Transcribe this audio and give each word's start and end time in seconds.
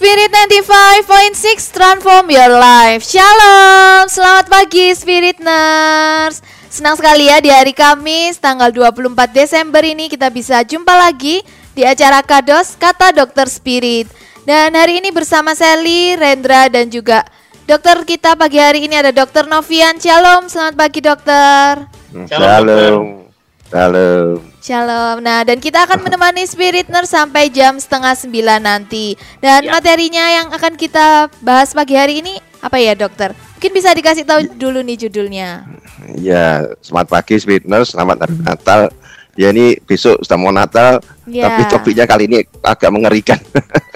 Spirit 0.00 0.32
95.6 0.32 1.76
Transform 1.76 2.32
Your 2.32 2.56
Life. 2.56 3.04
Shalom, 3.04 4.08
selamat 4.08 4.48
pagi 4.48 4.96
Spirit 4.96 5.36
Nurse. 5.44 6.40
Senang 6.72 6.96
sekali 6.96 7.28
ya 7.28 7.36
di 7.36 7.52
hari 7.52 7.76
Kamis 7.76 8.40
tanggal 8.40 8.72
24 8.72 9.12
Desember 9.28 9.84
ini 9.84 10.08
kita 10.08 10.32
bisa 10.32 10.64
jumpa 10.64 10.96
lagi 10.96 11.44
di 11.76 11.84
acara 11.84 12.24
Kados 12.24 12.80
Kata 12.80 13.12
Dokter 13.12 13.44
Spirit. 13.44 14.08
Dan 14.48 14.72
hari 14.72 15.04
ini 15.04 15.12
bersama 15.12 15.52
Sally, 15.52 16.16
Rendra 16.16 16.72
dan 16.72 16.88
juga 16.88 17.20
dokter 17.68 18.00
kita 18.08 18.40
pagi 18.40 18.56
hari 18.56 18.88
ini 18.88 18.96
ada 18.96 19.12
Dokter 19.12 19.44
Novian. 19.44 20.00
Shalom, 20.00 20.48
selamat 20.48 20.80
pagi 20.80 21.04
dokter. 21.04 21.84
Shalom 22.24 22.24
Shalom 22.24 23.19
Shalom. 23.70 25.22
Nah, 25.22 25.46
dan 25.46 25.62
kita 25.62 25.86
akan 25.86 26.02
menemani 26.06 26.42
Spirit 26.42 26.90
Nurse 26.90 27.14
sampai 27.14 27.46
jam 27.48 27.78
setengah 27.78 28.12
sembilan 28.12 28.58
nanti. 28.58 29.14
Dan 29.38 29.62
Ya. 29.62 29.70
materinya 29.72 30.24
yang 30.28 30.46
akan 30.50 30.74
kita 30.74 31.30
bahas 31.38 31.70
pagi 31.70 31.94
hari 31.94 32.18
ini 32.18 32.34
apa 32.58 32.76
ya, 32.76 32.92
dokter? 32.92 33.30
Mungkin 33.30 33.72
bisa 33.72 33.94
dikasih 33.94 34.26
tahu 34.26 34.40
dulu 34.58 34.82
nih 34.82 35.06
judulnya. 35.06 35.64
Ya, 36.16 36.66
selamat 36.82 37.06
pagi 37.08 37.38
Sweetness, 37.38 37.94
selamat 37.94 38.26
hari 38.26 38.36
Natal. 38.42 38.80
Ya 39.38 39.54
ini 39.54 39.78
besok 39.78 40.18
sudah 40.20 40.36
mau 40.36 40.50
Natal, 40.50 40.98
Ya. 41.24 41.46
tapi 41.46 41.62
topiknya 41.70 42.04
kali 42.04 42.26
ini 42.26 42.42
agak 42.60 42.90
mengerikan. 42.90 43.38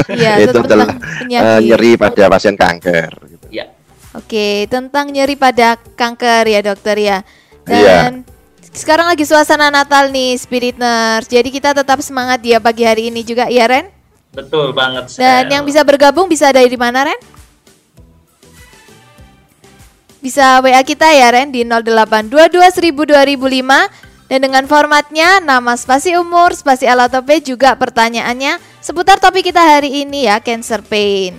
Iya, 0.07 0.39
Itu 0.47 0.63
adalah 0.63 0.95
tentang 0.95 1.27
eh, 1.27 1.59
nyeri 1.61 1.99
pada 1.99 2.31
pasien 2.31 2.55
kanker. 2.55 3.11
gitu. 3.27 3.47
Ya, 3.51 3.67
Oke, 4.15 4.71
tentang 4.71 5.11
nyeri 5.11 5.35
pada 5.35 5.75
kanker 5.75 6.47
ya, 6.47 6.61
dokter 6.63 6.97
ya. 6.97 7.19
Iya. 7.67 7.97
Dan 8.07 8.15
sekarang 8.75 9.07
lagi 9.07 9.23
suasana 9.23 9.71
Natal 9.71 10.11
nih, 10.11 10.35
Spirit 10.35 10.75
Nurse. 10.75 11.31
Jadi 11.31 11.49
kita 11.55 11.71
tetap 11.71 12.03
semangat 12.03 12.43
ya 12.43 12.59
pagi 12.59 12.83
hari 12.83 13.09
ini 13.09 13.23
juga 13.23 13.47
ya, 13.47 13.71
Ren. 13.71 13.89
betul 14.35 14.75
banget. 14.75 15.15
Dan 15.15 15.47
Sel. 15.47 15.55
yang 15.55 15.63
bisa 15.63 15.87
bergabung 15.87 16.27
bisa 16.27 16.51
dari 16.51 16.75
mana, 16.75 17.07
Ren? 17.07 17.21
Bisa 20.19 20.59
WA 20.59 20.83
kita 20.83 21.07
ya, 21.15 21.31
Ren, 21.31 21.55
di 21.55 21.63
0822 21.63 22.99
Dan 24.27 24.41
dengan 24.43 24.67
formatnya, 24.67 25.39
nama 25.39 25.79
spasi 25.79 26.19
umur, 26.19 26.51
spasi 26.59 26.91
alatope 26.91 27.39
juga 27.45 27.79
pertanyaannya 27.79 28.59
seputar 28.83 29.23
topik 29.23 29.55
kita 29.55 29.63
hari 29.63 30.03
ini 30.03 30.27
ya, 30.27 30.43
cancer 30.43 30.83
pain. 30.83 31.39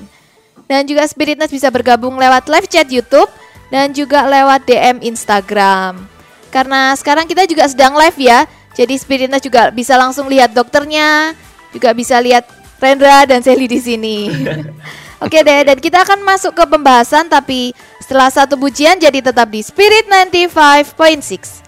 Dan 0.71 0.87
juga 0.87 1.03
Spiritness 1.03 1.51
bisa 1.51 1.67
bergabung 1.67 2.15
lewat 2.15 2.47
live 2.47 2.69
chat 2.71 2.87
YouTube 2.87 3.27
dan 3.67 3.91
juga 3.91 4.23
lewat 4.23 4.63
DM 4.63 5.03
Instagram. 5.03 6.14
Karena 6.55 6.95
sekarang 6.95 7.27
kita 7.27 7.43
juga 7.43 7.67
sedang 7.67 7.99
live 7.99 8.15
ya, 8.15 8.47
jadi 8.71 8.95
Spiritness 8.95 9.43
juga 9.43 9.75
bisa 9.75 9.99
langsung 9.99 10.31
lihat 10.31 10.55
dokternya, 10.55 11.35
juga 11.75 11.91
bisa 11.91 12.15
lihat 12.23 12.47
Rendra 12.79 13.27
dan 13.27 13.43
Sally 13.43 13.67
di 13.67 13.83
sini. 13.83 14.31
Oke 15.25 15.43
deh, 15.43 15.67
dan 15.67 15.75
kita 15.83 16.07
akan 16.07 16.23
masuk 16.23 16.55
ke 16.55 16.63
pembahasan 16.63 17.27
tapi 17.27 17.75
setelah 17.99 18.31
satu 18.31 18.55
pujian 18.55 18.95
jadi 18.95 19.19
tetap 19.19 19.51
di 19.51 19.59
Spirit 19.59 20.07
95.6. 20.07 21.64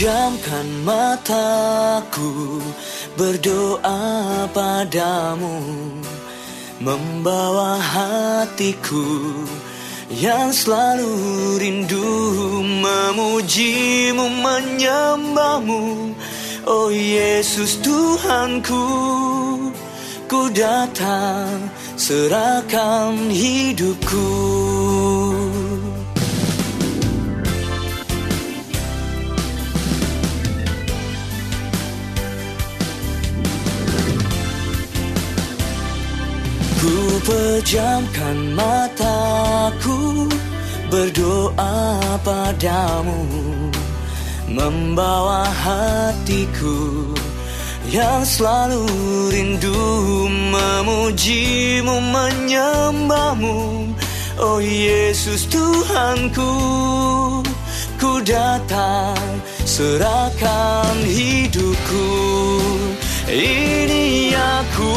pejamkan 0.00 0.64
mataku 0.80 2.56
berdoa 3.20 4.48
padamu 4.48 5.60
Membawa 6.80 7.76
hatiku 7.76 9.04
yang 10.08 10.56
selalu 10.56 11.12
rindu 11.60 12.64
Memujimu, 12.64 14.24
menyembahmu. 14.40 16.16
Oh 16.64 16.88
Yesus 16.88 17.76
Tuhanku 17.84 18.88
Ku 20.24 20.48
datang 20.48 21.68
serahkan 22.00 23.28
hidupku 23.28 24.32
Ku 36.80 37.20
pejamkan 37.28 38.56
mataku 38.56 40.24
berdoa 40.88 42.16
padamu 42.24 43.20
Membawa 44.48 45.44
hatiku 45.44 47.12
yang 47.92 48.24
selalu 48.24 48.88
rindu 49.28 49.76
Memujimu, 50.32 52.00
menyembahmu. 52.00 53.92
Oh 54.40 54.56
Yesus 54.64 55.44
Tuhanku 55.52 56.48
Ku 58.00 58.24
datang 58.24 59.20
serahkan 59.68 60.96
hidupku. 61.04 62.08
Ini 63.28 64.32
aku 64.32 64.96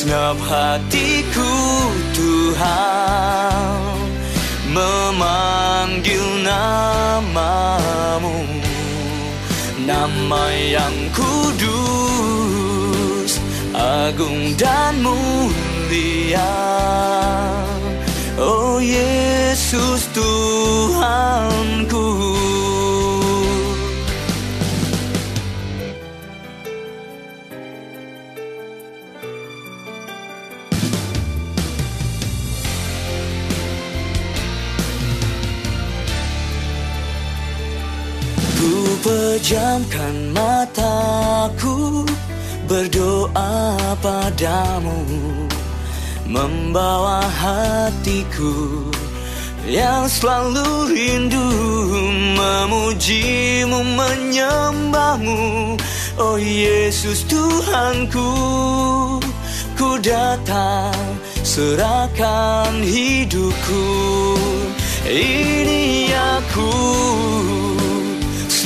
Senap 0.00 0.40
hatiku 0.40 1.52
Tuhan 2.16 4.00
Memanggil 4.72 6.24
namamu. 6.40 8.32
Nama 9.84 10.44
yang 10.56 10.96
kudus 11.12 11.76
Agung 13.76 14.56
dan 14.56 15.04
mulia. 15.04 16.56
Oh 18.40 18.80
Yesus 18.80 20.08
Tuhanku 20.16 21.20
pejamkan 39.40 40.36
mataku 40.36 42.04
berdoa 42.68 43.96
padamu 44.04 45.00
Membawa 46.28 47.24
hatiku 47.24 48.84
yang 49.64 50.04
selalu 50.12 50.92
rindu 50.92 51.48
Memujimu, 52.36 53.80
menyembahmu. 53.96 55.74
Oh 56.20 56.36
Yesus 56.36 57.24
Tuhanku 57.24 58.28
Ku 59.74 59.96
datang 60.04 61.16
serahkan 61.40 62.84
hidupku. 62.84 63.88
Ini 65.08 66.12
aku 66.12 66.70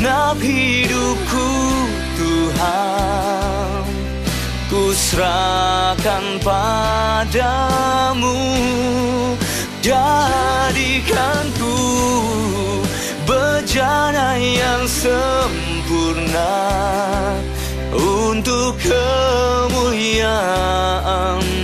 Senap 0.04 0.36
hidupku 0.36 1.48
Tuhan. 2.20 3.88
Ku 4.68 4.92
serahkan 4.92 6.44
padamu. 6.44 8.36
Jadikanku 9.80 11.80
Bejana 13.24 14.36
yang 14.36 14.84
sempurna 14.84 16.52
Untuk 17.96 18.76
kemuliaanmu 18.84 21.63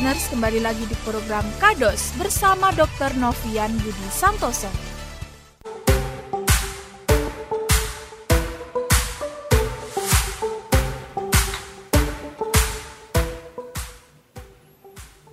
Nurse 0.00 0.32
kembali 0.32 0.64
lagi 0.64 0.88
di 0.88 0.96
program 1.04 1.44
Kados 1.60 2.16
bersama 2.16 2.72
Dr. 2.72 3.12
Novian 3.20 3.76
Budi 3.84 4.08
Santoso. 4.08 4.91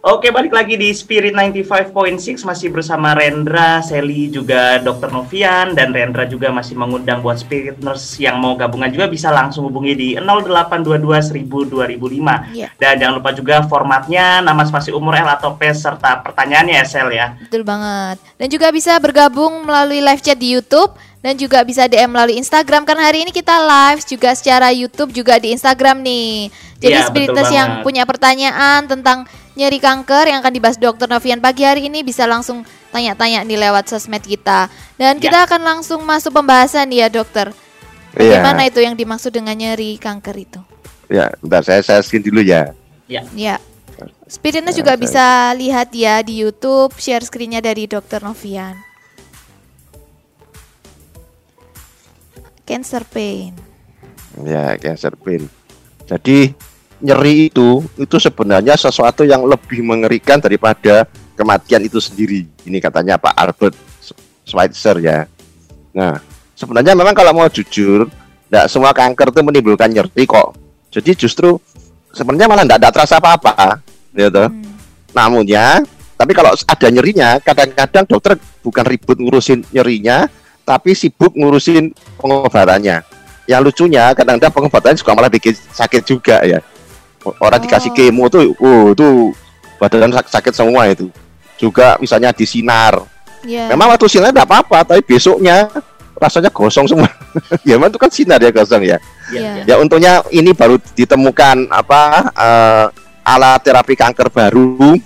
Oke, 0.10 0.34
balik 0.34 0.50
lagi 0.58 0.74
di 0.74 0.90
Spirit 0.90 1.38
95.6 1.38 2.42
masih 2.42 2.74
bersama 2.74 3.14
Rendra, 3.14 3.78
Sally 3.86 4.34
juga 4.34 4.82
Dr. 4.82 5.14
Novian 5.14 5.78
dan 5.78 5.94
Rendra 5.94 6.26
juga 6.26 6.50
masih 6.50 6.74
mengundang 6.74 7.22
buat 7.22 7.38
Spirit 7.38 7.78
Nurse 7.78 8.18
yang 8.18 8.42
mau 8.42 8.58
gabungan 8.58 8.90
juga 8.90 9.06
bisa 9.06 9.30
langsung 9.30 9.70
hubungi 9.70 9.94
di 9.94 10.10
0822 10.18 11.46
1000 11.46 11.46
2005. 11.46 12.58
Iya. 12.58 12.74
Dan 12.82 12.98
jangan 12.98 13.22
lupa 13.22 13.38
juga 13.38 13.62
formatnya 13.70 14.42
nama 14.42 14.66
spasi 14.66 14.90
umur 14.90 15.14
L 15.14 15.30
atau 15.30 15.54
P 15.54 15.70
serta 15.78 16.26
pertanyaannya 16.26 16.82
ya 16.82 16.86
Sel 16.90 17.14
ya. 17.14 17.38
Betul 17.46 17.62
banget. 17.62 18.18
Dan 18.42 18.50
juga 18.50 18.74
bisa 18.74 18.98
bergabung 18.98 19.62
melalui 19.62 20.02
live 20.02 20.26
chat 20.26 20.42
di 20.42 20.58
YouTube 20.58 20.90
dan 21.22 21.38
juga 21.38 21.62
bisa 21.62 21.86
DM 21.86 22.10
melalui 22.10 22.42
Instagram 22.42 22.82
karena 22.82 23.14
hari 23.14 23.30
ini 23.30 23.32
kita 23.36 23.62
live 23.62 24.02
juga 24.10 24.34
secara 24.34 24.74
YouTube 24.74 25.14
juga 25.14 25.38
di 25.38 25.54
Instagram 25.54 26.02
nih. 26.02 26.50
Jadi 26.82 26.98
Iya, 26.98 27.06
spiritus 27.06 27.46
betul 27.46 27.60
yang 27.62 27.70
punya 27.86 28.10
pertanyaan 28.10 28.90
tentang 28.90 29.30
nyeri 29.60 29.78
kanker 29.78 30.32
yang 30.32 30.40
akan 30.40 30.54
dibahas 30.56 30.80
Dr. 30.80 31.12
Novian 31.12 31.44
pagi 31.44 31.68
hari 31.68 31.92
ini 31.92 32.00
bisa 32.00 32.24
langsung 32.24 32.64
tanya-tanya 32.90 33.44
nih 33.44 33.60
lewat 33.60 33.92
sosmed 33.92 34.24
kita. 34.24 34.72
Dan 34.96 35.20
Ya. 35.20 35.28
kita 35.28 35.40
akan 35.44 35.62
langsung 35.62 36.00
masuk 36.02 36.32
pembahasan 36.32 36.88
ya 36.90 37.12
dokter. 37.12 37.52
Bagaimana 38.16 38.66
itu 38.66 38.80
yang 38.80 38.96
dimaksud 38.96 39.30
dengan 39.30 39.54
nyeri 39.54 40.00
kanker 40.00 40.36
itu? 40.40 40.60
Ya, 41.12 41.28
bentar 41.44 41.62
saya 41.62 41.84
saya 41.84 42.00
screen 42.00 42.24
dulu 42.24 42.40
ya. 42.40 42.72
Ya. 43.12 43.60
Spiritnya 44.30 44.72
Ya, 44.72 44.78
juga 44.80 44.94
saya- 44.96 45.02
bisa 45.04 45.26
lihat 45.58 45.90
ya 45.92 46.24
di 46.24 46.40
YouTube 46.40 46.96
share 46.96 47.26
screennya 47.26 47.60
dari 47.60 47.84
Dr. 47.84 48.24
Novian. 48.24 48.78
Cancer 52.64 53.02
pain. 53.04 53.58
Ya, 54.46 54.78
cancer 54.78 55.18
pain. 55.18 55.50
Jadi 56.06 56.54
nyeri 57.00 57.52
itu 57.52 57.84
itu 57.96 58.16
sebenarnya 58.20 58.76
sesuatu 58.76 59.24
yang 59.24 59.44
lebih 59.48 59.84
mengerikan 59.84 60.40
daripada 60.40 61.08
kematian 61.40 61.84
itu 61.88 62.00
sendiri. 62.04 62.44
Ini 62.68 62.78
katanya 62.84 63.16
Pak 63.16 63.36
Albert 63.36 63.76
Schweitzer 64.44 65.00
ya. 65.00 65.24
Nah, 65.96 66.20
sebenarnya 66.54 66.94
memang 66.94 67.16
kalau 67.16 67.32
mau 67.32 67.48
jujur, 67.48 68.12
tidak 68.50 68.66
semua 68.68 68.92
kanker 68.92 69.32
itu 69.32 69.42
menimbulkan 69.42 69.90
nyeri 69.90 70.24
kok. 70.28 70.58
Jadi 70.92 71.16
justru 71.16 71.56
sebenarnya 72.12 72.50
malah 72.52 72.66
tidak 72.66 72.80
ada 72.84 72.90
terasa 72.92 73.16
apa-apa, 73.22 73.80
gitu. 74.12 74.44
Hmm. 74.50 74.64
Namunnya, 75.14 75.86
tapi 76.20 76.36
kalau 76.36 76.52
ada 76.54 76.88
nyerinya, 76.92 77.40
kadang-kadang 77.40 78.06
dokter 78.10 78.34
bukan 78.60 78.86
ribut 78.86 79.18
ngurusin 79.22 79.64
nyerinya, 79.72 80.28
tapi 80.68 80.94
sibuk 80.94 81.34
ngurusin 81.38 81.96
pengobatannya. 82.20 83.06
Yang 83.50 83.62
lucunya, 83.66 84.14
kadang-kadang 84.14 84.54
pengobatannya 84.54 85.00
juga 85.00 85.14
malah 85.18 85.32
bikin 85.32 85.56
sakit 85.56 86.04
juga 86.06 86.44
ya. 86.46 86.60
Orang 87.38 87.60
Oh. 87.62 87.64
dikasih 87.64 87.92
kemo 87.94 88.26
tuh, 88.28 88.58
oh 88.58 88.92
itu 88.92 89.08
badan 89.78 90.10
sak- 90.10 90.32
sakit 90.34 90.54
semua 90.54 90.90
itu. 90.90 91.08
Juga 91.60 91.96
misalnya 92.02 92.34
di 92.34 92.48
sinar. 92.48 92.98
Ya. 93.46 93.70
Memang 93.72 93.94
waktu 93.94 94.10
sinar 94.10 94.34
tidak 94.34 94.48
apa-apa, 94.50 94.84
tapi 94.84 95.02
besoknya 95.06 95.70
rasanya 96.20 96.52
gosong 96.52 96.84
semua. 96.88 97.08
ya 97.68 97.80
memang 97.80 97.92
itu 97.92 98.00
kan 98.00 98.12
sinar 98.12 98.40
ya 98.44 98.52
gosong 98.52 98.84
ya. 98.84 98.98
Iya. 99.32 99.64
Ya 99.64 99.76
untungnya 99.80 100.20
ini 100.32 100.52
baru 100.52 100.76
ditemukan 100.96 101.72
apa 101.72 102.02
eh, 102.36 102.86
alat 103.24 103.60
terapi 103.64 103.96
kanker 103.96 104.28
baru 104.28 105.00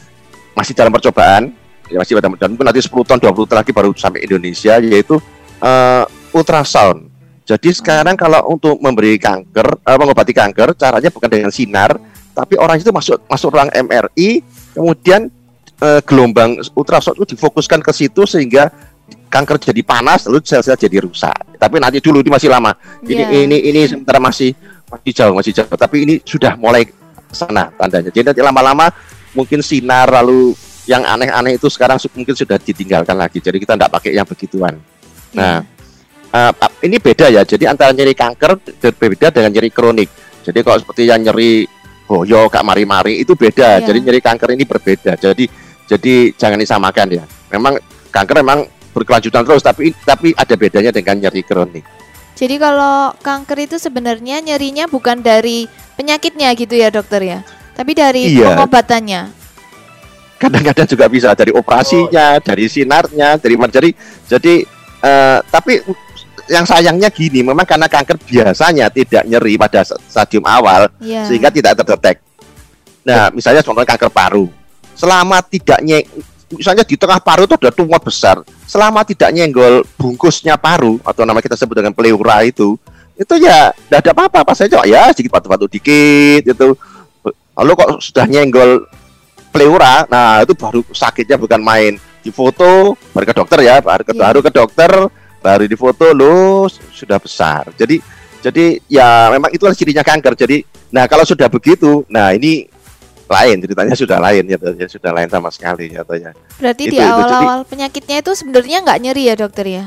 masih 0.57 0.73
dalam 0.73 0.89
percobaan. 0.89 1.53
Ya 1.91 2.01
masih 2.01 2.17
dalam 2.17 2.33
dan 2.39 2.49
mungkin 2.55 2.65
nanti 2.65 2.81
10 2.81 2.89
tahun 3.05 3.19
20 3.21 3.45
tahun 3.45 3.59
lagi 3.61 3.71
baru 3.75 3.93
sampai 3.93 4.25
Indonesia 4.25 4.81
yaitu 4.81 5.21
eh, 5.61 6.03
ultrasound. 6.33 7.12
Jadi 7.43 7.69
sekarang 7.75 8.15
kalau 8.15 8.55
untuk 8.55 8.79
memberi 8.79 9.19
kanker, 9.19 9.83
eh, 9.83 9.97
mengobati 9.99 10.31
kanker, 10.31 10.79
caranya 10.79 11.11
bukan 11.11 11.27
dengan 11.27 11.51
sinar, 11.51 11.99
tapi 12.31 12.55
orang 12.55 12.79
itu 12.79 12.89
masuk 12.89 13.19
masuk 13.27 13.51
ruang 13.51 13.69
MRI, 13.71 14.39
kemudian 14.71 15.27
eh, 15.83 15.99
gelombang 16.07 16.63
ultrasound 16.79 17.19
itu 17.19 17.35
difokuskan 17.35 17.83
ke 17.83 17.91
situ 17.91 18.23
sehingga 18.23 18.71
kanker 19.27 19.59
jadi 19.59 19.81
panas, 19.83 20.23
lalu 20.29 20.39
sel-sel 20.45 20.79
jadi 20.79 21.03
rusak. 21.03 21.59
Tapi 21.59 21.81
nanti 21.81 21.99
dulu 21.99 22.23
ini 22.23 22.31
masih 22.31 22.47
lama. 22.47 22.71
Ini 23.03 23.23
Iya. 23.27 23.43
ini 23.43 23.57
ini 23.67 23.81
sementara 23.89 24.21
masih 24.23 24.55
masih 24.87 25.11
jauh, 25.11 25.33
masih 25.35 25.51
jauh. 25.51 25.67
Tapi 25.73 25.95
ini 26.07 26.13
sudah 26.23 26.55
mulai 26.55 26.87
sana 27.33 27.73
tandanya. 27.75 28.13
Jadi 28.13 28.31
nanti 28.31 28.41
lama-lama 28.45 28.93
mungkin 29.33 29.59
sinar 29.65 30.07
lalu 30.07 30.53
yang 30.85 31.01
aneh-aneh 31.03 31.57
itu 31.57 31.67
sekarang 31.67 31.97
mungkin 32.13 32.35
sudah 32.37 32.61
ditinggalkan 32.61 33.17
lagi. 33.17 33.41
Jadi 33.41 33.57
kita 33.59 33.73
tidak 33.73 33.91
pakai 33.91 34.13
yang 34.13 34.27
begituan. 34.27 34.77
Nah, 35.33 35.65
eh, 36.33 36.51
ini 36.89 36.97
beda 36.97 37.29
ya. 37.29 37.45
Jadi 37.45 37.69
antara 37.69 37.93
nyeri 37.93 38.17
kanker 38.17 38.51
berbeda 38.81 39.29
dengan 39.29 39.51
nyeri 39.53 39.69
kronik. 39.69 40.09
Jadi 40.43 40.59
kalau 40.65 40.77
seperti 40.81 41.07
yang 41.07 41.23
nyeri 41.23 41.63
boyo, 42.03 42.51
kak 42.51 42.65
mari-mari 42.65 43.21
itu 43.21 43.37
beda. 43.37 43.79
Iya. 43.79 43.85
Jadi 43.87 43.99
nyeri 44.03 44.19
kanker 44.19 44.49
ini 44.51 44.65
berbeda. 44.67 45.15
Jadi 45.15 45.45
jadi 45.87 46.13
jangan 46.35 46.59
disamakan 46.59 47.07
ya. 47.13 47.23
Memang 47.53 47.77
kanker 48.11 48.41
memang 48.43 48.65
berkelanjutan 48.93 49.41
terus, 49.45 49.63
tapi 49.65 49.93
tapi 50.05 50.33
ada 50.35 50.55
bedanya 50.57 50.91
dengan 50.93 51.17
nyeri 51.17 51.41
kronik. 51.41 51.85
Jadi 52.33 52.55
kalau 52.57 53.13
kanker 53.21 53.57
itu 53.69 53.77
sebenarnya 53.77 54.41
nyerinya 54.41 54.89
bukan 54.89 55.21
dari 55.21 55.69
penyakitnya 55.97 56.49
gitu 56.57 56.73
ya 56.73 56.89
dokter 56.89 57.21
ya, 57.21 57.39
tapi 57.77 57.93
dari 57.93 58.33
Iya. 58.33 58.57
pengobatannya. 58.57 59.21
Kadang-kadang 60.41 60.87
juga 60.89 61.05
bisa 61.07 61.29
dari 61.37 61.55
operasinya, 61.55 62.41
dari 62.41 62.67
sinarnya, 62.67 63.37
dari 63.39 63.55
jadi 63.55 63.89
jadi 64.27 64.53
eh, 65.03 65.39
tapi 65.47 65.73
yang 66.51 66.65
sayangnya 66.67 67.07
gini, 67.07 67.39
memang 67.39 67.63
karena 67.63 67.87
kanker 67.87 68.19
biasanya 68.19 68.91
tidak 68.91 69.23
nyeri 69.23 69.55
pada 69.55 69.87
stadium 69.87 70.43
awal, 70.43 70.91
Iya. 70.99 71.23
sehingga 71.27 71.47
tidak 71.47 71.79
terdetek. 71.79 72.19
Nah, 73.03 73.31
misalnya 73.31 73.63
contohnya 73.63 73.95
kanker 73.95 74.11
paru. 74.11 74.47
Selama 74.93 75.39
tidak 75.41 75.79
nye, 75.81 76.03
misalnya 76.51 76.83
di 76.85 76.95
tengah 76.99 77.17
paru 77.23 77.47
itu 77.47 77.55
ada 77.57 77.71
tumor 77.73 77.99
besar, 78.03 78.43
selama 78.67 79.01
tidak 79.07 79.31
nyenggol 79.31 79.81
bungkusnya 79.97 80.59
paru 80.59 80.99
atau 81.01 81.23
nama 81.25 81.39
kita 81.39 81.57
sebut 81.57 81.79
dengan 81.79 81.95
pleura 81.95 82.43
itu, 82.45 82.77
itu 83.13 83.33
ya 83.41 83.73
tidak 83.87 83.99
ada 84.03 84.11
apa-apa, 84.13 84.39
pas 84.43 84.57
saja 84.57 84.83
ya 84.85 85.09
sedikit 85.11 85.33
batu-batu 85.33 85.65
dikit 85.71 86.43
itu. 86.43 86.75
Lalu 87.53 87.71
kok 87.77 87.89
sudah 88.01 88.25
nyenggol 88.25 88.89
pleura, 89.53 90.09
nah 90.09 90.41
itu 90.41 90.57
baru 90.57 90.81
sakitnya 90.89 91.37
bukan 91.37 91.61
main. 91.61 91.93
Di 92.23 92.31
foto 92.33 92.95
baru 93.13 93.25
ke 93.29 93.35
dokter 93.35 93.59
ya, 93.61 93.77
baru 93.83 94.01
ke, 94.01 94.13
Iya. 94.15 94.21
baru 94.25 94.39
ke 94.41 94.51
dokter, 94.51 94.91
baru 95.43 95.67
di 95.67 95.75
foto 95.75 96.07
lo 96.15 96.71
sudah 96.71 97.19
besar. 97.19 97.75
Jadi 97.75 97.99
jadi 98.39 98.79
ya 98.87 99.27
memang 99.27 99.51
itulah 99.51 99.75
cirinya 99.75 100.01
kanker. 100.07 100.39
Jadi 100.39 100.63
nah 100.95 101.03
kalau 101.11 101.27
sudah 101.27 101.51
begitu, 101.51 102.07
nah 102.07 102.31
ini 102.31 102.63
lain 103.27 103.59
ceritanya 103.59 103.95
sudah 103.97 104.17
lain 104.23 104.43
ya, 104.47 104.57
ya 104.79 104.87
sudah 104.87 105.11
lain 105.11 105.27
sama 105.27 105.51
sekali 105.51 105.91
ya 105.91 106.07
ya. 106.15 106.31
Berarti 106.59 106.83
Itu- 106.87 106.95
di 106.95 106.99
awal-awal 107.03 107.67
penyakitnya 107.67 108.23
itu 108.23 108.31
sebenarnya 108.31 108.77
nggak 108.87 108.99
nyeri 109.03 109.23
ya 109.27 109.35
dokter 109.35 109.65
ya? 109.67 109.85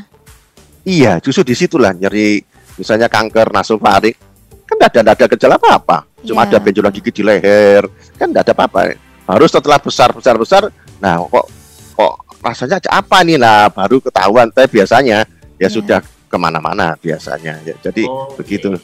Iya, 0.87 1.19
justru 1.25 1.43
di 1.43 1.55
situlah 1.57 1.97
nyeri 1.97 2.45
misalnya 2.77 3.09
kanker 3.09 3.49
nasofaring 3.51 4.17
kan 4.67 4.75
nggak 4.77 4.91
ada 4.93 5.01
nggak 5.03 5.17
ada 5.17 5.27
gejala 5.31 5.55
apa-apa, 5.63 5.99
cuma 6.27 6.43
Iya. 6.43 6.59
ada 6.59 6.59
benjolan 6.59 6.91
gigi 6.91 7.11
di 7.15 7.23
leher, 7.23 7.87
kan 8.19 8.27
nggak 8.35 8.51
ada 8.51 8.53
apa-apa. 8.53 8.99
Harus 9.27 9.51
setelah 9.55 9.79
besar 9.79 10.11
besar 10.11 10.35
besar, 10.35 10.63
nah 10.99 11.23
kok 11.23 11.47
kok 11.95 12.15
rasanya 12.43 12.83
apa 12.91 13.23
nih? 13.23 13.39
Nah 13.39 13.71
baru 13.71 14.03
ketahuan. 14.03 14.51
Tapi 14.51 14.83
biasanya 14.83 15.23
ya 15.57 15.67
Iya. 15.67 15.69
sudah 15.71 15.99
ke 16.03 16.37
mana-mana 16.37 16.97
biasanya. 16.99 17.61
Ya, 17.63 17.75
jadi 17.81 18.05
Oh, 18.05 18.33
begitu. 18.35 18.77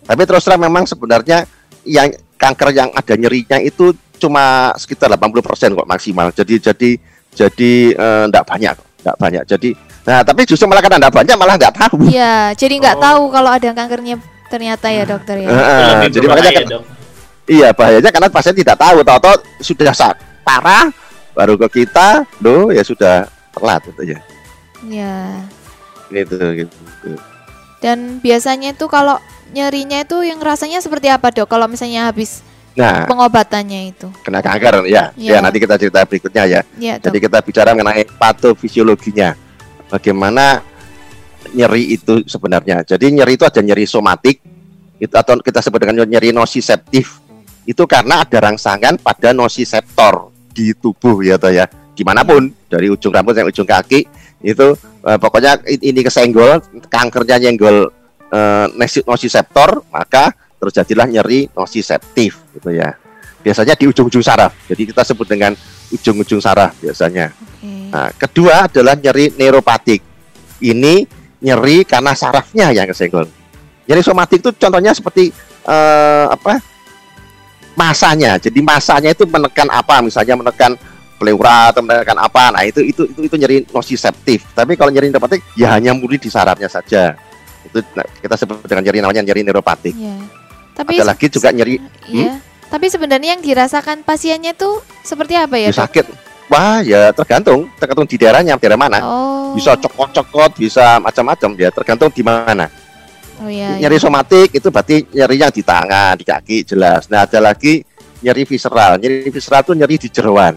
Tapi 0.00 0.22
terus 0.24 0.42
terang 0.42 0.58
memang 0.58 0.84
sebenarnya 0.84 1.44
yang 1.84 2.10
kanker 2.34 2.72
yang 2.72 2.90
ada 2.90 3.14
nyerinya 3.14 3.60
itu 3.60 3.92
cuma 4.16 4.74
sekitar 4.74 5.08
80% 5.08 5.72
kok 5.72 5.86
maksimal. 5.86 6.28
Jadi 6.30 6.54
jadi 6.58 6.90
jadi 7.30 7.72
eh, 7.94 8.22
enggak 8.26 8.44
banyak 8.44 8.72
kok, 8.74 8.86
enggak 9.00 9.16
banyak. 9.16 9.42
Jadi 9.46 9.70
nah 10.00 10.24
tapi 10.24 10.48
justru 10.48 10.64
malah 10.64 10.80
karena 10.80 10.98
enggak 10.98 11.14
banyak 11.14 11.36
malah 11.36 11.54
enggak 11.54 11.74
tahu. 11.76 11.96
Iya, 12.04 12.56
jadi 12.56 12.74
nggak 12.80 12.96
Oh. 12.98 13.02
tahu 13.02 13.22
kalau 13.30 13.50
ada 13.54 13.70
kankernya 13.70 14.16
ternyata 14.50 14.86
ya 14.90 15.04
dokter 15.04 15.36
ya. 15.38 15.46
Heeh, 15.46 15.78
Lebih 15.94 16.08
jadi 16.10 16.26
makanya 16.26 16.52
kan, 16.52 16.64
iya 17.46 17.68
bahayanya 17.70 18.10
karena 18.10 18.28
pasien 18.28 18.56
tidak 18.56 18.76
tahu, 18.76 18.98
tahu-tahu 19.00 19.36
sudah 19.62 19.94
sak 19.94 20.14
parah 20.42 20.90
baru 21.30 21.54
ke 21.54 21.84
kita, 21.84 22.26
loh 22.42 22.74
ya 22.74 22.82
sudah 22.82 23.30
telat 23.54 23.80
gitu 23.86 24.02
ya. 24.10 24.18
Iya. 24.82 25.16
Gitu 26.10 26.36
gitu. 26.36 26.76
Dan 27.80 28.20
biasanya 28.20 28.76
itu 28.76 28.86
kalau 28.90 29.16
nyerinya 29.56 30.04
itu 30.04 30.20
yang 30.22 30.38
rasanya 30.42 30.82
seperti 30.84 31.08
apa 31.08 31.32
dok? 31.32 31.48
Kalau 31.48 31.66
misalnya 31.66 32.10
habis 32.10 32.44
Nah, 32.70 33.02
pengobatannya 33.02 33.90
itu? 33.90 34.06
kena 34.22 34.38
kanker 34.38 34.86
ya. 34.86 35.10
Iya. 35.18 35.36
Ya 35.36 35.38
nanti 35.42 35.58
kita 35.58 35.74
cerita 35.74 36.06
berikutnya 36.06 36.44
ya. 36.46 36.60
Iya 36.78 37.02
dok. 37.02 37.10
Jadi 37.10 37.18
kita 37.18 37.38
bicara 37.42 37.74
mengenai 37.74 38.06
patofisiologinya. 38.06 39.34
Bagaimana 39.90 40.62
nyeri 41.50 41.98
itu 41.98 42.22
sebenarnya. 42.30 42.86
Jadi 42.86 43.10
nyeri 43.10 43.34
itu 43.34 43.42
ada 43.42 43.58
nyeri 43.58 43.90
somatik 43.90 44.38
itu 45.02 45.14
atau 45.16 45.40
kita 45.42 45.58
sebut 45.64 45.82
dengan 45.82 46.06
nyeri 46.06 46.30
nosiseptif. 46.30 47.18
Itu 47.66 47.90
karena 47.90 48.22
ada 48.22 48.38
rangsangan 48.38 49.02
pada 49.02 49.34
nosiseptor 49.34 50.30
di 50.54 50.70
tubuh 50.76 51.26
ya 51.26 51.42
toh 51.42 51.50
ya. 51.50 51.66
Di 51.96 52.06
mana 52.06 52.22
pun 52.22 52.48
dari 52.70 52.86
ujung 52.86 53.10
rambut 53.12 53.34
sampai 53.34 53.50
ujung 53.50 53.66
kaki 53.68 54.00
itu 54.40 54.76
eh, 55.04 55.18
pokoknya 55.20 55.60
ini 55.68 56.00
kesenggol 56.00 56.64
kankernya 56.88 57.36
nyenggol 57.40 57.92
eh, 58.32 58.66
nosi- 58.76 59.04
nosiseptor 59.04 59.84
maka 59.92 60.32
terjadilah 60.60 61.08
nyeri 61.08 61.48
nosiseptif 61.56 62.40
gitu 62.56 62.70
ya. 62.72 62.96
Biasanya 63.40 63.72
di 63.72 63.88
ujung-ujung 63.88 64.20
saraf. 64.20 64.52
Jadi 64.68 64.92
kita 64.92 65.00
sebut 65.00 65.24
dengan 65.24 65.56
ujung-ujung 65.88 66.44
saraf 66.44 66.76
biasanya. 66.76 67.32
Oke. 67.32 67.88
Nah, 67.88 68.12
kedua 68.12 68.68
adalah 68.68 68.92
nyeri 69.00 69.32
neuropatik. 69.32 70.04
Ini 70.60 71.08
nyeri 71.40 71.88
karena 71.88 72.12
sarafnya 72.12 72.68
yang 72.68 72.84
kesenggol. 72.92 73.24
Nyeri 73.88 74.04
somatik 74.04 74.44
itu 74.44 74.52
contohnya 74.52 74.92
seperti 74.92 75.32
eh, 75.64 76.26
apa? 76.28 76.60
Masanya. 77.72 78.36
Jadi 78.36 78.60
masanya 78.60 79.16
itu 79.16 79.24
menekan 79.24 79.72
apa? 79.72 80.04
Misalnya 80.04 80.36
menekan 80.36 80.76
pleura 81.20 81.68
atau 81.68 81.84
menekan 81.84 82.16
apa? 82.16 82.48
Nah, 82.48 82.64
itu 82.64 82.80
itu 82.80 83.04
itu, 83.04 83.20
itu 83.28 83.36
nyeri 83.36 83.68
nosiseptif. 83.68 84.48
Tapi 84.56 84.80
kalau 84.80 84.88
nyeri 84.88 85.12
neuropatik 85.12 85.44
ya 85.52 85.76
hanya 85.76 85.92
murni 85.92 86.16
di 86.16 86.32
sarafnya 86.32 86.72
saja. 86.72 87.12
Itu 87.68 87.84
nah, 87.92 88.08
kita 88.24 88.40
sebut 88.40 88.64
dengan 88.64 88.88
nyeri 88.88 88.98
namanya 89.04 89.20
nyeri 89.20 89.44
neuropatik. 89.44 89.92
Iya. 89.92 90.16
Tapi 90.72 90.96
Ada 90.96 91.12
lagi 91.12 91.26
juga 91.28 91.52
nyeri 91.52 91.76
Iya. 92.08 92.40
Tapi 92.70 92.86
sebenarnya 92.88 93.36
yang 93.36 93.42
dirasakan 93.44 94.06
pasiennya 94.06 94.56
tuh 94.56 94.80
seperti 95.04 95.36
apa 95.36 95.60
ya? 95.60 95.68
ya 95.68 95.76
Dok? 95.76 95.80
sakit. 95.84 96.06
Wah, 96.50 96.82
ya 96.82 97.14
tergantung, 97.14 97.70
tergantung 97.78 98.06
di 98.10 98.16
daerahnya, 98.18 98.58
daerah 98.58 98.78
mana. 98.78 98.98
Oh. 99.02 99.54
Bisa 99.54 99.78
cokot-cokot, 99.78 100.58
bisa 100.58 100.98
macam-macam 100.98 101.50
ya, 101.54 101.70
tergantung 101.70 102.10
di 102.10 102.22
mana. 102.26 102.66
Oh 103.40 103.48
iya. 103.48 103.80
nyeri 103.80 103.96
somatik 103.96 104.52
itu 104.52 104.68
berarti 104.68 105.08
nyeri 105.16 105.40
yang 105.40 105.48
di 105.48 105.62
tangan, 105.64 106.12
di 106.20 106.24
kaki 106.28 106.66
jelas. 106.66 107.08
Nah, 107.08 107.24
ada 107.24 107.40
lagi 107.40 107.80
nyeri 108.20 108.44
visceral. 108.44 109.00
Nyeri 109.00 109.32
visceral 109.32 109.64
itu 109.64 109.72
nyeri 109.72 109.96
di 109.96 110.08
jeroan. 110.12 110.54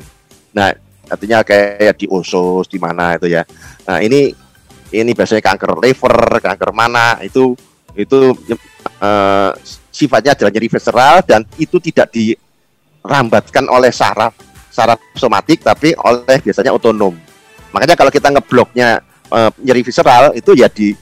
Nah, 0.53 0.69
artinya 1.09 1.41
kayak 1.43 1.99
di 1.99 2.05
usus 2.07 2.69
di 2.69 2.77
mana 2.77 3.17
itu 3.17 3.27
ya. 3.27 3.43
Nah, 3.89 3.99
ini 3.99 4.31
ini 4.93 5.11
biasanya 5.11 5.41
kanker 5.41 5.81
liver, 5.81 6.39
kanker 6.39 6.71
mana 6.71 7.17
itu 7.25 7.57
itu 7.97 8.33
eh, 9.01 9.51
sifatnya 9.93 10.37
adalah 10.37 10.51
nyeri 10.53 10.69
visceral 10.69 11.15
dan 11.25 11.45
itu 11.57 11.77
tidak 11.81 12.13
dirambatkan 12.13 13.69
oleh 13.69 13.93
saraf 13.93 14.33
saraf 14.73 14.97
somatik 15.17 15.61
tapi 15.61 15.93
oleh 15.97 16.37
biasanya 16.41 16.73
otonom. 16.73 17.13
Makanya 17.73 17.97
kalau 17.97 18.13
kita 18.13 18.29
ngebloknya 18.29 19.01
eh, 19.33 19.51
nyeri 19.65 19.81
visceral 19.81 20.33
itu 20.37 20.53
ya 20.53 20.69
di 20.69 20.93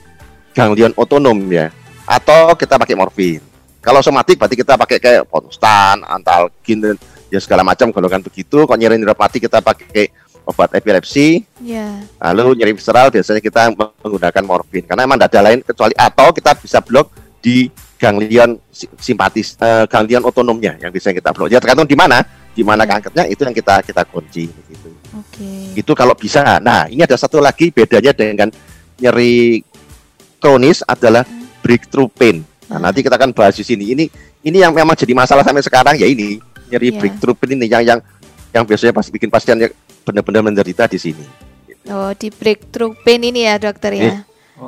ganglion 0.52 0.96
otonom 0.96 1.38
ya 1.52 1.72
atau 2.08 2.56
kita 2.56 2.76
pakai 2.80 2.96
morfin. 2.96 3.44
Kalau 3.82 4.04
somatik 4.04 4.38
berarti 4.38 4.54
kita 4.54 4.78
pakai 4.78 5.02
kayak 5.02 5.26
ponstan, 5.26 6.06
antalgin 6.06 6.94
ya 7.32 7.40
segala 7.40 7.64
macam 7.64 7.90
golongan 7.90 8.20
begitu. 8.22 8.68
Kalau 8.68 8.76
nyeri 8.78 9.00
neuropatik 9.00 9.48
kita 9.48 9.64
pakai 9.64 10.12
obat 10.44 10.76
epilepsi, 10.76 11.48
Iya. 11.64 12.04
lalu 12.20 12.60
nyeri 12.60 12.76
visceral 12.76 13.08
biasanya 13.08 13.40
kita 13.40 13.72
menggunakan 13.72 14.44
morfin 14.44 14.84
karena 14.84 15.08
emang 15.08 15.16
tidak 15.16 15.32
ada 15.32 15.42
lain 15.48 15.60
kecuali 15.64 15.94
atau 15.96 16.28
kita 16.36 16.52
bisa 16.60 16.78
blok 16.84 17.08
di 17.40 17.70
ganglion 17.96 18.58
si- 18.68 18.90
simpatis 18.98 19.54
eh, 19.58 19.86
ganglion 19.88 20.26
otonomnya 20.26 20.76
yang 20.82 20.92
bisa 20.92 21.14
kita 21.14 21.32
blok. 21.32 21.48
Ya 21.48 21.62
tergantung 21.62 21.86
di 21.88 21.94
mana, 21.96 22.26
di 22.52 22.66
mana 22.66 22.84
Ya. 22.84 22.98
kankernya 22.98 23.30
itu 23.30 23.42
yang 23.46 23.56
kita 23.56 23.86
kita 23.86 24.02
kunci 24.10 24.50
gitu. 24.50 24.90
Oke. 25.16 25.78
Itu 25.78 25.94
kalau 25.94 26.18
bisa. 26.18 26.58
Nah, 26.60 26.90
ini 26.90 27.06
ada 27.06 27.16
satu 27.16 27.38
lagi 27.38 27.70
bedanya 27.70 28.12
dengan 28.12 28.50
nyeri 28.98 29.62
kronis 30.42 30.82
adalah 30.84 31.22
breakthrough 31.62 32.10
pain. 32.10 32.42
Nah, 32.66 32.82
Hmm. 32.82 32.84
nanti 32.90 33.06
kita 33.06 33.16
akan 33.16 33.32
bahas 33.32 33.54
di 33.54 33.62
sini. 33.62 33.94
Ini 33.94 34.06
ini 34.42 34.58
yang 34.58 34.74
memang 34.74 34.98
jadi 34.98 35.14
masalah 35.14 35.46
sampai 35.46 35.62
sekarang 35.62 35.96
ya 36.02 36.10
ini 36.10 36.42
nyeri 36.72 36.88
Iya. 36.90 36.98
breakthrough 36.98 37.36
pain 37.36 37.52
ini 37.54 37.68
yang 37.68 37.84
yang 37.84 38.00
yang 38.50 38.64
biasanya 38.64 38.92
pasti 38.92 39.12
bikin 39.12 39.28
pasien 39.28 39.60
yang 39.60 39.72
benar-benar 40.02 40.42
menderita 40.42 40.88
di 40.88 40.98
sini. 40.98 41.24
Oh, 41.88 42.12
di 42.14 42.30
breakthrough 42.30 42.96
pain 42.98 43.20
ini 43.20 43.44
ya 43.44 43.60
dokter 43.60 43.92
ya. 43.94 44.04
Eh, 44.08 44.20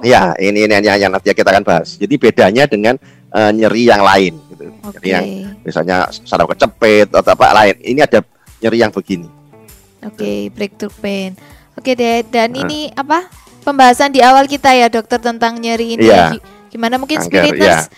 Ya, 0.02 0.34
ini, 0.36 0.66
ini 0.66 0.74
yang, 0.74 0.98
yang 1.00 1.12
nanti 1.12 1.30
kita 1.30 1.46
akan 1.48 1.62
bahas. 1.62 1.96
Jadi 1.96 2.18
bedanya 2.18 2.66
dengan 2.66 2.98
eh, 3.30 3.52
nyeri 3.52 3.86
yang 3.86 4.02
lain 4.02 4.34
gitu. 4.50 4.66
Oke. 4.84 4.98
Nyeri 4.98 5.08
yang 5.08 5.26
misalnya 5.62 5.98
saraf 6.20 6.50
kecepit 6.50 7.10
atau 7.10 7.30
apa 7.30 7.54
lain. 7.54 7.78
Ini 7.80 8.02
ada 8.02 8.26
nyeri 8.58 8.78
yang 8.80 8.90
begini. 8.90 9.30
Oke, 10.02 10.50
breakthrough 10.50 10.94
pain. 10.96 11.38
Oke 11.74 11.94
deh, 11.94 12.26
dan 12.26 12.52
Nah. 12.52 12.62
ini 12.62 12.90
apa? 12.92 13.30
Pembahasan 13.62 14.10
di 14.10 14.20
awal 14.20 14.44
kita 14.46 14.74
ya 14.74 14.90
dokter 14.90 15.18
tentang 15.18 15.56
nyeri 15.56 15.96
ini. 15.96 16.04
Gi- 16.04 16.42
Gimana 16.70 16.98
mungkin 16.98 17.22
Kanker, 17.22 17.54
spiriters 17.54 17.94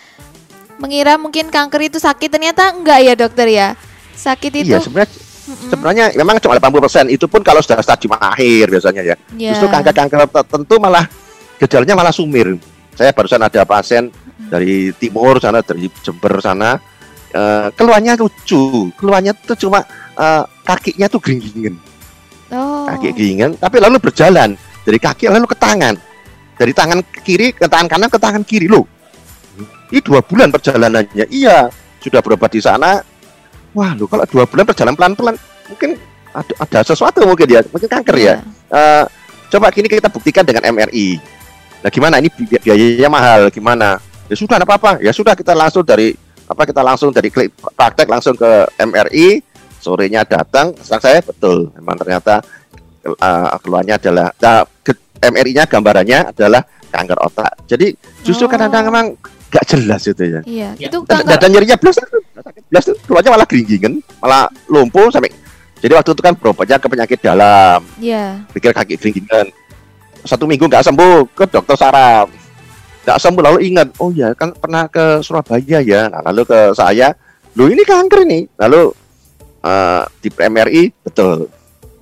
mengira 0.76 1.16
mungkin 1.16 1.48
kanker 1.48 1.88
itu 1.88 1.96
sakit 1.96 2.28
ternyata 2.28 2.68
enggak 2.70 3.00
ya 3.00 3.14
dokter 3.16 3.48
ya. 3.48 3.68
Sakit 4.16 4.52
itu 4.64 4.72
Iya, 4.72 4.80
sebenarnya 4.80 5.12
Mm-mm. 5.46 5.68
sebenarnya 5.70 6.04
memang 6.18 6.42
cuma 6.42 6.58
80% 6.58 7.06
itu 7.12 7.30
pun 7.30 7.38
kalau 7.44 7.62
sudah 7.62 7.78
stadium 7.78 8.18
akhir 8.18 8.66
biasanya 8.66 9.02
ya. 9.04 9.16
Ya. 9.38 9.54
Justru 9.54 9.70
kanker-kanker 9.70 10.26
tertentu 10.26 10.74
malah 10.82 11.06
gejalanya 11.62 11.94
malah 11.94 12.10
sumir. 12.10 12.58
Saya 12.96 13.12
barusan 13.12 13.38
ada 13.44 13.62
pasien 13.62 14.10
dari 14.50 14.90
timur 14.96 15.38
sana 15.38 15.60
dari 15.62 15.86
Jember 16.02 16.40
sana 16.40 16.80
eh, 17.30 17.68
keluarnya 17.76 18.16
lucu, 18.16 18.88
keluarnya 18.96 19.36
tuh 19.36 19.54
cuma 19.54 19.84
eh, 20.16 20.42
kakinya 20.64 21.06
tuh 21.06 21.20
geringgingen, 21.20 21.76
Oh. 22.46 22.86
kaki 22.86 23.10
geringgingen, 23.10 23.58
tapi 23.58 23.82
lalu 23.82 23.98
berjalan 23.98 24.54
dari 24.86 24.98
kaki 25.02 25.26
lalu 25.26 25.50
ke 25.50 25.58
tangan, 25.58 25.98
dari 26.54 26.70
tangan 26.70 27.02
ke 27.02 27.20
kiri 27.26 27.50
ke 27.50 27.66
tangan 27.66 27.90
kanan 27.90 28.08
ke 28.10 28.18
tangan 28.22 28.42
kiri 28.46 28.70
loh. 28.70 28.86
Ini 29.90 29.98
dua 30.02 30.22
bulan 30.22 30.50
perjalanannya, 30.50 31.26
iya 31.30 31.66
sudah 31.98 32.22
berobat 32.22 32.54
di 32.54 32.62
sana. 32.62 33.02
Wah, 33.76 33.92
lo 33.92 34.08
kalau 34.08 34.24
dua 34.24 34.48
bulan 34.48 34.64
perjalanan 34.64 34.96
pelan-pelan, 34.96 35.36
mungkin 35.68 36.00
ada, 36.32 36.52
ada 36.64 36.78
sesuatu 36.80 37.20
mungkin 37.28 37.44
ya, 37.44 37.60
mungkin 37.68 37.88
kanker 37.92 38.16
ya. 38.16 38.24
Iya. 38.24 38.34
Eh, 38.72 39.04
coba 39.52 39.68
kini 39.68 39.84
kita 39.86 40.08
buktikan 40.08 40.48
dengan 40.48 40.64
MRI. 40.64 41.20
Nah, 41.84 41.90
gimana 41.92 42.16
ini 42.18 42.32
bi- 42.32 42.48
biayanya 42.56 43.12
mahal? 43.12 43.52
Gimana? 43.52 44.00
Ya 44.32 44.34
sudah, 44.34 44.56
nggak 44.56 44.68
apa-apa. 44.68 44.92
Ya 45.04 45.12
sudah 45.12 45.36
kita 45.36 45.52
langsung 45.52 45.84
dari 45.84 46.16
apa 46.46 46.62
kita 46.64 46.80
langsung 46.80 47.12
dari 47.12 47.28
klik 47.28 47.52
praktek 47.76 48.08
langsung 48.08 48.32
ke 48.32 48.64
MRI. 48.80 49.44
Sorenya 49.76 50.24
datang, 50.24 50.72
sang 50.82 50.98
saya 50.98 51.20
betul. 51.20 51.68
Memang 51.76 52.00
ternyata 52.00 52.40
eh, 53.04 53.48
keluarnya 53.60 54.00
adalah 54.00 54.32
nah, 54.40 54.64
MRI-nya 55.20 55.68
gambarannya 55.68 56.32
adalah 56.32 56.64
kanker 56.90 57.18
otak. 57.22 57.52
Jadi 57.68 57.92
justru 58.24 58.48
Oh. 58.48 58.50
kadang-kadang 58.50 58.88
memang 58.88 59.06
nggak 59.56 59.66
jelas 59.66 60.02
itu 60.04 60.22
ya. 60.22 60.40
Iya, 60.44 60.68
Ya. 60.76 60.88
itu 60.92 60.98
Dan, 61.02 61.24
kanker. 61.24 61.38
dan 61.40 61.48
nyerinya 61.48 61.76
belas, 61.80 61.96
belas 62.68 62.82
tuh 62.84 62.96
keluarnya 63.08 63.30
malah 63.32 63.46
geringgingen, 63.48 63.92
malah 64.20 64.44
lumpuh 64.68 65.08
sampai. 65.08 65.32
Jadi 65.76 65.92
waktu 65.92 66.10
itu 66.12 66.22
kan 66.22 66.36
berobatnya 66.36 66.76
ke 66.76 66.86
penyakit 66.86 67.18
dalam, 67.20 67.80
Iya. 67.96 68.44
pikir 68.52 68.72
kaki 68.72 68.96
geringingan 68.96 69.48
satu 70.26 70.44
minggu 70.44 70.66
nggak 70.66 70.82
sembuh 70.82 71.16
ke 71.32 71.44
dokter 71.46 71.78
saraf 71.78 72.26
nggak 73.06 73.18
sembuh 73.22 73.42
lalu 73.46 73.58
ingat 73.70 73.94
oh 74.02 74.10
ya 74.10 74.34
kan 74.34 74.50
pernah 74.50 74.90
ke 74.90 75.22
Surabaya 75.22 75.78
ya 75.78 76.10
nah, 76.10 76.18
lalu 76.26 76.42
ke 76.42 76.74
saya 76.74 77.14
lu 77.54 77.70
ini 77.70 77.86
kanker 77.86 78.26
ini 78.26 78.42
lalu 78.58 78.90
eh, 79.62 80.02
di 80.18 80.28
MRI 80.28 80.82
betul 81.06 81.46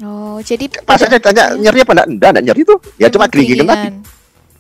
Oh, 0.04 0.36
jadi 0.40 0.66
pas 0.84 0.98
saya 0.98 1.16
tanya 1.16 1.54
nyeri 1.54 1.80
apa 1.80 1.92
enggak 1.94 2.08
enggak, 2.10 2.30
enggak 2.34 2.44
nyeri 2.44 2.60
tuh 2.66 2.78
ya 2.98 3.08
cuma 3.08 3.24
Memang 3.24 3.32
geringingan 3.32 3.66
tadi. 3.68 3.88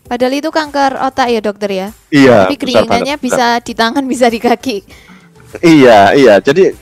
Padahal 0.04 0.36
itu 0.36 0.52
kanker 0.52 1.00
otak 1.00 1.32
ya 1.32 1.40
dokter 1.40 1.70
ya. 1.72 1.88
iya 2.12 2.44
Tapi 2.44 2.60
banget. 2.60 3.18
bisa 3.18 3.46
di 3.64 3.72
tangan 3.72 4.04
bisa 4.04 4.28
di 4.28 4.36
kaki. 4.36 4.84
Iya, 5.64 6.12
iya. 6.12 6.34
Jadi 6.44 6.76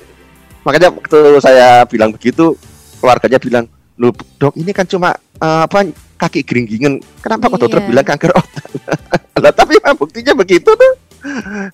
makanya 0.66 0.90
waktu 0.90 1.18
saya 1.38 1.86
bilang 1.86 2.10
begitu, 2.10 2.58
keluarganya 2.98 3.38
bilang, 3.38 3.64
"Loh, 3.94 4.10
Dok, 4.38 4.58
ini 4.58 4.74
kan 4.74 4.88
cuma 4.88 5.14
eh, 5.38 5.60
apa 5.62 5.86
kaki 6.18 6.42
geringgingan. 6.42 6.98
Kenapa 7.22 7.46
kok 7.46 7.60
dokter 7.62 7.80
Iya. 7.82 7.88
bilang 7.88 8.06
kanker 8.06 8.32
otak?" 8.34 8.64
lah, 9.42 9.52
tapi 9.54 9.78
memang 9.78 9.96
buktinya 9.98 10.32
begitu 10.34 10.70
tuh. 10.70 10.92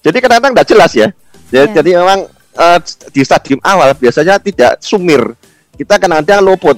Jadi 0.04 0.16
kadang-kadang 0.20 0.52
nggak 0.52 0.68
jelas 0.68 0.92
ya. 0.92 1.08
Ya, 1.48 1.64
Iya. 1.64 1.80
Jadi 1.80 1.90
memang 1.96 2.28
eh, 2.58 2.78
di 3.08 3.20
stadium 3.24 3.60
awal 3.64 3.96
biasanya 3.96 4.36
tidak 4.36 4.84
sumir. 4.84 5.32
Kita 5.80 5.96
kadang-kadang 5.96 6.44
luput. 6.44 6.76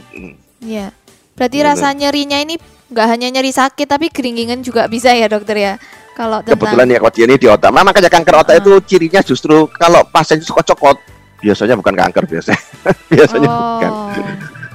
Iya. 0.63 0.95
Berarti 1.35 1.59
Bener. 1.59 1.69
rasa 1.73 1.91
nyerinya 1.91 2.39
ini 2.39 2.61
nggak 2.91 3.07
hanya 3.09 3.27
nyeri 3.31 3.51
sakit 3.51 3.87
tapi 3.87 4.07
keringingan 4.07 4.61
juga 4.61 4.87
bisa 4.87 5.11
ya 5.11 5.27
dokter 5.27 5.57
ya. 5.57 5.75
Kalau 6.11 6.43
tentang 6.43 6.59
Kebetulan 6.59 6.87
ya 6.87 6.99
kalau 6.99 7.13
dia 7.13 7.25
ini 7.25 7.37
di 7.37 7.47
otak. 7.47 7.71
Nah, 7.71 7.81
makanya 7.81 8.11
kanker 8.11 8.35
otak 8.37 8.55
Ah. 8.55 8.61
itu 8.61 8.73
cirinya 8.85 9.21
justru 9.21 9.57
kalau 9.73 10.05
pasien 10.05 10.37
cokot-cokot 10.39 10.99
biasanya 11.41 11.75
bukan 11.75 11.95
kanker 11.95 12.25
biasanya. 12.27 12.61
biasanya 13.13 13.49
bukan. 13.49 13.91
Oh. 13.91 14.09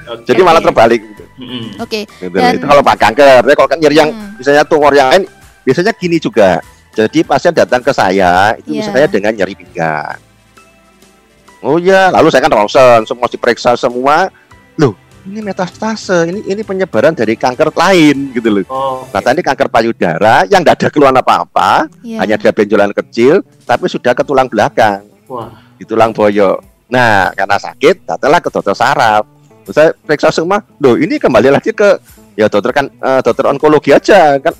Oke. 0.07 0.23
Jadi 0.25 0.41
malah 0.41 0.61
terbalik. 0.61 1.01
Oke. 1.77 2.07
Gitu. 2.07 2.31
Dan- 2.31 2.55
itu 2.55 2.65
kalau 2.65 2.81
pak 2.81 2.97
kanker 2.97 3.43
tapi 3.43 3.53
kalau 3.53 3.67
kan 3.67 3.77
nyeri 3.77 3.97
yang 3.97 4.09
Hmm. 4.09 4.39
misalnya 4.39 4.63
tumor 4.63 4.89
yang 4.89 5.11
lain 5.11 5.27
biasanya 5.61 5.91
gini 5.91 6.15
juga 6.15 6.63
jadi 6.93 7.19
pasien 7.21 7.51
datang 7.51 7.83
ke 7.83 7.91
saya 7.91 8.55
itu 8.55 8.71
Iya. 8.71 8.79
misalnya 8.79 9.07
dengan 9.09 9.31
nyeri 9.33 9.51
pinggang 9.51 10.15
oh 11.59 11.75
ya 11.75 12.07
lalu 12.09 12.29
saya 12.29 12.39
kan 12.39 12.53
ronsen 12.53 13.03
semua 13.03 13.27
diperiksa 13.27 13.75
semua 13.75 14.31
loh 14.77 14.95
ini 15.25 15.39
metastase 15.41 16.29
ini 16.29 16.39
ini 16.45 16.61
penyebaran 16.61 17.17
dari 17.17 17.33
kanker 17.33 17.73
lain 17.73 18.29
gitu 18.31 18.49
loh 18.49 18.65
Oh, 18.69 19.03
nah 19.09 19.21
tadi 19.21 19.41
kanker 19.41 19.67
payudara 19.67 20.45
yang 20.45 20.61
tidak 20.61 20.85
ada 20.85 20.87
keluhan 20.93 21.15
apa-apa 21.17 21.89
Iya. 22.05 22.21
hanya 22.21 22.35
ada 22.37 22.51
benjolan 22.53 22.93
kecil 22.93 23.41
tapi 23.65 23.89
sudah 23.89 24.13
ke 24.13 24.21
tulang 24.21 24.45
belakang 24.45 25.01
wah. 25.25 25.49
di 25.75 25.83
tulang 25.83 26.13
boyok. 26.13 26.61
Nah, 26.85 27.33
karena 27.33 27.57
sakit, 27.57 28.05
datanglah 28.05 28.37
ke 28.37 28.53
dokter 28.53 28.77
saraf. 28.77 29.25
Terus 29.65 29.73
Saya 29.73 29.89
periksa 29.97 30.29
semua, 30.29 30.61
loh 30.77 30.93
ini 30.93 31.17
kembali 31.17 31.49
lagi 31.49 31.73
ke 31.73 31.97
ya 32.37 32.45
dokter 32.45 32.69
kan 32.69 32.85
eh, 32.85 33.19
dokter 33.25 33.49
onkologi 33.49 33.89
aja 33.89 34.37
kan, 34.37 34.53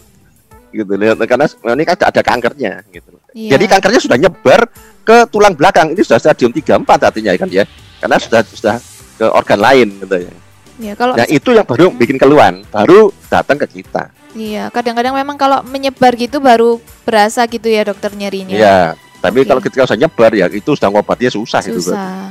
gitu 0.73 0.89
lihat 0.97 1.21
karena 1.29 1.45
ini 1.45 1.85
kan 1.85 1.95
ada 2.01 2.21
kankernya, 2.25 2.81
gitu. 2.89 3.13
Iya. 3.31 3.55
Jadi 3.55 3.65
kankernya 3.69 4.01
sudah 4.01 4.17
nyebar 4.17 4.65
ke 5.05 5.29
tulang 5.29 5.53
belakang, 5.53 5.93
ini 5.93 6.01
sudah 6.01 6.17
stadium 6.17 6.49
3 6.49 6.81
4 6.81 7.07
artinya 7.13 7.31
kan 7.37 7.49
ya, 7.53 7.63
karena 8.01 8.17
sudah 8.17 8.41
sudah 8.41 8.75
ke 9.15 9.25
organ 9.29 9.59
lain 9.61 9.87
gitu 10.01 10.15
ya. 10.25 10.33
Iya, 10.75 10.93
kalau 10.99 11.15
Nah 11.15 11.27
itu 11.31 11.49
yang 11.55 11.63
baru 11.63 11.87
bikin 11.95 12.19
keluhan, 12.19 12.67
baru 12.67 13.11
datang 13.31 13.55
ke 13.63 13.79
kita. 13.79 14.11
iya, 14.35 14.67
kadang-kadang 14.67 15.15
memang 15.15 15.39
kalau 15.39 15.63
menyebar 15.63 16.11
gitu 16.19 16.43
baru 16.43 16.83
berasa 17.07 17.47
gitu 17.47 17.71
ya 17.71 17.87
dokter 17.87 18.11
nyerinya. 18.11 18.51
Iya. 18.51 18.79
Tapi 19.23 19.41
Oke. 19.41 19.47
kalau 19.47 19.61
ketika 19.63 19.87
sudah 19.87 19.99
nyebar 20.05 20.31
ya 20.35 20.45
itu 20.51 20.75
sudah 20.75 20.91
ngobatnya 20.91 21.31
susah, 21.31 21.63
itu 21.63 21.79
kan. 21.79 21.95
Susah. 21.95 22.25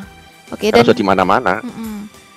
Oke, 0.53 0.69
Karena 0.69 0.77
dan 0.79 0.85
sudah 0.85 0.99
di 1.01 1.07
mana-mana. 1.07 1.55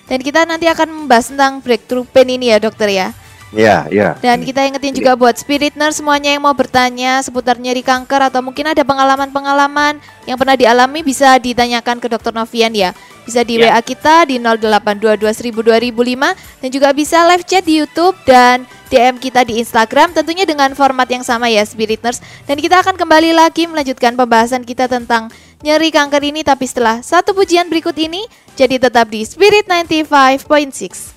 Dan 0.08 0.20
kita 0.24 0.48
nanti 0.48 0.72
akan 0.72 1.04
membahas 1.04 1.28
tentang 1.30 1.60
breakthrough 1.60 2.08
pain 2.08 2.32
ini 2.32 2.56
ya 2.56 2.58
dokter 2.64 2.88
ya. 2.88 3.08
Iya, 3.56 3.88
iya. 3.88 4.10
Dan 4.20 4.44
kita 4.44 4.68
ingetin 4.68 4.92
juga 4.92 5.16
buat 5.16 5.32
spirit 5.40 5.80
nurse 5.80 6.04
semuanya 6.04 6.36
yang 6.36 6.44
mau 6.44 6.52
bertanya 6.52 7.24
seputar 7.24 7.56
nyeri 7.56 7.80
kanker 7.80 8.28
atau 8.28 8.44
mungkin 8.44 8.68
ada 8.68 8.84
pengalaman-pengalaman 8.84 10.04
yang 10.28 10.36
pernah 10.36 10.60
dialami 10.60 11.00
bisa 11.00 11.40
ditanyakan 11.40 12.04
ke 12.04 12.12
dokter 12.12 12.36
Novian 12.36 12.76
ya. 12.76 12.92
Bisa 13.24 13.44
di 13.44 13.60
Ya. 13.60 13.76
WA 13.76 13.82
kita 13.84 14.28
di 14.28 14.40
0822 14.40 16.36
dan 16.64 16.70
juga 16.72 16.92
bisa 16.96 17.24
live 17.28 17.44
chat 17.44 17.64
di 17.64 17.80
YouTube 17.84 18.16
dan 18.24 18.64
DM 18.88 19.20
kita 19.20 19.44
di 19.44 19.60
Instagram 19.60 20.16
tentunya 20.16 20.48
dengan 20.48 20.72
format 20.76 21.08
yang 21.12 21.24
sama 21.24 21.52
ya 21.52 21.64
Spirit 21.64 22.04
Nurse. 22.04 22.24
Dan 22.48 22.60
kita 22.60 22.80
akan 22.84 22.96
kembali 22.96 23.36
lagi 23.36 23.68
melanjutkan 23.68 24.16
pembahasan 24.16 24.64
kita 24.64 24.92
tentang 24.92 25.32
nyeri 25.64 25.92
kanker 25.92 26.24
ini 26.24 26.44
tapi 26.44 26.68
setelah 26.68 27.00
satu 27.04 27.36
pujian 27.36 27.68
berikut 27.68 27.96
ini 27.96 28.24
jadi 28.56 28.80
tetap 28.80 29.08
di 29.12 29.24
Spirit 29.24 29.68
95.6. 29.68 31.17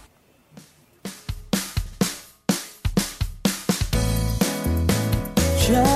Aku 5.70 5.86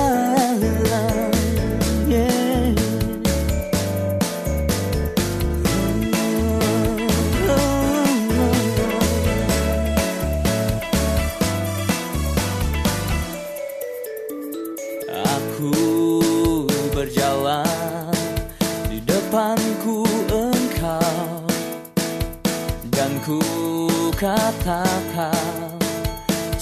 berjalan 16.94 18.14
di 18.86 19.02
depanku 19.02 20.06
engkau 20.30 21.42
dan 22.94 23.10
ku 23.26 23.42
katakan 24.14 25.74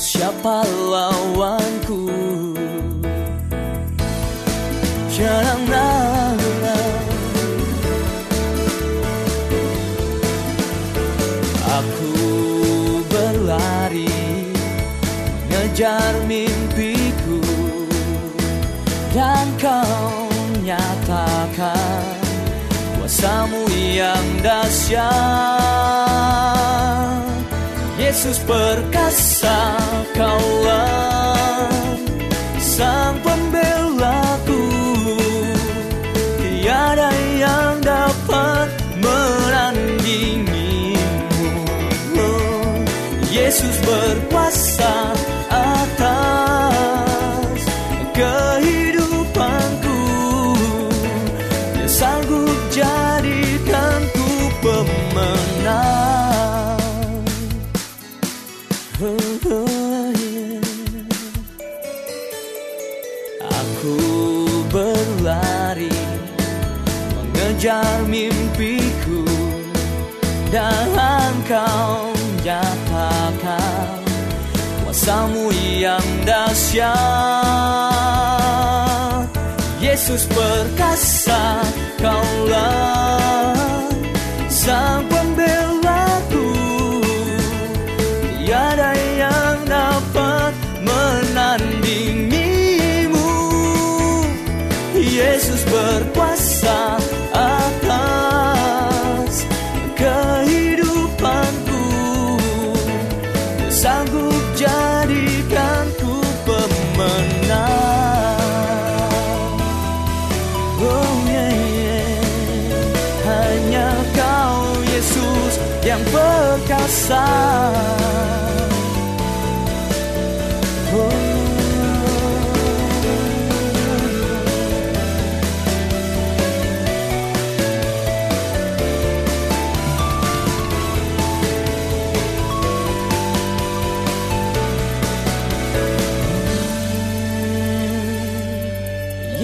siapa 0.01 0.65
lawanku 0.65 1.82
Mengejar 15.83 16.15
mimpiku 16.31 17.43
Dan 19.11 19.51
kau 19.59 20.31
nyatakan 20.63 22.23
Kuasamu 22.95 23.67
yang 23.91 24.47
dahsyat. 24.47 25.03
Yesus 27.99 28.39
perkasa 28.47 29.75
kaulah 30.15 31.67
Sang 32.63 33.19
pembelaku. 33.27 34.63
Tiada 36.39 37.11
yang 37.43 37.83
dapat 37.83 38.71
menandingimu. 39.03 40.47
Yesus 43.35 43.83
berkuasa 43.83 45.12
kehidupanku 48.23 48.52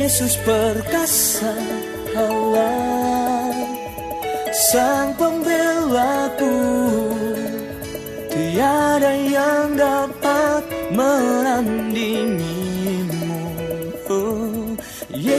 Yesus 0.08 0.40
perkasa 0.40 1.67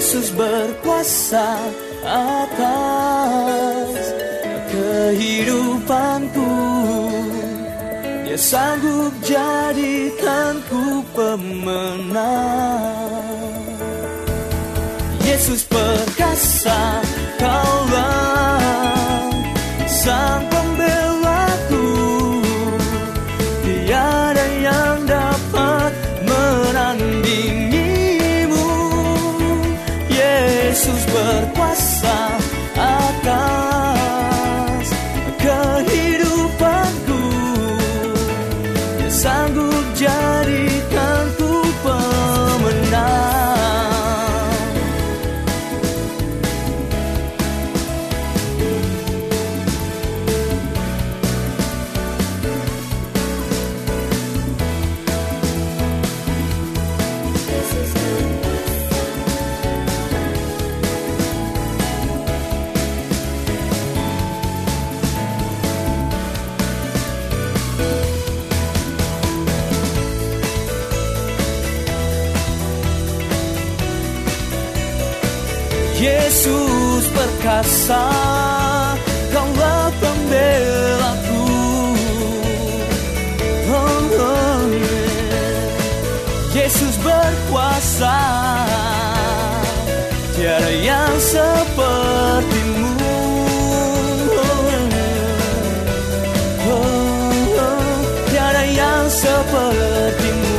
Yesus 0.10 0.34
berkuasa 0.34 1.70
atas 2.02 3.94
kehidupanku. 4.74 6.50
Dia 8.26 8.34
sanggup 8.34 9.14
jadikanku 9.22 11.06
pemenang. 11.14 12.26
Yesus 15.22 15.62
perkasa 15.70 17.06
kaulah 17.38 17.69
perkasa 77.40 78.04
Kaulah 79.32 79.88
pembelaku. 80.04 81.48
Oh, 83.72 84.20
oh. 84.20 84.68
Yesus 86.52 87.00
berkuasa. 87.00 88.20
Tiada 90.36 90.74
yang 90.84 91.16
sepertimu. 91.22 92.92
Oh, 94.36 94.76
oh, 97.56 97.88
sepertimu. 99.08 100.54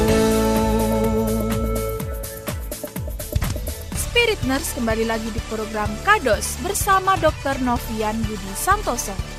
Spirit 3.98 4.40
Nurse 4.46 4.70
kembali 4.78 5.04
lagi 5.10 5.29
program 5.50 5.90
Kados 6.06 6.54
bersama 6.62 7.18
Dr. 7.18 7.58
Novian 7.66 8.14
Budi 8.22 8.54
Santoso. 8.54 9.29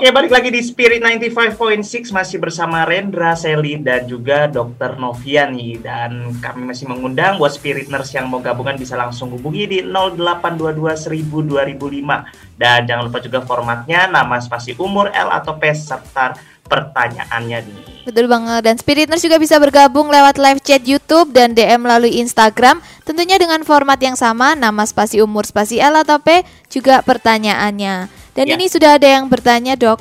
Oke, 0.00 0.16
balik 0.16 0.32
lagi 0.32 0.48
di 0.48 0.64
Spirit 0.64 1.04
95.6 1.04 2.08
masih 2.08 2.40
bersama 2.40 2.88
Rendra, 2.88 3.36
Seli 3.36 3.76
dan 3.76 4.08
juga 4.08 4.48
Dr. 4.48 4.96
Novian 4.96 5.52
nih. 5.52 5.76
Dan 5.76 6.40
kami 6.40 6.72
masih 6.72 6.88
mengundang 6.88 7.36
buat 7.36 7.52
Spirit 7.52 7.92
Nurse 7.92 8.16
yang 8.16 8.32
mau 8.32 8.40
gabungan 8.40 8.80
bisa 8.80 8.96
langsung 8.96 9.28
hubungi 9.28 9.68
di 9.68 9.78
0822 9.84 10.96
1000 11.04 11.76
2005. 11.76 12.56
Dan 12.56 12.88
jangan 12.88 13.12
lupa 13.12 13.20
juga 13.20 13.44
formatnya 13.44 14.08
nama 14.08 14.40
spasi 14.40 14.72
umur 14.80 15.12
L 15.12 15.28
atau 15.36 15.60
P 15.60 15.68
serta 15.76 16.32
pertanyaannya 16.64 17.58
nih. 17.60 18.08
Betul 18.08 18.24
banget. 18.24 18.72
Dan 18.72 18.80
Spirit 18.80 19.12
Nurse 19.12 19.28
juga 19.28 19.36
bisa 19.36 19.60
bergabung 19.60 20.08
lewat 20.08 20.40
live 20.40 20.64
chat 20.64 20.80
YouTube 20.80 21.36
dan 21.36 21.52
DM 21.52 21.84
melalui 21.84 22.24
Instagram. 22.24 22.80
Tentunya 23.04 23.36
dengan 23.36 23.60
format 23.68 24.00
yang 24.00 24.16
sama, 24.16 24.56
nama 24.56 24.80
spasi 24.88 25.20
umur 25.20 25.44
spasi 25.44 25.76
L 25.76 25.92
atau 25.92 26.16
P 26.24 26.40
juga 26.72 27.04
pertanyaannya. 27.04 28.19
Dan 28.32 28.46
Ya. 28.46 28.54
ini 28.54 28.66
sudah 28.66 28.96
ada 28.96 29.06
yang 29.06 29.26
bertanya 29.26 29.74
dok 29.74 29.98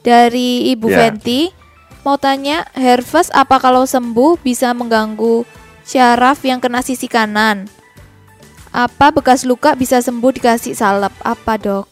dari 0.00 0.70
Ibu 0.72 0.88
Ya. 0.88 1.08
Fenty. 1.08 1.52
Mau 2.00 2.16
tanya, 2.16 2.64
Herpes 2.72 3.28
apa 3.28 3.60
kalau 3.60 3.84
sembuh 3.84 4.40
bisa 4.40 4.72
mengganggu 4.72 5.44
syaraf 5.84 6.40
yang 6.42 6.56
kena 6.56 6.80
sisi 6.80 7.04
kanan? 7.04 7.68
Apa 8.70 9.10
bekas 9.10 9.44
luka 9.44 9.74
bisa 9.74 10.00
sembuh 10.00 10.32
dikasih 10.32 10.72
salep? 10.72 11.12
Apa 11.20 11.60
dok? 11.60 11.84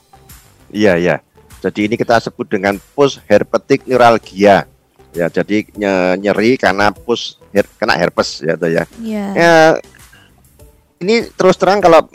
Iya, 0.71 0.97
iya. 0.97 1.17
Jadi 1.59 1.91
ini 1.91 1.99
kita 1.99 2.23
sebut 2.23 2.47
dengan 2.47 2.79
post 2.95 3.19
herpetic 3.27 3.85
neuralgia. 3.85 4.65
Ya, 5.11 5.27
jadi 5.27 5.67
nye- 5.75 6.17
nyeri 6.21 6.55
karena 6.55 6.95
post 6.95 7.43
her- 7.51 7.69
kena 7.77 7.99
herpes 7.99 8.39
ya, 8.41 8.55
ya. 8.61 8.85
Iya. 9.03 9.27
Ya, 9.35 9.55
ini 10.99 11.27
terus 11.35 11.59
terang 11.59 11.83
kalau 11.83 12.07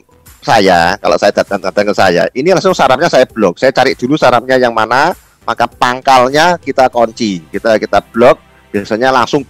saya, 0.43 0.99
kalau 0.99 1.17
saya 1.17 1.31
datang 1.31 1.59
datang 1.63 1.85
ke 1.89 1.93
saya, 1.95 2.23
ini 2.35 2.51
langsung 2.51 2.75
sarafnya 2.75 3.07
saya 3.07 3.25
blok. 3.25 3.57
Saya 3.57 3.71
cari 3.71 3.95
dulu 3.95 4.19
sarafnya 4.19 4.59
yang 4.59 4.75
mana, 4.75 5.15
maka 5.47 5.65
pangkalnya 5.65 6.59
kita 6.59 6.91
kunci, 6.91 7.43
kita 7.49 7.79
kita 7.79 8.03
blok. 8.03 8.39
Biasanya 8.69 9.09
langsung 9.09 9.47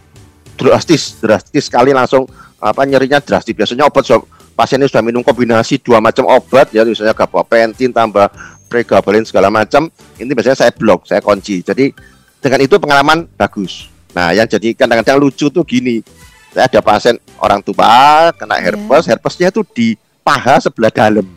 drastis, 0.56 1.18
drastis 1.18 1.68
sekali 1.68 1.92
langsung 1.92 2.30
apa 2.62 2.86
nyerinya 2.86 3.20
drastis. 3.20 3.58
Biasanya 3.58 3.90
obat 3.90 4.06
pasien 4.54 4.78
ini 4.78 4.86
sudah 4.86 5.02
minum 5.02 5.26
kombinasi 5.26 5.82
dua 5.82 5.98
macam 5.98 6.30
obat 6.30 6.70
ya, 6.70 6.86
misalnya 6.86 7.18
gabapentin 7.18 7.90
tambah 7.90 8.30
pregabalin 8.70 9.26
segala 9.26 9.50
macam. 9.50 9.90
Ini 10.18 10.30
biasanya 10.30 10.58
saya 10.58 10.72
blok, 10.74 11.10
saya 11.10 11.22
kunci. 11.22 11.62
Jadi 11.66 11.94
dengan 12.42 12.60
itu 12.62 12.76
pengalaman 12.78 13.26
bagus. 13.38 13.90
Nah, 14.14 14.30
yang 14.30 14.46
jadi 14.46 14.78
kadang-kadang 14.78 15.18
lucu 15.18 15.50
tuh 15.50 15.66
gini. 15.66 16.06
Saya 16.54 16.70
ada 16.70 16.86
pasien 16.86 17.18
orang 17.42 17.66
tua 17.66 18.30
kena 18.38 18.62
Iya. 18.62 18.78
herpes, 18.78 19.10
herpesnya 19.10 19.50
tuh 19.50 19.66
di 19.66 19.98
paha 20.24 20.58
sebelah 20.64 20.90
dalam. 20.90 21.28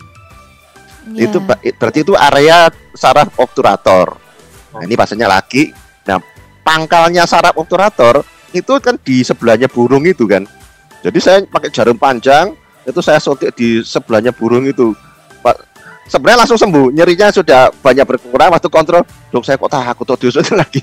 Iya. 1.13 1.31
Itu 1.31 1.39
berarti 1.43 2.03
itu 2.07 2.15
area 2.15 2.71
saraf 2.95 3.35
obturator. 3.39 4.17
Nah, 4.75 4.81
ini 4.83 4.95
pasiennya 4.95 5.31
lagi. 5.31 5.71
Nah, 6.07 6.23
pangkalnya 6.63 7.27
saraf 7.27 7.55
obturator 7.59 8.23
itu 8.55 8.73
kan 8.81 8.97
di 9.03 9.23
sebelahnya 9.23 9.67
burung 9.71 10.07
itu 10.07 10.25
kan. 10.27 10.47
Jadi 11.05 11.19
saya 11.23 11.39
pakai 11.47 11.71
jarum 11.71 11.95
panjang, 11.95 12.57
itu 12.83 12.99
saya 13.05 13.23
suntik 13.23 13.55
di 13.55 13.83
sebelahnya 13.87 14.35
burung 14.35 14.67
itu. 14.67 14.91
Pak, 15.39 15.55
sebenarnya 16.11 16.43
langsung 16.43 16.59
sembuh, 16.59 16.91
nyerinya 16.91 17.31
sudah 17.31 17.71
banyak 17.71 18.03
berkurang 18.03 18.51
waktu 18.51 18.67
kontrol. 18.67 19.03
Dok, 19.31 19.45
saya 19.47 19.55
kok 19.61 19.71
takut 19.71 20.05
tuh 20.07 20.19
disuntik 20.27 20.57
lagi. 20.63 20.81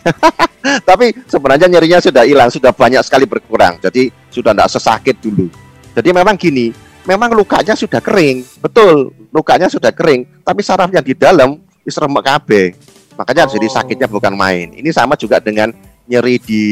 Tapi 0.64 1.12
sebenarnya 1.28 1.68
nyerinya 1.68 2.00
sudah 2.00 2.24
hilang, 2.24 2.48
sudah 2.48 2.72
banyak 2.72 3.04
sekali 3.04 3.28
berkurang. 3.28 3.80
Jadi 3.84 4.08
sudah 4.32 4.56
tidak 4.56 4.70
sesakit 4.72 5.20
dulu. 5.20 5.52
Jadi 5.92 6.10
memang 6.16 6.40
gini, 6.40 6.72
memang 7.04 7.36
lukanya 7.36 7.76
sudah 7.76 8.00
kering, 8.00 8.44
betul, 8.60 9.12
lukanya 9.30 9.68
sudah 9.68 9.92
kering, 9.92 10.28
tapi 10.44 10.62
sarafnya 10.64 11.04
di 11.04 11.14
dalam 11.16 11.60
is 11.84 11.96
remek 12.00 12.24
kabeh. 12.24 12.66
Makanya 13.14 13.46
jadi 13.46 13.68
Oh. 13.70 13.74
sakitnya 13.78 14.08
bukan 14.10 14.34
main. 14.34 14.74
Ini 14.74 14.90
sama 14.90 15.14
juga 15.14 15.38
dengan 15.38 15.70
nyeri 16.10 16.42
di 16.42 16.64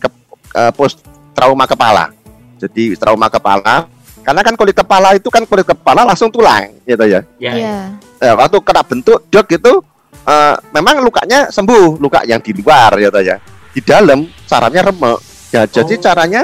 ke, 0.00 0.08
eh, 0.56 0.72
post 0.72 1.04
trauma 1.36 1.68
kepala. 1.68 2.10
Jadi 2.56 2.94
trauma 2.94 3.26
kepala, 3.26 3.90
karena 4.22 4.40
kan 4.46 4.54
kulit 4.54 4.72
kepala 4.78 5.18
itu 5.18 5.28
kan 5.28 5.42
kulit 5.44 5.66
kepala 5.66 6.06
langsung 6.06 6.30
tulang, 6.30 6.70
gitu 6.86 7.04
ya. 7.04 7.20
Ya, 7.42 7.52
Iya. 7.52 7.76
Eh, 8.22 8.34
waktu 8.38 8.56
kena 8.62 8.82
bentuk 8.86 9.18
dok 9.28 9.48
itu 9.50 9.74
eh, 10.22 10.56
memang 10.70 11.02
lukanya 11.02 11.50
sembuh, 11.50 11.98
luka 11.98 12.22
yang 12.22 12.38
di 12.38 12.54
luar 12.54 12.94
gitu 12.94 13.18
ya. 13.26 13.42
Di 13.74 13.82
dalam 13.82 14.22
sarafnya 14.46 14.86
remek. 14.86 15.18
Ya, 15.50 15.66
jadi 15.66 15.98
Oh. 15.98 16.00
caranya 16.00 16.42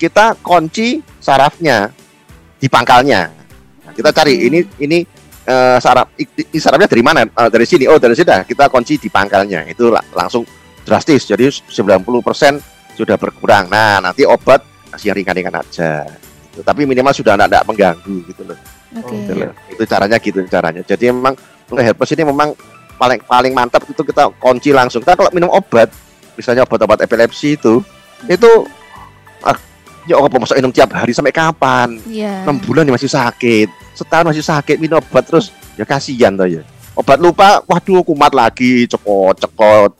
kita 0.00 0.32
kunci 0.40 1.04
sarafnya 1.20 1.92
di 2.58 2.66
pangkalnya. 2.66 3.30
Nah, 3.86 3.92
kita 3.94 4.10
cari 4.10 4.34
Oke. 4.36 4.46
ini 4.50 4.58
ini 4.82 4.98
eh, 5.48 5.78
saraf 5.80 6.12
i- 6.20 6.28
i- 6.28 6.60
sarafnya 6.60 6.90
dari 6.90 7.00
mana? 7.00 7.24
Eh, 7.24 7.48
dari 7.48 7.64
sini. 7.64 7.88
Oh, 7.88 7.96
dari 7.96 8.12
sini. 8.12 8.28
dah. 8.28 8.42
Kita 8.44 8.68
kunci 8.68 9.00
di 9.00 9.08
pangkalnya. 9.08 9.64
Itu 9.64 9.88
la- 9.88 10.04
langsung 10.12 10.44
drastis. 10.84 11.24
Jadi 11.24 11.48
90% 11.48 12.60
sudah 12.92 13.16
berkurang. 13.16 13.70
Nah, 13.70 14.02
nanti 14.02 14.26
obat 14.28 14.60
kasih 14.92 15.14
yang 15.14 15.24
ringan-ringan 15.24 15.54
aja. 15.56 16.04
Gitu. 16.52 16.60
Tapi 16.66 16.84
minimal 16.84 17.14
sudah 17.14 17.38
tidak 17.38 17.62
mengganggu 17.64 18.16
gitu 18.28 18.42
loh. 18.44 18.58
Oke. 18.98 19.14
Gitu 19.14 19.32
loh. 19.38 19.52
Itu 19.72 19.82
caranya 19.86 20.16
gitu 20.18 20.38
caranya. 20.50 20.82
Jadi 20.82 21.08
memang 21.08 21.38
untuk 21.70 21.84
herpes 21.84 22.12
ini 22.12 22.26
memang 22.26 22.52
paling 22.98 23.22
paling 23.22 23.52
mantap 23.54 23.86
itu 23.86 24.02
kita 24.02 24.28
kunci 24.42 24.74
langsung. 24.74 25.00
Kita 25.00 25.14
kalau 25.14 25.30
minum 25.30 25.48
obat 25.54 25.88
misalnya 26.34 26.66
obat-obat 26.66 27.02
epilepsi 27.02 27.54
itu 27.58 27.82
itu 28.26 28.50
ah, 29.42 29.54
ya 30.08 30.16
apa 30.16 30.36
masa 30.40 30.56
minum 30.56 30.72
tiap 30.72 30.88
hari 30.96 31.12
sampai 31.12 31.30
kapan? 31.30 32.00
Iya. 32.08 32.48
enam 32.48 32.56
bulan 32.58 32.88
ya 32.88 32.92
masih 32.96 33.12
sakit, 33.12 33.68
setahun 33.92 34.32
masih 34.32 34.40
sakit 34.42 34.80
minum 34.80 34.98
obat 34.98 35.28
terus 35.28 35.52
ya 35.76 35.84
kasihan 35.84 36.32
tuh 36.32 36.48
ya. 36.48 36.62
Obat 36.96 37.20
lupa, 37.20 37.62
waduh 37.68 38.02
kumat 38.02 38.32
lagi, 38.34 38.88
cekot 38.88 39.38
cekot. 39.38 39.92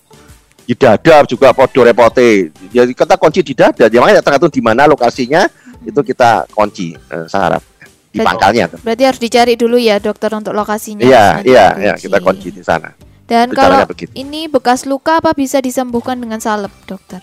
Di 0.69 0.77
dada 0.77 1.25
juga 1.25 1.53
podo 1.57 1.81
repote. 1.81 2.53
Jadi 2.69 2.93
kita 2.93 3.15
kunci 3.17 3.41
di 3.41 3.55
dada, 3.57 3.89
ya 3.89 3.99
makanya 4.01 4.21
tergantung 4.21 4.53
di 4.53 4.61
mana 4.61 4.85
lokasinya 4.85 5.47
itu 5.81 6.01
kita 6.03 6.45
kunci 6.53 6.93
eh, 6.93 7.25
saraf 7.31 7.63
di 8.09 8.19
Berarti- 8.21 8.27
pangkalnya. 8.27 8.65
Berarti 8.83 9.03
harus 9.05 9.21
dicari 9.21 9.55
dulu 9.55 9.77
ya 9.79 9.97
dokter 10.03 10.29
untuk 10.35 10.53
lokasinya. 10.53 11.05
Iya, 11.07 11.41
iya, 11.45 11.67
iya, 11.77 11.95
kita 11.97 12.19
kunci 12.21 12.53
di 12.53 12.61
sana. 12.65 12.93
Dan 13.29 13.53
kalau 13.53 13.85
begitu. 13.85 14.09
ini 14.17 14.49
bekas 14.49 14.89
luka 14.89 15.21
apa 15.21 15.37
bisa 15.37 15.61
disembuhkan 15.61 16.17
dengan 16.17 16.41
salep, 16.41 16.73
dokter? 16.89 17.21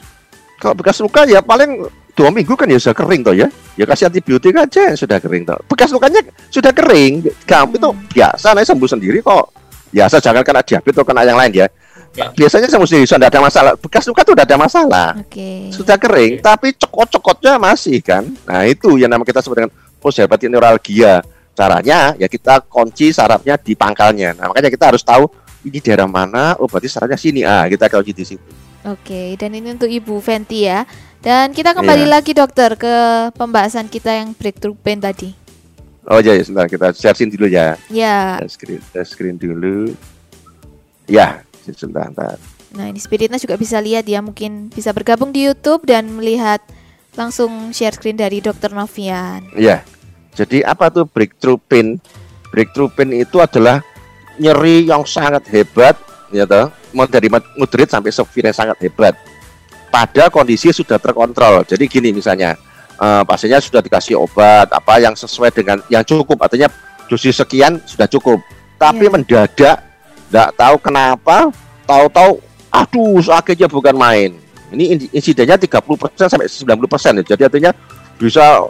Kalau 0.62 0.78
bekas 0.78 1.02
luka 1.02 1.26
ya 1.26 1.42
paling 1.42 1.90
dua 2.16 2.32
minggu 2.32 2.56
kan 2.56 2.66
ya 2.72 2.80
sudah 2.80 2.96
kering 2.96 3.22
toh 3.22 3.36
ya. 3.36 3.52
Ya 3.76 3.84
kasih 3.84 4.08
antibiotik 4.08 4.56
aja 4.56 4.90
yang 4.90 4.98
sudah 4.98 5.20
kering 5.20 5.44
toh. 5.44 5.60
Bekas 5.68 5.92
lukanya 5.92 6.24
sudah 6.48 6.72
kering, 6.72 7.28
gampang 7.44 7.76
itu 7.76 7.90
biasa, 8.16 8.56
nah 8.56 8.64
sembuh 8.64 8.90
sendiri 8.90 9.20
kok. 9.20 9.52
Biasa 9.92 10.24
jangan 10.24 10.42
kena 10.42 10.64
diabetes 10.64 10.96
atau 10.96 11.06
kena 11.06 11.28
yang 11.28 11.36
lain 11.36 11.52
ya. 11.52 11.68
Ya. 12.16 12.32
Biasanya 12.32 12.72
sembuh 12.72 12.88
sendiri, 12.88 13.04
sudah 13.04 13.28
ada 13.28 13.44
masalah. 13.44 13.76
Bekas 13.76 14.08
luka 14.08 14.24
itu 14.24 14.32
sudah 14.32 14.48
ada 14.48 14.58
masalah. 14.58 15.10
Oke. 15.20 15.68
Sudah 15.76 16.00
kering, 16.00 16.40
tapi 16.40 16.72
cokot-cokotnya 16.80 17.60
masih 17.60 18.00
kan. 18.00 18.24
Nah 18.48 18.64
itu 18.64 18.96
yang 18.96 19.12
nama 19.12 19.28
kita 19.28 19.44
sebut 19.44 19.60
dengan 19.60 19.72
postherpetic 20.00 20.48
neuralgia. 20.48 21.20
Caranya 21.56 22.16
ya 22.16 22.28
kita 22.32 22.64
kunci 22.64 23.12
sarafnya 23.12 23.60
di 23.60 23.76
pangkalnya. 23.76 24.32
Nah 24.36 24.52
makanya 24.52 24.72
kita 24.72 24.96
harus 24.96 25.04
tahu 25.04 25.28
ini 25.68 25.84
daerah 25.84 26.08
mana, 26.08 26.56
oh 26.60 26.72
berarti 26.72 26.88
sarafnya 26.88 27.20
sini. 27.20 27.44
Ah 27.44 27.68
kita 27.68 27.92
kunci 27.92 28.16
di 28.16 28.24
situ. 28.24 28.48
Oke, 28.86 29.34
dan 29.42 29.58
ini 29.58 29.74
untuk 29.74 29.90
Ibu 29.90 30.22
Fenty 30.22 30.70
ya. 30.70 30.86
Dan 31.26 31.58
kita 31.58 31.74
kembali 31.74 32.06
Iya. 32.06 32.14
lagi 32.22 32.38
dokter 32.38 32.78
ke 32.78 32.94
pembahasan 33.34 33.90
kita 33.90 34.14
yang 34.14 34.38
breakthrough 34.38 34.78
pain 34.78 35.02
tadi. 35.02 35.34
Oh 36.06 36.22
ya, 36.22 36.38
sebentar 36.38 36.70
kita 36.70 36.94
share 36.94 37.18
screen 37.18 37.34
dulu 37.34 37.50
ya. 37.50 37.74
Ya, 37.90 38.38
Share 38.38 38.54
screen, 38.54 38.82
share 38.94 39.08
screen 39.10 39.36
dulu. 39.42 39.98
Ya, 41.10 41.42
sebentar. 41.66 42.14
sebentar. 42.14 42.38
nah 42.76 42.86
ini 42.86 43.00
Spiritness 43.00 43.42
juga 43.42 43.58
bisa 43.58 43.82
lihat 43.82 44.06
ya, 44.06 44.22
mungkin 44.22 44.70
bisa 44.70 44.92
bergabung 44.92 45.32
di 45.32 45.48
YouTube 45.48 45.88
dan 45.88 46.12
melihat 46.12 46.62
langsung 47.16 47.72
share 47.72 47.96
screen 47.96 48.20
dari 48.20 48.38
Dokter 48.38 48.70
Novian. 48.70 49.50
Ya. 49.58 49.82
Jadi 50.36 50.62
apa 50.62 50.92
tuh 50.92 51.08
breakthrough 51.08 51.58
pain? 51.58 51.98
Breakthrough 52.52 52.92
pain 52.92 53.10
itu 53.10 53.40
adalah 53.40 53.82
nyeri 54.38 54.86
yang 54.86 55.08
sangat 55.08 55.42
hebat, 55.50 55.96
ya 56.30 56.46
toh. 56.46 56.70
Mau 56.92 57.08
dari 57.08 57.32
moderate 57.32 57.90
sampai 57.90 58.12
severe 58.12 58.52
sangat 58.52 58.78
hebat. 58.78 59.16
Pada 59.96 60.28
kondisi 60.28 60.76
sudah 60.76 61.00
terkontrol. 61.00 61.64
Jadi 61.64 61.88
gini 61.88 62.12
misalnya, 62.12 62.60
eh, 63.00 63.24
pasiennya 63.24 63.64
sudah 63.64 63.80
dikasih 63.80 64.20
obat 64.20 64.68
apa 64.76 65.00
yang 65.00 65.16
sesuai 65.16 65.56
dengan 65.56 65.80
yang 65.88 66.04
cukup, 66.04 66.44
artinya 66.44 66.68
dosis 67.08 67.40
sekian 67.40 67.80
sudah 67.88 68.04
cukup. 68.12 68.44
Tapi 68.76 69.08
Iya. 69.08 69.12
mendadak, 69.16 69.78
tidak 70.28 70.50
tahu 70.60 70.76
kenapa, 70.84 71.48
tahu-tahu, 71.88 72.44
aduh 72.68 73.24
sakitnya 73.24 73.72
bukan 73.72 73.96
main. 73.96 74.36
Ini 74.76 74.84
in- 74.92 75.12
insidennya 75.16 75.56
30% 75.56 76.28
sampai 76.28 76.52
90% 76.52 77.24
ya. 77.24 77.24
Jadi 77.24 77.44
artinya 77.48 77.72
bisa 78.20 78.68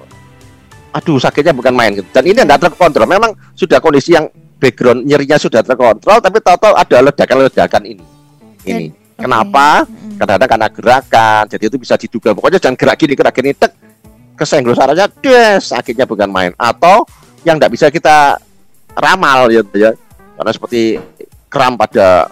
aduh 0.93 1.17
sakitnya 1.17 1.57
bukan 1.57 1.73
main 1.73 1.97
gitu. 1.97 2.07
Dan 2.13 2.29
ini 2.29 2.37
tidak 2.45 2.69
terkontrol. 2.69 3.09
Memang 3.09 3.33
sudah 3.57 3.81
kondisi 3.81 4.13
yang 4.13 4.29
background 4.61 5.09
nyerinya 5.09 5.41
sudah 5.41 5.65
terkontrol, 5.65 6.21
tapi 6.21 6.37
tahu-tahu 6.37 6.77
ada 6.77 6.97
ledakan-ledakan 7.01 7.83
ini. 7.83 8.05
Ini. 8.61 9.04
Kenapa? 9.15 9.87
Kadang-kadang 10.19 10.49
karena 10.49 10.67
gerakan. 10.71 11.43
Jadi 11.47 11.63
itu 11.71 11.77
bisa 11.79 11.95
diduga. 11.95 12.35
Pokoknya 12.35 12.59
jangan 12.59 12.75
gerak 12.75 12.97
gini, 12.99 13.13
gerak 13.15 13.33
gini, 13.35 13.51
tek 13.55 13.71
kesenggol 14.35 14.75
sarafnya, 14.75 15.07
des, 15.07 15.63
sakitnya 15.63 16.03
bukan 16.03 16.27
main. 16.27 16.51
Atau 16.59 17.07
yang 17.47 17.55
tidak 17.55 17.71
bisa 17.71 17.87
kita 17.87 18.39
ramal 18.95 19.47
ya, 19.51 19.63
ya. 19.75 19.91
Karena 20.35 20.51
seperti 20.51 20.99
kram 21.47 21.79
pada 21.79 22.27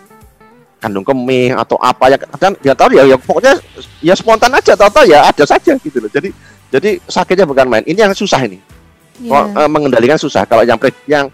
kandung 0.83 1.07
kemih 1.07 1.55
atau 1.55 1.79
apa 1.79 2.11
yang 2.11 2.19
kadang 2.19 2.53
dia 2.59 2.75
tahu 2.75 2.91
ya, 2.91 3.07
ya 3.07 3.15
pokoknya 3.15 3.55
ya 4.03 4.11
spontan 4.19 4.51
aja 4.51 4.75
tahu-tahu 4.75 5.07
ya 5.07 5.31
ada 5.31 5.47
saja 5.47 5.79
gitu 5.79 6.03
loh. 6.03 6.11
Jadi 6.11 6.35
jadi 6.67 6.99
sakitnya 7.07 7.47
bukan 7.47 7.71
main. 7.71 7.85
Ini 7.87 8.03
yang 8.03 8.11
susah 8.11 8.43
ini. 8.43 8.59
Ya. 9.23 9.31
Kalau, 9.31 9.45
eh, 9.63 9.69
mengendalikan 9.71 10.19
susah. 10.19 10.43
Kalau 10.43 10.67
yang 10.67 10.75
yang 11.07 11.31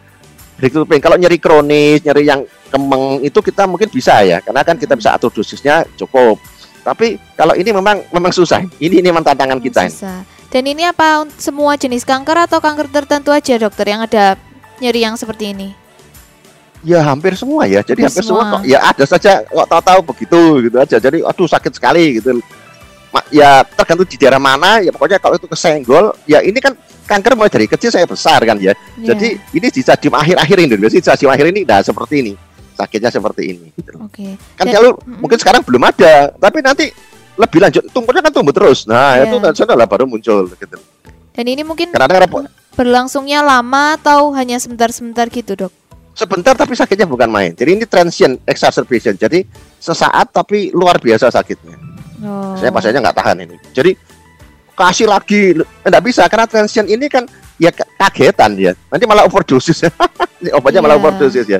breakthrough 0.59 0.85
pain, 0.85 0.99
kalau 0.99 1.15
nyeri 1.15 1.39
kronis, 1.39 2.03
nyeri 2.03 2.27
yang 2.27 2.43
kemeng 2.69 3.23
itu 3.23 3.39
kita 3.39 3.63
mungkin 3.65 3.87
bisa 3.87 4.19
ya, 4.21 4.43
karena 4.43 4.61
kan 4.61 4.75
kita 4.75 4.93
bisa 4.99 5.15
atur 5.15 5.31
dosisnya 5.31 5.87
cukup. 5.95 6.35
Tapi 6.83 7.15
kalau 7.39 7.55
ini 7.55 7.71
memang 7.71 8.03
memang 8.11 8.31
susah. 8.35 8.63
Ini 8.79 8.99
ini 8.99 9.07
memang 9.07 9.23
tantangan 9.23 9.59
kita. 9.63 9.87
Susah. 9.87 10.23
Dan 10.49 10.65
ini 10.65 10.81
apa 10.81 11.29
semua 11.37 11.77
jenis 11.77 12.01
kanker 12.01 12.49
atau 12.49 12.57
kanker 12.57 12.89
tertentu 12.89 13.29
aja 13.29 13.53
dokter 13.61 13.85
yang 13.85 14.01
ada 14.01 14.33
nyeri 14.81 15.05
yang 15.05 15.13
seperti 15.13 15.53
ini? 15.53 15.69
Ya 16.81 17.03
hampir 17.03 17.35
semua 17.35 17.67
ya. 17.67 17.83
Jadi 17.83 18.07
Hampir 18.07 18.23
hampir 18.23 18.23
semua. 18.25 18.43
semua. 18.47 18.53
kok. 18.57 18.61
Ya 18.65 18.79
ada 18.81 19.03
saja 19.05 19.31
kok 19.45 19.67
tahu-tahu 19.67 19.99
begitu 20.15 20.39
gitu 20.65 20.77
aja. 20.79 20.97
Jadi 20.97 21.21
aduh 21.21 21.45
sakit 21.45 21.71
sekali 21.75 22.17
gitu. 22.17 22.39
Ya 23.29 23.61
tergantung 23.75 24.07
di 24.07 24.17
daerah 24.17 24.41
mana. 24.41 24.79
Ya 24.81 24.89
pokoknya 24.89 25.19
kalau 25.21 25.35
itu 25.37 25.45
kesenggol, 25.45 26.15
ya 26.25 26.41
ini 26.41 26.57
kan 26.57 26.73
kanker 27.09 27.33
mulai 27.33 27.49
dari 27.49 27.65
kecil 27.65 27.89
saya 27.89 28.05
besar 28.05 28.37
kan 28.45 28.61
ya. 28.61 28.77
Ya. 29.01 29.17
Jadi 29.17 29.41
ini 29.57 29.67
di 29.73 29.81
stadium 29.81 30.13
akhir-akhir 30.13 30.57
ini, 30.61 30.73
di 30.77 31.01
stadium 31.01 31.33
akhir 31.33 31.49
ini, 31.49 31.61
nah 31.65 31.81
seperti 31.81 32.15
ini, 32.21 32.33
sakitnya 32.77 33.09
seperti 33.09 33.41
ini. 33.57 33.67
Gitu. 33.73 33.89
loh. 33.97 34.05
Oke. 34.05 34.37
Kan 34.53 34.69
Dan- 34.69 34.75
kalau 34.77 34.89
mungkin 35.17 35.37
sekarang 35.41 35.61
belum 35.65 35.81
ada, 35.89 36.29
tapi 36.37 36.61
nanti 36.61 36.85
lebih 37.33 37.59
lanjut, 37.65 37.83
tumbuhnya 37.89 38.21
kan 38.21 38.31
tumbuh 38.35 38.53
terus. 38.53 38.85
Nah 38.85 39.17
Iya. 39.17 39.31
itu 39.31 39.35
kan 39.41 39.53
sana 39.57 39.73
lah 39.73 39.89
baru 39.89 40.05
muncul. 40.05 40.45
Gitu. 40.53 40.77
Dan 41.33 41.45
ini 41.47 41.63
mungkin 41.65 41.89
Karena 41.89 42.27
berlangsungnya 42.75 43.39
lama 43.41 43.95
atau 43.95 44.35
hanya 44.35 44.59
sebentar-sebentar 44.59 45.31
gitu 45.31 45.55
dok? 45.55 45.73
Sebentar 46.11 46.51
tapi 46.51 46.75
sakitnya 46.75 47.07
bukan 47.07 47.31
main. 47.31 47.55
Jadi 47.55 47.79
ini 47.79 47.85
transient 47.87 48.43
exacerbation. 48.43 49.15
Jadi 49.15 49.47
sesaat 49.79 50.35
tapi 50.35 50.67
luar 50.75 50.99
biasa 50.99 51.31
sakitnya. 51.31 51.79
Oh. 52.19 52.59
Saya 52.59 52.75
pasiennya 52.75 52.99
nggak 53.07 53.17
tahan 53.23 53.37
ini. 53.47 53.55
Jadi 53.71 53.95
kasih 54.79 55.11
lagi, 55.11 55.59
nggak 55.83 56.03
bisa 56.03 56.23
karena 56.31 56.47
transient 56.47 56.87
ini 56.87 57.11
kan 57.11 57.27
ya 57.59 57.67
kagetan 57.69 58.55
dia. 58.55 58.71
Nanti 58.87 59.03
malah 59.03 59.27
overdosis. 59.27 59.83
ini 60.39 60.55
obatnya 60.55 60.79
malah 60.79 60.95
Iya. 60.95 61.03
overdosis 61.03 61.45
ya. 61.45 61.59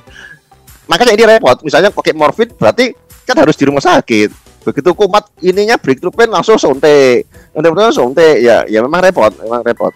Makanya 0.87 1.13
ini 1.13 1.23
repot. 1.27 1.59
Misalnya 1.61 1.91
pakai 1.91 2.15
morfin 2.15 2.47
berarti 2.55 2.95
kan 3.27 3.35
harus 3.35 3.59
di 3.59 3.67
rumah 3.67 3.83
sakit. 3.83 4.31
Begitu 4.63 4.89
kumat 4.95 5.27
ininya 5.39 5.75
breakthrough 5.75 6.15
pain 6.15 6.31
langsung 6.31 6.55
suntik. 6.55 7.27
Nanti 7.51 7.67
langsung 7.67 8.15
suntik. 8.15 8.39
Ya, 8.39 8.63
ya 8.65 8.79
memang 8.79 9.03
repot, 9.03 9.35
memang 9.35 9.61
repot. 9.61 9.91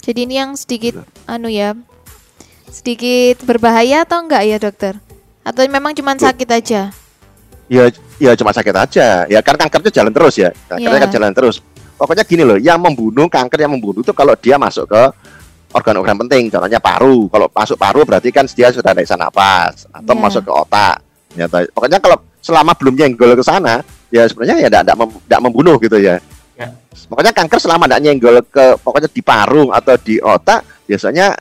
Jadi 0.00 0.22
ini 0.22 0.38
yang 0.38 0.54
sedikit 0.54 0.94
Iya. 0.96 1.04
anu 1.26 1.50
ya, 1.50 1.74
sedikit 2.70 3.42
berbahaya 3.42 4.06
atau 4.06 4.22
enggak 4.22 4.42
ya 4.46 4.56
dokter? 4.56 4.94
Atau 5.42 5.66
memang 5.66 5.94
cuma 5.94 6.14
sakit 6.14 6.48
aja? 6.48 6.90
Ya, 7.66 7.84
ya 8.18 8.32
cuma 8.34 8.54
sakit 8.54 8.74
aja. 8.74 9.26
Ya 9.26 9.40
kan 9.42 9.58
kankernya 9.58 9.90
jalan 9.90 10.14
terus 10.14 10.38
ya. 10.38 10.50
Kankernya 10.70 10.96
Iya. 10.96 11.02
kan 11.02 11.10
jalan 11.10 11.32
terus. 11.34 11.56
Pokoknya 11.96 12.24
gini 12.28 12.44
loh, 12.44 12.60
yang 12.60 12.76
membunuh 12.76 13.24
kanker 13.24 13.56
yang 13.56 13.72
membunuh 13.72 14.04
itu 14.04 14.12
kalau 14.12 14.36
dia 14.36 14.60
masuk 14.60 14.84
ke 14.84 15.02
organ-organ 15.72 16.16
penting, 16.24 16.52
contohnya 16.52 16.80
paru. 16.80 17.28
Kalau 17.32 17.48
masuk 17.48 17.76
paru 17.80 18.04
berarti 18.04 18.28
kan 18.28 18.44
dia 18.48 18.68
sudah 18.68 18.92
ada 18.92 19.02
napas 19.16 19.88
atau 19.88 20.14
Iya. 20.14 20.22
masuk 20.22 20.42
ke 20.44 20.52
otak. 20.52 20.96
Ya, 21.36 21.44
pokoknya 21.48 22.00
kalau 22.00 22.16
selama 22.40 22.72
belum 22.76 22.94
nyenggol 22.96 23.36
ke 23.36 23.44
sana, 23.44 23.84
ya 24.08 24.24
sebenarnya 24.24 24.56
ya 24.64 24.68
tidak 24.68 24.96
mem, 24.96 25.10
membunuh 25.48 25.76
gitu 25.80 25.96
ya. 26.00 26.16
Ya. 26.56 26.72
Makanya 27.12 27.32
kanker 27.36 27.58
selama 27.60 27.84
tidak 27.84 28.00
nyenggol 28.04 28.36
ke 28.48 28.76
pokoknya 28.80 29.08
di 29.12 29.22
paru 29.24 29.68
atau 29.72 29.94
di 30.00 30.16
otak, 30.20 30.64
biasanya 30.88 31.36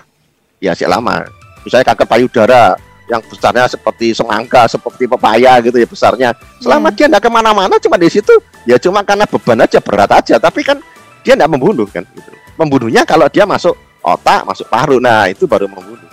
ya 0.59 0.71
sih 0.75 0.87
lama. 0.87 1.23
Misalnya 1.63 1.95
kanker 1.95 2.07
payudara 2.07 2.75
yang 3.05 3.21
besarnya 3.21 3.69
seperti 3.69 4.17
semangka, 4.17 4.65
seperti 4.65 5.05
pepaya 5.05 5.61
gitu 5.61 5.77
ya 5.77 5.87
besarnya. 5.87 6.29
Selama 6.57 6.89
Iya. 6.89 6.95
dia 6.97 7.05
tidak 7.13 7.21
ke 7.21 7.29
mana-mana, 7.29 7.75
cuma 7.77 7.95
di 8.01 8.09
situ, 8.09 8.33
ya 8.65 8.81
cuma 8.81 9.05
karena 9.05 9.29
beban 9.29 9.61
aja 9.61 9.77
berat 9.77 10.11
aja. 10.11 10.35
Tapi 10.41 10.65
kan 10.65 10.81
dia 11.21 11.37
tidak 11.37 11.49
membunuh 11.49 11.85
kan. 11.85 12.01
Gitu. 12.01 12.29
Membunuhnya 12.57 13.05
kalau 13.05 13.29
dia 13.29 13.45
masuk 13.45 13.77
otak, 14.01 14.41
masuk 14.45 14.65
paru, 14.69 14.97
nah 14.97 15.29
itu 15.29 15.45
baru 15.45 15.69
membunuh. 15.69 16.09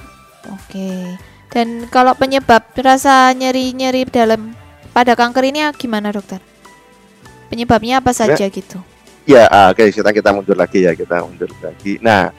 Oke. 0.53 1.17
Dan 1.53 1.89
kalau 1.93 2.17
penyebab 2.17 2.65
rasa 2.81 3.29
nyeri-nyeri 3.37 4.09
dalam 4.09 4.57
pada 4.97 5.13
kanker 5.13 5.53
ini 5.53 5.65
gimana 5.77 6.13
dokter? 6.13 6.41
Penyebabnya 7.53 8.01
apa 8.01 8.17
saja 8.17 8.49
gitu? 8.49 8.81
Ya, 9.29 9.47
ah, 9.53 9.71
oke 9.71 9.85
sekarang 9.93 10.17
kita 10.17 10.31
mundur 10.33 10.57
lagi 10.57 10.83
ya, 10.83 10.97
kita 10.97 11.21
mundur 11.23 11.53
lagi. 11.61 12.01
Nah, 12.01 12.33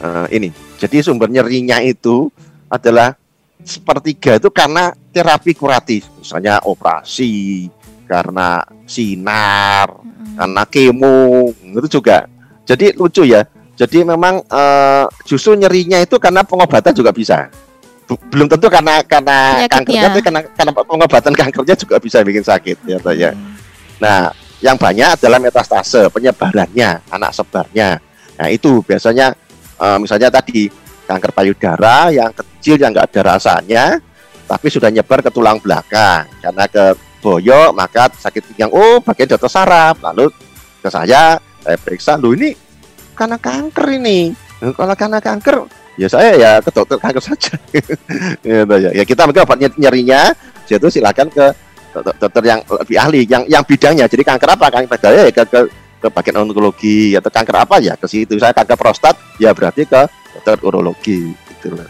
eh, 0.00 0.26
ini, 0.32 0.48
jadi 0.80 1.04
sumber 1.04 1.28
nyerinya 1.28 1.78
itu 1.84 2.32
adalah 2.66 3.14
sepertiga 3.64 4.38
itu 4.38 4.48
karena 4.52 4.92
terapi 5.10 5.52
kuratif, 5.56 6.06
misalnya 6.20 6.60
operasi, 6.64 7.66
karena 8.06 8.62
sinar, 8.86 9.90
Mm-mm. 9.90 10.38
karena 10.38 10.62
kemo, 10.68 11.50
itu 11.56 11.98
juga. 12.00 12.30
Jadi 12.66 12.94
lucu 12.94 13.22
ya. 13.26 13.46
Jadi 13.76 14.08
memang 14.08 14.40
eh, 14.40 15.04
justru 15.28 15.52
nyerinya 15.52 16.00
itu 16.00 16.16
karena 16.16 16.40
pengobatan 16.42 16.96
juga 16.96 17.12
bisa. 17.12 17.52
Belum 18.30 18.46
tentu 18.46 18.70
karena 18.70 19.02
karena 19.02 19.66
Penyakitnya. 19.66 19.68
kankernya 19.68 20.02
tapi 20.08 20.20
karena 20.22 20.40
karena 20.54 20.72
pengobatan 20.72 21.32
kankernya 21.34 21.74
juga 21.76 21.96
bisa 21.98 22.22
bikin 22.22 22.44
sakit 22.46 22.76
ya 22.86 22.96
toh 23.02 23.12
ya. 23.12 23.34
Nah, 24.00 24.30
yang 24.64 24.78
banyak 24.80 25.18
adalah 25.20 25.42
metastase, 25.42 26.08
penyebarannya, 26.08 27.04
anak 27.12 27.30
sebarnya. 27.34 28.00
Nah, 28.38 28.48
itu 28.48 28.80
biasanya 28.86 29.36
eh, 29.76 29.98
misalnya 30.00 30.32
tadi 30.32 30.70
kanker 31.06 31.30
payudara 31.30 32.10
yang 32.10 32.34
kecil 32.34 32.76
yang 32.76 32.90
nggak 32.90 33.14
ada 33.14 33.38
rasanya, 33.38 34.02
tapi 34.50 34.66
sudah 34.68 34.90
nyebar 34.90 35.22
ke 35.22 35.30
tulang 35.30 35.62
belakang. 35.62 36.26
Karena 36.42 36.66
ke 36.66 36.98
boyok 37.22 37.70
maka 37.72 38.10
sakit 38.10 38.52
pinggang, 38.52 38.74
oh 38.74 38.98
bagian 39.00 39.30
jatuh 39.30 39.50
saraf. 39.50 39.96
Lalu 40.02 40.28
ke 40.82 40.88
saya, 40.90 41.38
saya 41.62 41.76
periksa, 41.78 42.18
loh 42.18 42.34
ini 42.34 42.66
karena 43.16 43.40
kanker 43.40 43.86
ini. 43.96 44.36
Kalau 44.60 44.94
karena 44.96 45.18
kanker, 45.18 45.64
ya 45.96 46.08
saya 46.08 46.30
ya 46.36 46.50
ke 46.60 46.70
dokter 46.70 47.00
kanker 47.00 47.22
saja. 47.24 47.56
Gitu 48.44 48.76
ya. 48.76 48.90
ya 48.92 49.04
kita 49.08 49.24
mungkin 49.24 49.48
obat 49.48 49.58
nyerinya, 49.80 50.36
jadi 50.68 50.86
silakan 50.92 51.32
ke 51.32 51.46
dokter, 51.96 52.14
dokter 52.20 52.42
yang 52.44 52.60
lebih 52.68 52.96
ahli, 53.00 53.20
yang 53.24 53.42
yang 53.48 53.64
bidangnya. 53.64 54.04
Jadi 54.04 54.22
kanker 54.22 54.48
apa? 54.52 54.68
Kanker 54.68 54.88
payudara 54.92 55.28
ya 55.28 55.32
ke, 55.32 55.44
ke 55.48 55.60
ke 55.96 56.08
bagian 56.12 56.44
onkologi 56.44 57.16
atau 57.16 57.32
kanker 57.32 57.56
apa 57.56 57.76
ya 57.80 57.96
ke 57.96 58.06
situ. 58.08 58.36
Saya 58.36 58.52
kanker 58.52 58.76
prostat 58.76 59.16
ya 59.40 59.56
berarti 59.56 59.88
ke 59.88 60.04
dokter 60.36 60.60
urologi 60.60 61.32
gitu 61.32 61.72
loh. 61.72 61.88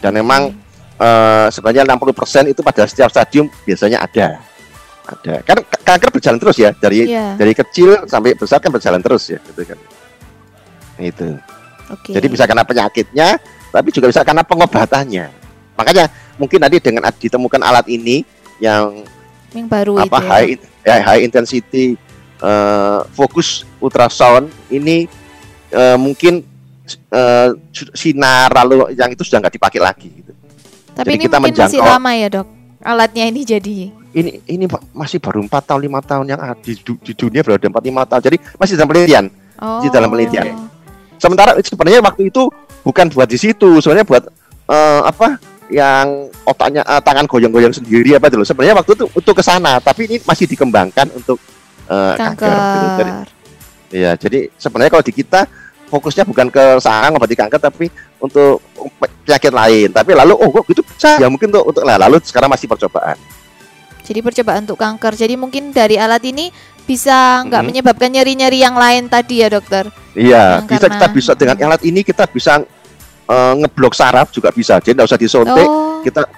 Dan 0.00 0.16
memang 0.16 0.52
eh, 0.96 1.46
sebenarnya 1.52 1.84
60% 1.84 2.52
itu 2.52 2.60
pada 2.64 2.88
setiap 2.88 3.12
stadium 3.12 3.52
biasanya 3.68 4.00
ada. 4.00 4.40
Ada. 5.04 5.44
Kan 5.44 5.58
kanker 5.84 6.10
berjalan 6.16 6.40
terus 6.40 6.56
ya 6.56 6.72
dari 6.72 7.04
Iya. 7.04 7.36
dari 7.36 7.52
kecil 7.52 8.08
sampai 8.08 8.32
besar 8.32 8.56
kan 8.64 8.72
berjalan 8.72 9.04
terus 9.04 9.28
ya 9.28 9.36
gitu 9.52 9.62
kan. 9.68 9.78
Itu. 10.96 11.36
Oke. 11.92 12.16
Jadi 12.16 12.26
bisa 12.32 12.48
karena 12.48 12.64
penyakitnya, 12.64 13.36
tapi 13.68 13.92
juga 13.92 14.08
bisa 14.08 14.24
karena 14.24 14.40
pengobatannya. 14.40 15.28
Makanya 15.76 16.08
mungkin 16.40 16.58
nanti 16.62 16.80
dengan 16.80 17.12
ditemukan 17.12 17.60
alat 17.60 17.84
ini 17.92 18.24
yang 18.62 19.04
yang 19.52 19.68
baru 19.68 20.00
apa 20.00 20.08
itu. 20.08 20.24
ya, 20.24 20.30
high 20.32 20.50
ya, 20.82 20.96
high 21.04 21.22
intensity 21.22 21.84
eh, 22.40 23.00
fokus 23.12 23.68
ultrasound 23.78 24.48
ini 24.72 25.04
eh, 25.70 25.96
mungkin 26.00 26.53
su- 27.72 27.94
sinar 27.96 28.52
lalu 28.52 28.92
yang 28.94 29.10
itu 29.12 29.24
sudah 29.24 29.40
nggak 29.44 29.54
dipakai 29.56 29.80
lagi. 29.80 30.08
Gitu. 30.12 30.32
Tapi 30.94 31.06
Jadi 31.10 31.16
ini 31.16 31.24
kita 31.26 31.36
mungkin 31.40 31.64
masih 31.66 31.80
lama 31.82 32.10
ya 32.14 32.28
dok. 32.30 32.46
Alatnya 32.84 33.24
ini 33.26 33.40
jadi. 33.42 33.76
Ini 34.14 34.30
ini 34.46 34.64
masih 34.94 35.18
baru 35.18 35.42
empat 35.42 35.74
tahun 35.74 35.80
lima 35.90 35.98
tahun 36.04 36.30
yang 36.30 36.38
ada 36.38 36.54
di, 36.60 36.76
di 36.78 37.12
dunia 37.16 37.42
baru 37.42 37.58
ada 37.58 37.66
empat 37.66 37.84
lima 37.84 38.02
tahun. 38.06 38.22
Jadi 38.30 38.36
masih 38.60 38.72
dalam 38.78 38.88
penelitian. 38.92 39.24
Oh. 39.58 39.80
Di 39.82 39.88
dalam 39.90 40.08
penelitian. 40.12 40.46
Sementara 41.18 41.56
sebenarnya 41.58 42.04
waktu 42.04 42.28
itu 42.28 42.52
bukan 42.84 43.06
buat 43.10 43.26
di 43.26 43.38
situ, 43.40 43.80
sebenarnya 43.80 44.06
buat 44.06 44.22
eh, 44.68 45.02
apa 45.02 45.40
yang 45.72 46.28
otaknya 46.44 46.84
eh, 46.84 47.02
tangan 47.02 47.24
goyang-goyang 47.24 47.72
sendiri 47.72 48.14
apa 48.14 48.28
itu 48.28 48.36
loh. 48.38 48.46
Sebenarnya 48.46 48.76
waktu 48.76 48.92
itu 48.92 49.04
untuk 49.08 49.34
ke 49.34 49.42
sana, 49.42 49.80
tapi 49.80 50.06
ini 50.06 50.16
masih 50.22 50.44
dikembangkan 50.46 51.10
untuk 51.16 51.40
eh, 51.88 52.14
kanker. 52.14 52.44
Kanker. 52.44 52.54
gitu. 52.54 52.92
Jadi, 52.94 53.10
ya, 53.94 54.10
jadi 54.14 54.38
sebenarnya 54.60 54.92
kalau 54.92 55.04
di 55.06 55.14
kita 55.16 55.40
fokusnya 55.94 56.26
bukan 56.26 56.50
ke 56.50 56.82
sana 56.82 57.14
ngobati 57.14 57.38
kanker 57.38 57.62
tapi 57.62 57.86
untuk 58.18 58.58
penyakit 59.22 59.54
lain. 59.54 59.88
Tapi 59.94 60.10
lalu 60.10 60.34
oh 60.34 60.50
kok 60.50 60.64
gitu 60.74 60.82
bisa 60.82 61.22
ya 61.22 61.30
mungkin 61.30 61.54
untuk 61.54 61.64
untuk 61.70 61.82
nah, 61.86 61.94
lalu 61.94 62.18
sekarang 62.26 62.50
masih 62.50 62.66
percobaan. 62.66 63.14
Jadi 64.02 64.18
percobaan 64.20 64.66
untuk 64.66 64.76
kanker. 64.82 65.14
Jadi 65.14 65.38
mungkin 65.38 65.70
dari 65.70 65.94
alat 65.96 66.26
ini 66.26 66.50
bisa 66.84 67.40
nggak 67.46 67.62
Mhm. 67.62 67.68
menyebabkan 67.70 68.10
nyeri-nyeri 68.12 68.58
yang 68.60 68.76
lain 68.76 69.08
tadi 69.08 69.40
ya 69.40 69.48
dokter. 69.48 69.88
Iya, 70.12 70.60
Yang 70.60 70.68
bisa 70.68 70.86
kita 70.90 71.06
bisa 71.08 71.32
dengan 71.38 71.56
alat 71.70 71.82
ini 71.86 72.00
kita 72.02 72.26
bisa 72.26 72.60
eh, 73.24 73.52
ngeblok 73.56 73.96
saraf 73.96 74.28
juga 74.28 74.52
bisa. 74.52 74.76
Jadi 74.84 75.00
nggak 75.00 75.08
usah 75.08 75.16
disuntik, 75.16 75.64
Oh. 75.64 76.04
kita 76.04 76.28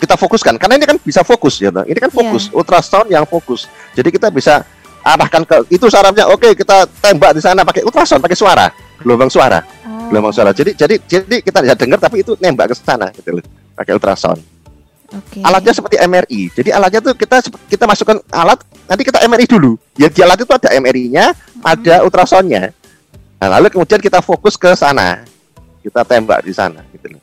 kita 0.00 0.16
fokuskan 0.16 0.56
karena 0.56 0.80
ini 0.80 0.86
kan 0.88 0.96
bisa 0.96 1.20
fokus 1.20 1.60
ya 1.60 1.68
ini 1.84 1.98
kan 2.00 2.08
fokus 2.08 2.48
ultrasound 2.56 3.12
yang 3.12 3.28
fokus 3.28 3.68
jadi 3.92 4.08
kita 4.08 4.32
bisa 4.32 4.64
arahkan 5.00 5.42
ke 5.44 5.56
itu 5.72 5.86
sarafnya 5.88 6.28
oke 6.28 6.52
kita 6.52 6.84
tembak 7.00 7.36
di 7.36 7.42
sana 7.42 7.64
pakai 7.64 7.84
ultrasound 7.84 8.20
pakai 8.20 8.38
suara. 8.38 8.66
Gelombang 9.00 9.32
suara. 9.32 9.64
Oh. 9.86 10.12
gelombang 10.12 10.34
suara. 10.34 10.50
Jadi 10.52 10.76
jadi 10.76 10.94
jadi 11.00 11.36
kita 11.40 11.58
bisa 11.64 11.74
dengar 11.76 11.98
tapi 11.98 12.20
itu 12.20 12.36
nembak 12.36 12.72
ke 12.72 12.74
sana 12.76 13.08
gitu 13.16 13.40
loh. 13.40 13.44
Pakai 13.76 13.96
ultrasound. 13.96 14.40
Oke. 15.10 15.42
alatnya 15.42 15.74
seperti 15.74 15.98
MRI 15.98 16.54
jadi 16.54 16.70
alatnya 16.70 17.02
tuh 17.02 17.18
kita 17.18 17.42
kita 17.66 17.82
masukkan 17.82 18.22
alat 18.30 18.62
nanti 18.86 19.02
kita 19.02 19.18
MRI 19.26 19.46
dulu. 19.50 19.74
Ya 19.98 20.06
di 20.06 20.22
alat 20.22 20.38
itu 20.38 20.52
ada 20.54 20.70
MRI-nya 20.70 21.34
ada 21.66 21.94
ultrasoundnya. 22.06 22.70
Nah, 23.40 23.48
lalu 23.56 23.72
kemudian 23.72 23.98
kita 23.98 24.20
fokus 24.20 24.54
ke 24.54 24.68
sana. 24.76 25.24
Kita 25.80 26.04
tembak 26.04 26.44
di 26.44 26.52
sana 26.52 26.84
gitu 26.92 27.16
loh. 27.16 27.22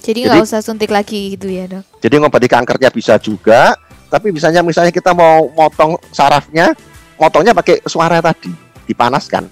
Jadi 0.00 0.24
jadi- 0.24 0.32
nggak 0.32 0.48
usah 0.48 0.64
suntik 0.64 0.88
lagi 0.88 1.36
gitu 1.36 1.52
ya 1.52 1.68
dok. 1.68 1.84
Jadi 2.00 2.14
ngobati 2.16 2.48
kankernya 2.48 2.88
bisa 2.88 3.20
juga, 3.20 3.76
tapi 4.08 4.32
misalnya 4.32 4.64
misalnya 4.64 4.88
kita 4.88 5.12
mau 5.12 5.52
motong 5.52 6.00
sarafnya, 6.08 6.72
motongnya 7.18 7.52
pakai 7.52 7.82
suara 7.84 8.22
tadi, 8.22 8.50
dipanaskan. 8.86 9.44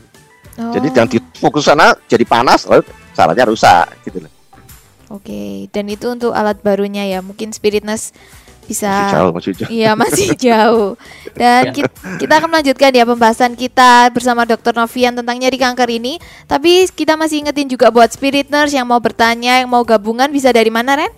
Oh. 0.57 0.73
Jadi 0.73 0.89
jangan 0.95 1.11
difokus 1.13 1.69
sana 1.69 1.93
jadi 2.09 2.25
panas, 2.25 2.65
lalu 2.65 2.87
sarafnya 3.13 3.45
rusak 3.45 3.87
gitu 4.09 4.25
loh. 4.25 4.33
Oke. 5.13 5.69
Dan 5.71 5.87
itu 5.93 6.09
untuk 6.09 6.33
alat 6.33 6.59
barunya 6.65 7.05
ya. 7.07 7.21
Mungkin 7.21 7.53
Spiritness 7.53 8.11
bisa. 8.67 8.91
Masih 8.91 9.15
jauh, 9.15 9.31
masih 9.31 9.53
jauh. 9.53 9.69
Iya 9.71 9.91
masih 9.95 10.29
jauh. 10.49 10.91
Dan 11.37 11.63
ki- 11.77 11.93
kita 12.19 12.41
akan 12.41 12.49
melanjutkan 12.51 12.91
ya 12.91 13.05
pembahasan 13.07 13.53
kita 13.55 14.11
bersama 14.11 14.43
Dr. 14.49 14.75
Novian 14.75 15.15
tentang 15.15 15.37
nyeri 15.37 15.59
kanker 15.61 15.89
ini. 15.93 16.19
Tapi 16.49 16.89
kita 16.91 17.15
masih 17.15 17.45
ingetin 17.47 17.69
juga 17.71 17.93
buat 17.93 18.11
Spirit 18.11 18.49
Nurse 18.49 18.75
yang 18.75 18.89
mau 18.89 18.99
bertanya, 18.99 19.61
yang 19.63 19.71
mau 19.71 19.85
gabungan 19.87 20.33
bisa 20.33 20.51
dari 20.51 20.73
mana 20.73 20.99
Ren? 20.99 21.13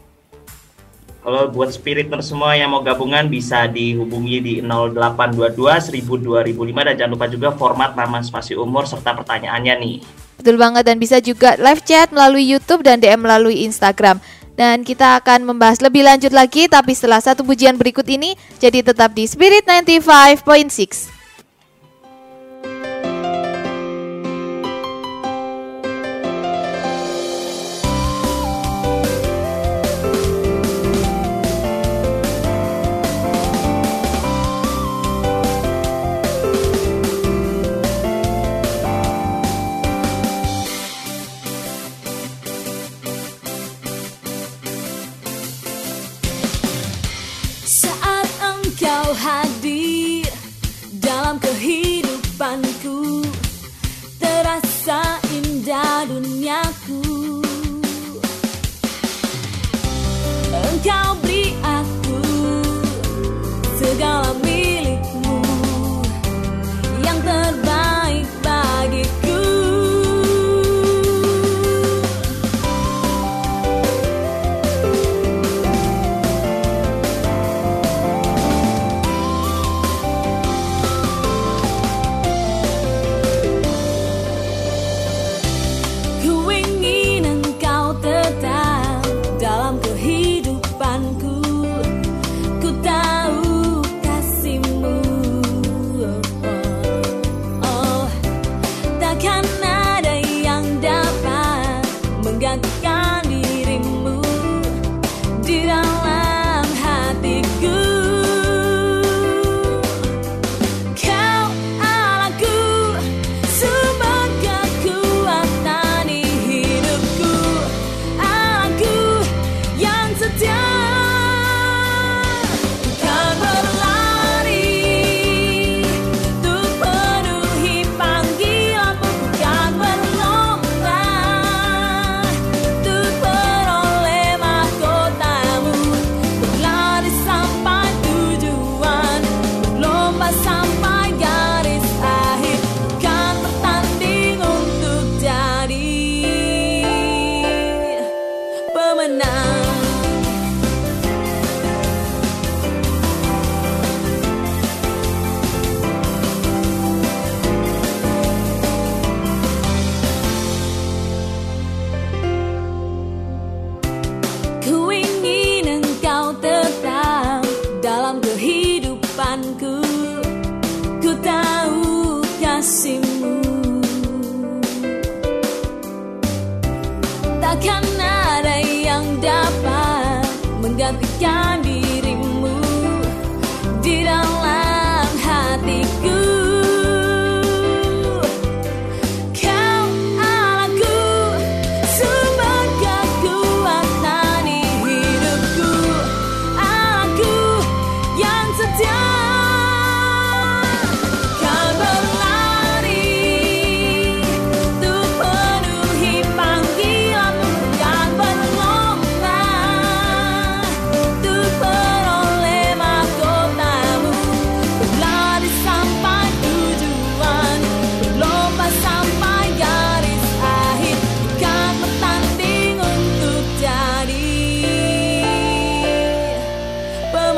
Kalau 1.29 1.45
buat 1.53 1.69
spiritner 1.69 2.25
semua 2.25 2.57
yang 2.57 2.73
mau 2.73 2.81
gabungan 2.81 3.29
bisa 3.29 3.69
dihubungi 3.69 4.41
di 4.41 4.55
0822 4.65 5.61
1000 5.61 6.25
2005 6.25 6.89
dan 6.89 6.95
jangan 6.97 7.13
lupa 7.13 7.29
juga 7.29 7.49
format 7.53 7.93
nama 7.93 8.25
spasi 8.25 8.57
umur 8.57 8.89
serta 8.89 9.13
pertanyaannya 9.13 9.77
nih. 9.77 9.97
Betul 10.41 10.57
banget 10.57 10.89
dan 10.89 10.97
bisa 10.97 11.21
juga 11.21 11.53
live 11.61 11.85
chat 11.85 12.09
melalui 12.17 12.49
YouTube 12.49 12.81
dan 12.81 12.97
DM 12.97 13.21
melalui 13.21 13.61
Instagram. 13.69 14.25
Dan 14.57 14.89
kita 14.89 15.21
akan 15.21 15.45
membahas 15.45 15.85
lebih 15.85 16.01
lanjut 16.09 16.33
lagi 16.33 16.65
tapi 16.65 16.97
setelah 16.97 17.21
satu 17.21 17.45
pujian 17.45 17.77
berikut 17.77 18.09
ini 18.09 18.33
jadi 18.57 18.81
tetap 18.81 19.13
di 19.13 19.29
Spirit 19.29 19.69
95.6. 19.69 21.18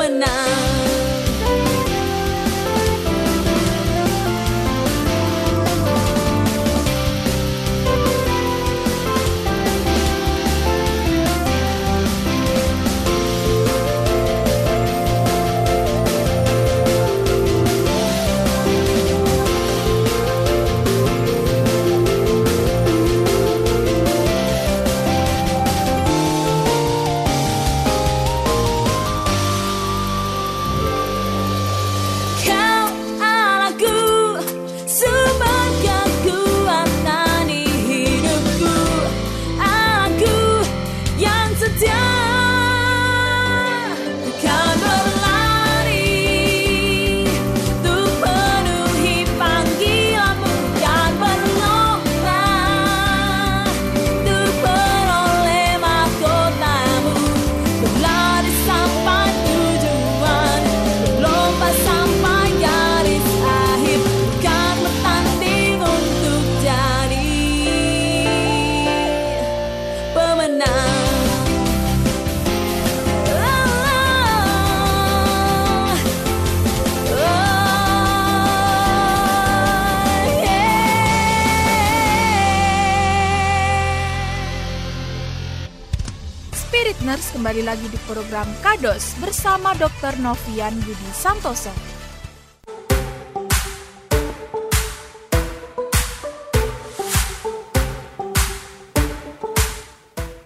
pemenang 0.01 0.61
Kau 0.61 0.70
kembali 87.51 87.67
lagi 87.67 87.91
di 87.91 87.99
program 88.07 88.47
Kados 88.63 89.11
bersama 89.19 89.75
Dr. 89.75 90.15
Novian 90.23 90.71
Budi 90.87 91.11
Santoso. 91.11 92.00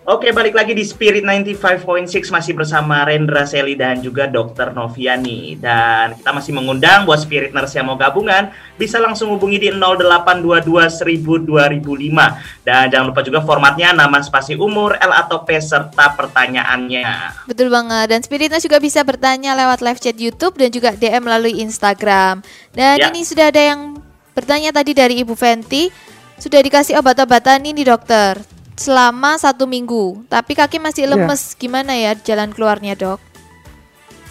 Oke, 0.06 0.30
balik 0.30 0.54
lagi 0.54 0.78
di 0.78 0.86
Spirit 0.86 1.26
95.6 1.26 2.30
masih 2.30 2.54
bersama 2.54 3.02
Rendra 3.10 3.42
Seli 3.42 3.74
dan 3.74 4.06
juga 4.06 4.30
Dr. 4.30 4.70
Noviani. 4.70 5.58
Dan 5.58 6.14
kita 6.14 6.30
masih 6.30 6.54
mengundang 6.54 7.10
buat 7.10 7.18
Spirit 7.26 7.58
Nurse 7.58 7.74
yang 7.82 7.90
mau 7.90 7.98
gabungan 7.98 8.54
bisa 8.78 9.02
langsung 9.02 9.34
hubungi 9.34 9.58
di 9.58 9.74
0822 9.74 10.94
1000 10.94 11.50
2005. 11.50 12.62
Dan 12.62 12.94
jangan 12.94 13.06
lupa 13.10 13.26
juga 13.26 13.42
formatnya 13.42 13.98
nama 13.98 14.22
spasi 14.22 14.54
umur, 14.54 14.94
L 15.02 15.10
atau 15.10 15.42
P 15.42 15.58
serta 15.58 16.14
pertanyaannya. 16.14 17.42
Betul 17.50 17.74
banget. 17.74 18.06
Dan 18.14 18.22
Spiritness 18.22 18.62
juga 18.62 18.78
bisa 18.78 19.02
bertanya 19.02 19.58
lewat 19.58 19.82
live 19.82 19.98
chat 19.98 20.22
YouTube 20.22 20.54
dan 20.62 20.70
juga 20.70 20.94
DM 20.94 21.26
melalui 21.26 21.66
Instagram. 21.66 22.46
Dan 22.78 23.02
Ya. 23.02 23.10
ini 23.10 23.26
sudah 23.26 23.50
ada 23.50 23.74
yang 23.74 23.98
bertanya 24.38 24.70
tadi 24.70 24.94
dari 24.94 25.26
Ibu 25.26 25.34
Fenty. 25.34 25.90
Sudah 26.38 26.62
dikasih 26.62 26.94
obat-obatan 27.02 27.66
ini 27.66 27.82
dokter 27.82 28.55
selama 28.76 29.40
satu 29.40 29.66
minggu. 29.66 30.24
Tapi 30.28 30.52
kaki 30.54 30.78
masih 30.78 31.08
Iya. 31.08 31.12
lemes. 31.16 31.56
Gimana 31.56 31.96
ya 31.96 32.14
jalan 32.16 32.52
keluarnya 32.52 32.94
dok? 32.96 33.20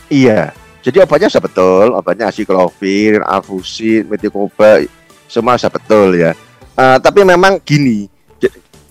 Iya. 0.09 0.53
Jadi 0.85 1.01
obatnya 1.01 1.33
sudah 1.33 1.45
betul, 1.49 1.87
obatnya 1.97 2.29
asiklovir, 2.29 3.25
alfusin, 3.25 4.05
metikoba, 4.05 4.85
semua 5.25 5.57
sudah 5.57 5.73
betul 5.73 6.13
ya. 6.13 6.37
Eh, 6.77 6.99
tapi 7.01 7.25
memang 7.25 7.57
gini, 7.65 8.05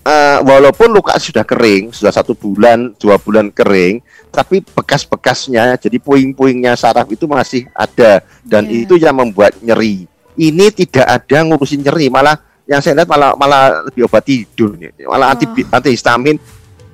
eh, 0.01 0.37
walaupun 0.41 0.89
luka 0.89 1.13
sudah 1.21 1.45
kering, 1.45 1.93
sudah 1.93 2.09
satu 2.09 2.33
bulan, 2.33 2.97
dua 2.97 3.21
bulan 3.21 3.53
kering, 3.53 4.01
tapi 4.33 4.65
bekas-bekasnya, 4.65 5.77
jadi 5.77 6.01
puing-puingnya 6.01 6.73
saraf 6.73 7.05
itu 7.13 7.29
masih 7.29 7.69
ada 7.77 8.25
dan 8.41 8.65
Iya. 8.65 8.89
itu 8.89 8.97
yang 8.97 9.13
membuat 9.13 9.53
nyeri. 9.61 10.09
Ini 10.33 10.73
tidak 10.73 11.05
ada 11.05 11.45
ngurusin 11.45 11.85
nyeri, 11.85 12.09
malah 12.09 12.41
yang 12.73 12.81
saya 12.81 12.93
lihat 13.01 13.09
malah 13.09 13.31
malah 13.37 13.63
lebih 13.85 14.09
obat 14.09 14.25
tidur, 14.25 14.73
malah 15.05 15.37
anti 15.37 15.45
Oh. 15.45 15.77
antihistamin. 15.77 16.37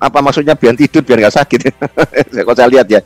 Apa 0.00 0.24
maksudnya 0.24 0.56
biar 0.56 0.72
tidur 0.76 1.04
biar 1.04 1.28
nggak 1.28 1.36
sakit? 1.36 1.60
Kalau 2.46 2.56
saya 2.56 2.68
lihat 2.72 2.88
ya. 2.88 3.00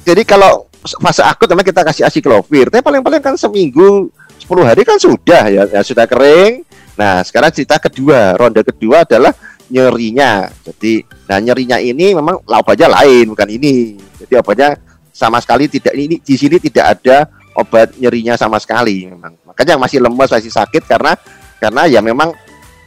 Jadi 0.00 0.24
kalau 0.24 0.64
fase 0.80 1.20
akut 1.20 1.44
memang 1.52 1.66
kita 1.68 1.84
kasih 1.84 2.08
asiklovir, 2.08 2.72
tapi 2.72 2.80
paling-paling 2.80 3.20
kan 3.20 3.36
seminggu 3.36 4.08
10 4.40 4.64
hari 4.64 4.80
kan 4.80 4.96
sudah 4.96 5.44
ya, 5.52 5.62
ya 5.68 5.80
sudah 5.84 6.08
kering. 6.08 6.64
Nah, 6.96 7.20
sekarang 7.20 7.52
cerita 7.52 7.76
kedua, 7.76 8.32
ronde 8.40 8.64
kedua 8.64 9.04
adalah 9.04 9.36
nyerinya. 9.68 10.48
Jadi, 10.64 11.04
nah 11.28 11.36
nyerinya 11.36 11.76
ini 11.76 12.16
memang 12.16 12.40
obatnya 12.48 12.88
lain, 12.88 13.36
bukan 13.36 13.48
ini. 13.52 14.00
Jadi 14.24 14.34
obatnya 14.40 14.80
sama 15.12 15.36
sekali 15.44 15.68
tidak 15.68 15.92
ini 15.92 16.16
di 16.16 16.34
sini 16.40 16.56
tidak 16.56 16.96
ada 16.96 17.28
obat 17.54 17.92
nyerinya 18.00 18.34
sama 18.40 18.56
sekali 18.56 19.04
memang. 19.06 19.36
Makanya 19.44 19.76
masih 19.76 20.00
lemas, 20.00 20.32
masih 20.32 20.50
sakit 20.50 20.88
karena 20.88 21.12
karena 21.60 21.84
ya 21.86 22.00
memang 22.00 22.32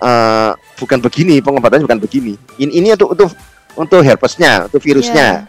eh, 0.02 0.52
bukan 0.82 1.00
begini 1.00 1.40
pengobatannya 1.40 1.86
bukan 1.86 2.02
begini. 2.02 2.34
Ini, 2.58 2.72
ini 2.74 2.88
untuk 2.98 3.14
untuk 3.14 3.30
untuk 3.78 4.02
herpesnya, 4.02 4.68
untuk 4.68 4.82
virusnya. 4.82 5.46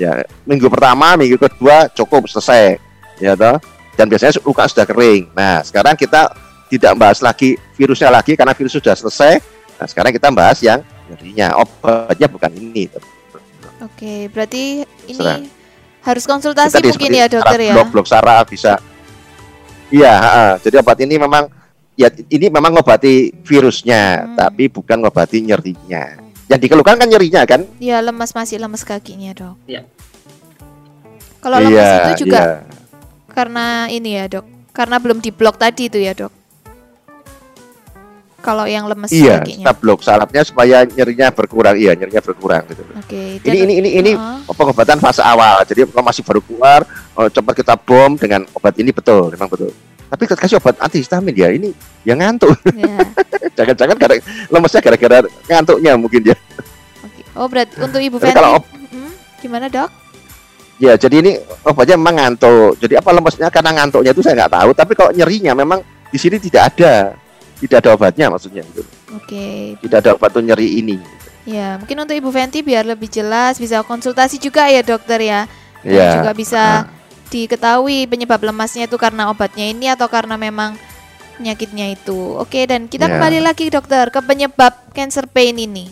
Ya, 0.00 0.24
minggu 0.48 0.68
pertama, 0.72 1.12
minggu 1.16 1.36
kedua 1.36 1.88
cukup 1.92 2.24
selesai. 2.28 2.80
Ya 3.20 3.36
toh. 3.36 3.60
Dan 3.96 4.08
biasanya 4.08 4.40
luka 4.40 4.64
sudah 4.64 4.88
kering. 4.88 5.28
Nah, 5.36 5.60
sekarang 5.60 5.92
kita 5.92 6.32
tidak 6.72 6.92
bahas 6.96 7.20
lagi 7.20 7.60
virusnya 7.76 8.08
lagi 8.08 8.32
karena 8.32 8.56
virus 8.56 8.72
sudah 8.72 8.96
selesai. 8.96 9.44
Nah, 9.76 9.86
sekarang 9.88 10.12
kita 10.14 10.32
bahas 10.32 10.56
yang 10.64 10.80
nyerinya. 11.10 11.52
Obatnya 11.60 12.28
bukan 12.32 12.48
ini. 12.56 12.88
Oke, 13.84 14.32
berarti 14.32 14.88
ini 15.04 15.20
Serang. 15.20 15.44
harus 16.00 16.24
konsultasi 16.24 16.80
mungkin 16.80 17.12
ya 17.12 17.26
dokter 17.28 17.60
ya. 17.60 17.74
Blok 17.76 17.88
blok 17.92 18.06
saraf 18.08 18.48
bisa. 18.48 18.80
Iya, 19.90 20.56
jadi 20.62 20.80
obat 20.80 20.96
ini 21.02 21.18
memang 21.18 21.50
ya 22.00 22.08
ini 22.32 22.48
memang 22.48 22.72
ngobati 22.72 23.44
virusnya, 23.44 24.24
Hmm. 24.24 24.36
tapi 24.40 24.72
bukan 24.72 25.04
ngobati 25.04 25.44
nyerinya. 25.44 26.16
Yang 26.48 26.60
dikeluhkan 26.66 26.96
kan 26.96 27.06
nyerinya 27.06 27.44
kan? 27.44 27.60
Ya 27.76 28.00
lemas 28.00 28.32
masih 28.32 28.56
lemas 28.56 28.80
kakinya 28.82 29.36
dok. 29.36 29.56
Iya. 29.68 29.84
Kalau 31.44 31.60
lemas 31.60 31.76
iya, 31.76 31.92
itu 32.08 32.24
juga 32.24 32.40
iya. 32.40 32.56
karena 33.28 33.66
ini 33.92 34.16
ya 34.16 34.24
dok, 34.26 34.44
karena 34.72 34.96
belum 34.96 35.20
diblok 35.20 35.60
tadi 35.60 35.92
itu 35.92 36.00
ya 36.00 36.16
dok. 36.16 36.32
Kalau 38.40 38.64
yang 38.64 38.88
lemas 38.88 39.12
Iya, 39.12 39.44
kakinya. 39.44 39.68
kita 39.68 39.72
blok 39.76 40.00
sarafnya 40.00 40.40
supaya 40.48 40.88
nyerinya 40.88 41.28
berkurang. 41.28 41.76
Iya, 41.76 41.92
nyerinya 41.92 42.24
berkurang 42.24 42.64
gitu. 42.72 42.80
Oke. 42.96 43.36
Ini 43.44 43.68
ini 43.68 43.72
ini 43.84 43.90
ini 44.00 44.12
Heeh. 44.16 44.48
pengobatan 44.56 44.96
fase 44.96 45.20
awal. 45.20 45.60
Jadi 45.68 45.84
kalau 45.92 46.08
masih 46.08 46.24
baru 46.24 46.40
keluar, 46.40 46.80
oh, 47.20 47.28
cepat 47.28 47.60
kita 47.60 47.76
bom 47.76 48.16
dengan 48.16 48.48
obat 48.56 48.72
ini 48.80 48.96
betul, 48.96 49.28
memang 49.28 49.44
betul. 49.44 49.76
Tapi 50.10 50.26
kasih 50.26 50.58
obat 50.58 50.74
antihistamin 50.76 51.32
ya 51.32 51.48
ini 51.48 51.70
yang 52.02 52.18
ngantuk 52.18 52.50
Ya. 52.74 52.98
jangan-jangan 53.56 53.96
gara 53.96 54.14
lemesnya 54.48 54.80
gara-gara 54.80 55.18
ngantuknya 55.46 55.92
mungkin 55.94 56.22
ya 56.26 56.36
Oke. 57.00 57.22
Oh, 57.32 57.46
berarti 57.46 57.78
untuk 57.78 58.00
Ibu 58.00 58.16
kalau 58.20 58.58
op- 58.58 58.68
Hmm, 58.90 59.12
gimana, 59.38 59.70
Dok? 59.70 59.86
ya 60.76 60.96
jadi 60.96 61.16
ini 61.20 61.32
obatnya 61.62 61.94
memang 61.94 62.16
ngantuk 62.16 62.74
jadi 62.76 62.98
apa 62.98 63.10
lemesnya 63.12 63.48
karena 63.48 63.70
ngantuknya 63.72 64.10
itu 64.10 64.20
saya 64.20 64.34
nggak 64.34 64.52
tahu 64.52 64.70
tapi 64.72 64.92
kalau 64.96 65.10
nyerinya 65.12 65.52
memang 65.54 65.78
di 66.08 66.16
sini 66.16 66.36
tidak 66.36 66.74
ada 66.74 67.14
tidak 67.60 67.84
ada 67.84 67.90
obatnya 67.92 68.26
maksudnya 68.26 68.64
gitu. 68.66 68.82
Oke. 69.12 69.76
tidak 69.78 69.96
ada 70.02 70.10
obat 70.16 70.32
untuk 70.32 70.48
nyeri 70.48 70.80
ini 70.80 70.98
Ya, 71.40 71.80
mungkin 71.80 71.96
untuk 71.98 72.12
Ibu 72.14 72.28
Fenty 72.28 72.60
biar 72.60 72.84
lebih 72.84 73.08
jelas 73.08 73.56
bisa 73.56 73.80
konsultasi 73.80 74.36
juga 74.36 74.68
ya, 74.68 74.84
Dokter 74.84 75.18
ya. 75.18 75.40
Dan 75.80 75.88
ya 75.90 76.08
juga 76.20 76.32
bisa 76.36 76.62
diketahui 77.30 78.10
penyebab 78.10 78.42
lemasnya 78.42 78.90
itu 78.90 78.98
karena 78.98 79.30
obatnya 79.30 79.70
ini 79.70 79.86
atau 79.88 80.10
karena 80.10 80.34
memang 80.34 80.74
penyakitnya 81.38 81.94
itu. 81.94 82.36
Oke, 82.36 82.66
dan 82.68 82.84
kita 82.84 83.08
Ya. 83.08 83.16
kembali 83.16 83.40
lagi 83.40 83.70
dokter 83.70 84.10
ke 84.10 84.20
penyebab 84.20 84.74
cancer 84.92 85.24
pain 85.30 85.56
ini. 85.56 85.88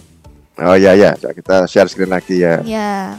oh 0.58 0.74
ya 0.74 0.90
ya 0.90 1.14
kita 1.14 1.70
share 1.70 1.86
screen 1.86 2.10
lagi 2.10 2.42
ya 2.42 2.58
Ya. 2.66 3.14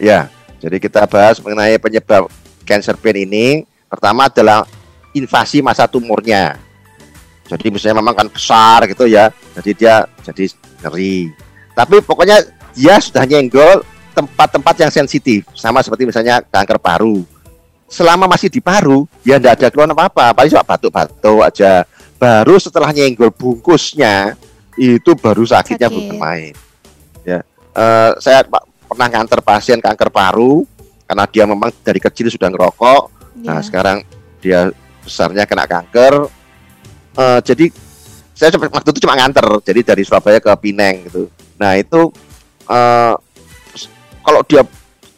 Ya, 0.00 0.32
jadi 0.56 0.80
kita 0.80 1.04
bahas 1.04 1.36
mengenai 1.44 1.76
penyebab 1.76 2.32
cancer 2.64 2.96
pain 2.96 3.20
ini. 3.20 3.68
Pertama 3.84 4.32
adalah 4.32 4.64
invasi 5.12 5.60
masa 5.60 5.84
tumornya. 5.84 6.56
Jadi 7.50 7.66
misalnya 7.66 7.98
memang 7.98 8.14
kan 8.14 8.30
besar 8.30 8.86
gitu 8.86 9.10
ya, 9.10 9.34
jadi 9.58 9.70
dia 9.74 9.94
jadi 10.22 10.44
nyeri. 10.86 11.34
Tapi 11.74 11.98
pokoknya 11.98 12.46
dia 12.78 12.94
sudah 13.02 13.26
nyenggol 13.26 13.82
tempat-tempat 14.14 14.74
yang 14.86 14.92
sensitif, 14.94 15.42
sama 15.58 15.82
seperti 15.82 16.06
misalnya 16.06 16.38
kanker 16.46 16.78
paru. 16.78 17.26
Selama 17.90 18.30
masih 18.30 18.46
di 18.46 18.62
paru, 18.62 19.02
ya 19.26 19.42
tidak 19.42 19.58
ada 19.58 19.68
keluhan 19.74 19.90
apa-apa, 19.90 20.30
paling 20.30 20.50
cuma 20.54 20.62
batuk-batuk 20.62 21.42
aja. 21.42 21.82
Baru 22.22 22.54
setelah 22.62 22.94
nyenggol 22.94 23.34
bungkusnya, 23.34 24.38
itu 24.78 25.10
baru 25.18 25.42
sakitnya 25.42 25.90
Sakit. 25.90 26.06
bermain. 26.14 26.54
Ya, 27.26 27.42
Eh, 27.70 28.10
saya 28.18 28.42
Pak, 28.42 28.66
pernah 28.90 29.06
nganter 29.06 29.38
pasien 29.42 29.78
kanker 29.78 30.10
paru 30.10 30.66
karena 31.06 31.24
dia 31.30 31.44
memang 31.46 31.70
dari 31.82 32.02
kecil 32.02 32.26
sudah 32.26 32.50
ngerokok. 32.50 33.02
Nah, 33.46 33.58
Ya. 33.58 33.62
sekarang 33.62 34.02
dia 34.42 34.74
besarnya 35.02 35.46
kena 35.46 35.70
kanker. 35.70 36.26
Eh, 37.10 37.40
jadi 37.42 37.66
saya 38.32 38.54
cuma- 38.54 38.70
waktu 38.70 38.88
itu 38.90 39.00
cuma 39.02 39.18
nganter, 39.18 39.44
jadi 39.62 39.80
dari 39.82 40.02
Surabaya 40.02 40.38
ke 40.38 40.48
Pineng 40.56 41.10
gitu. 41.10 41.26
Nah 41.56 41.74
itu 41.74 42.08
s- 43.74 43.90
kalau 44.22 44.40
dia 44.44 44.62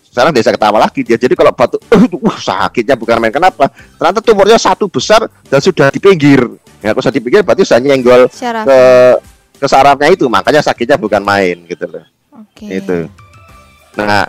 sekarang 0.08 0.32
desa 0.32 0.52
ketawa 0.52 0.76
lagi 0.76 1.00
dia. 1.00 1.16
Jadi 1.16 1.32
kalau 1.32 1.52
batuk, 1.52 1.80
uh, 2.28 2.36
sakitnya 2.36 2.96
bukan 2.96 3.16
main 3.16 3.32
kenapa? 3.32 3.72
Ternyata 3.96 4.20
tumornya 4.20 4.60
satu 4.60 4.84
besar 4.86 5.24
dan 5.48 5.60
sudah 5.60 5.88
di 5.88 5.96
pinggir. 5.96 6.44
Ya, 6.84 6.92
kalau 6.92 7.00
sudah 7.00 7.16
di 7.16 7.22
pinggir 7.22 7.40
berarti 7.40 7.62
sudah 7.64 7.80
nyenggol 7.80 8.28
Syaraf. 8.28 8.66
ke 8.66 8.80
ke 9.56 9.66
sarafnya 9.70 10.10
itu, 10.10 10.26
makanya 10.26 10.58
sakitnya 10.58 10.98
bukan 10.98 11.22
main 11.22 11.62
gitu 11.64 11.86
loh. 11.86 12.02
Oke. 12.34 12.66
Itu. 12.82 13.06
Nah, 13.94 14.26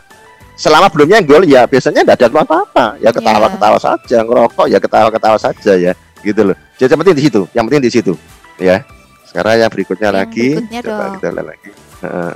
selama 0.53 0.87
belum 0.87 1.09
nyenggol 1.09 1.43
ya 1.43 1.65
biasanya 1.65 2.05
tidak 2.05 2.29
ada 2.29 2.45
apa-apa. 2.45 2.85
Ya 3.01 3.09
ketawa-ketawa 3.09 3.77
saja, 3.81 4.17
ngerokok 4.21 4.65
ya 4.69 4.77
ketawa-ketawa 4.77 5.37
saja 5.41 5.73
ya, 5.73 5.93
gitu 6.21 6.53
loh. 6.53 6.57
Jadi 6.75 6.89
yang 6.89 7.01
penting 7.01 7.15
di 7.15 7.23
situ, 7.23 7.41
yang 7.53 7.63
penting 7.67 7.83
di 7.83 7.91
situ, 7.91 8.13
ya. 8.57 8.81
Sekarang 9.23 9.57
yang 9.57 9.71
berikutnya 9.71 10.09
Yang 10.09 10.17
lagi, 10.19 10.47
berikutnya, 10.51 10.79
coba 10.81 10.93
Dok. 10.93 11.11
kita 11.13 11.27
lihat 11.29 11.45
lagi. 11.47 11.69
Heeh. 12.03 12.33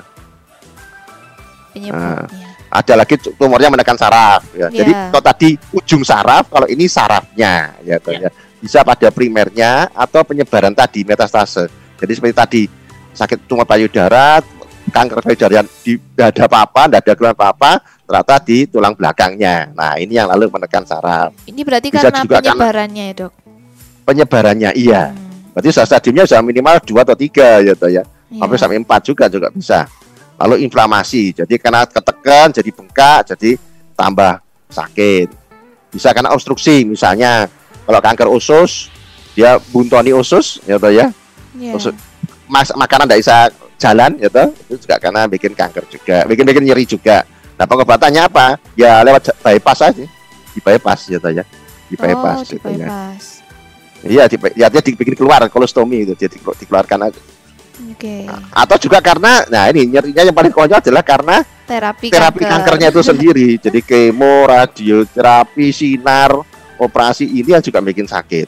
Penyebabnya. 1.74 2.48
ada 2.68 2.94
lagi 3.00 3.16
tu- 3.16 3.32
tumornya 3.34 3.70
menekan 3.70 3.96
saraf 3.96 4.44
ya. 4.52 4.68
Ya. 4.68 4.84
Jadi 4.84 4.92
kalau 4.92 5.24
tadi 5.24 5.50
ujung 5.72 6.04
saraf, 6.04 6.52
kalau 6.52 6.68
ini 6.68 6.86
sarafnya 6.86 7.78
ya, 7.82 7.96
toh, 7.98 8.12
ya. 8.12 8.28
Bisa 8.58 8.84
pada 8.84 9.08
primernya 9.08 9.88
atau 9.94 10.26
penyebaran 10.26 10.74
tadi 10.74 11.06
metastase. 11.06 11.70
Jadi 11.96 12.12
seperti 12.12 12.36
tadi 12.36 12.62
sakit 13.14 13.48
tumor 13.48 13.64
payudara, 13.64 14.44
kanker 14.90 15.22
payudara 15.22 15.64
yang 15.64 15.68
di 15.80 15.96
tidak 15.96 16.28
ada 16.36 16.44
apa-apa, 16.46 16.82
tidak 16.90 17.02
ada 17.02 17.14
keluhan 17.16 17.36
apa-apa, 17.38 17.72
ternyata 18.04 18.36
di 18.44 18.58
tulang 18.68 18.94
belakangnya. 18.94 19.72
Nah, 19.72 19.96
ini 19.96 20.14
yang 20.14 20.28
lalu 20.28 20.52
menekan 20.52 20.84
saraf. 20.84 21.32
Ini 21.46 21.62
berarti 21.64 21.88
Bisa 21.88 22.10
karena 22.10 22.20
juga 22.20 22.36
karena- 22.36 22.52
penyebarannya 22.52 23.04
ya, 23.06 23.16
Dok. 23.16 23.34
Penyebarannya 24.08 24.72
iya. 24.72 25.12
Hmm, 25.12 25.52
Berarti 25.52 25.68
sudah 25.76 25.84
stadiumnya 25.84 26.24
sudah 26.24 26.40
minimal 26.40 26.80
dua 26.88 27.04
atau 27.04 27.18
tiga 27.20 27.60
ya, 27.60 27.76
toh, 27.76 27.92
ya. 27.92 28.08
iya. 28.32 28.40
sampai 28.40 28.56
sampai 28.56 28.78
empat 28.80 29.02
juga 29.04 29.28
juga 29.28 29.52
bisa. 29.52 29.84
Lalu 30.40 30.64
inflamasi, 30.64 31.34
jadi 31.34 31.60
karena 31.60 31.84
ketekan, 31.84 32.54
jadi 32.56 32.70
bengkak, 32.72 33.36
jadi 33.36 33.58
tambah 33.98 34.38
sakit. 34.70 35.28
Bisa 35.92 36.14
karena 36.14 36.30
obstruksi, 36.32 36.86
misalnya 36.86 37.50
kalau 37.84 38.00
kanker 38.00 38.30
usus, 38.30 38.94
dia 39.34 39.58
buntoni 39.74 40.14
usus, 40.14 40.62
ya 40.64 40.78
toh 40.78 40.94
ya, 40.94 41.10
Iya. 41.58 41.74
Maksud- 41.74 41.98
mas 42.46 42.70
makanan 42.78 43.10
tidak 43.10 43.20
bisa 43.26 43.38
jalan, 43.82 44.14
ya 44.22 44.30
toh, 44.30 44.54
itu 44.70 44.78
juga 44.86 44.96
karena 45.02 45.26
bikin 45.26 45.52
kanker 45.58 45.84
juga, 45.90 46.18
bikin 46.30 46.46
bikin 46.46 46.64
nyeri 46.70 46.86
juga. 46.86 47.26
Nah 47.58 47.66
pengobatannya 47.66 48.22
apa? 48.30 48.62
Ya 48.78 49.02
lewat 49.02 49.34
bypass 49.42 49.90
aja, 49.90 50.06
di 50.54 50.60
bypass 50.62 51.10
ya 51.10 51.18
toh 51.18 51.34
ya, 51.34 51.42
di 51.90 51.98
oh, 51.98 52.02
bypass, 52.06 52.46
di 52.46 52.62
gitu 52.62 52.70
ya. 52.78 52.88
Iya, 54.06 54.30
di, 54.30 54.38
ya 54.54 54.68
dia 54.70 54.82
dibikin 54.82 55.18
keluar 55.18 55.42
kolostomi 55.50 56.06
itu, 56.06 56.14
jadi 56.14 56.38
dikeluarkan 56.38 57.10
aja. 57.10 57.22
Oke. 57.94 58.26
Atau 58.54 58.78
juga 58.90 59.02
karena, 59.02 59.46
nah 59.50 59.70
ini 59.70 59.90
nyerinya 59.90 60.22
yang 60.26 60.36
paling 60.38 60.54
konyol 60.54 60.82
adalah 60.82 61.06
karena 61.06 61.46
Terapi, 61.68 62.08
terapi 62.10 62.42
kanker. 62.42 62.52
kankernya 62.80 62.88
itu 62.96 63.02
sendiri. 63.04 63.50
Jadi 63.66 63.80
kemo, 63.84 64.48
radioterapi, 64.48 65.68
sinar, 65.76 66.32
operasi 66.80 67.28
ini 67.28 67.54
yang 67.54 67.62
juga 67.62 67.84
bikin 67.84 68.08
sakit. 68.08 68.48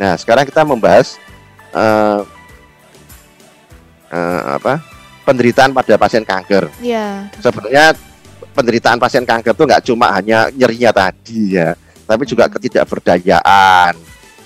Nah, 0.00 0.16
sekarang 0.16 0.48
kita 0.48 0.64
membahas 0.64 1.20
eh, 1.76 2.20
eh, 4.14 4.42
apa? 4.56 4.80
Penderitaan 5.28 5.76
pada 5.76 5.94
pasien 6.00 6.24
kanker. 6.24 6.72
Iya. 6.80 7.28
Sebenarnya 7.36 7.92
penderitaan 8.56 8.98
pasien 8.98 9.28
kanker 9.28 9.52
itu 9.52 9.64
nggak 9.68 9.84
cuma 9.84 10.10
hanya 10.16 10.48
nyerinya 10.50 10.90
tadi 10.90 11.54
ya, 11.54 11.76
tapi 12.08 12.24
juga 12.24 12.48
ketidakberdayaan, 12.48 13.92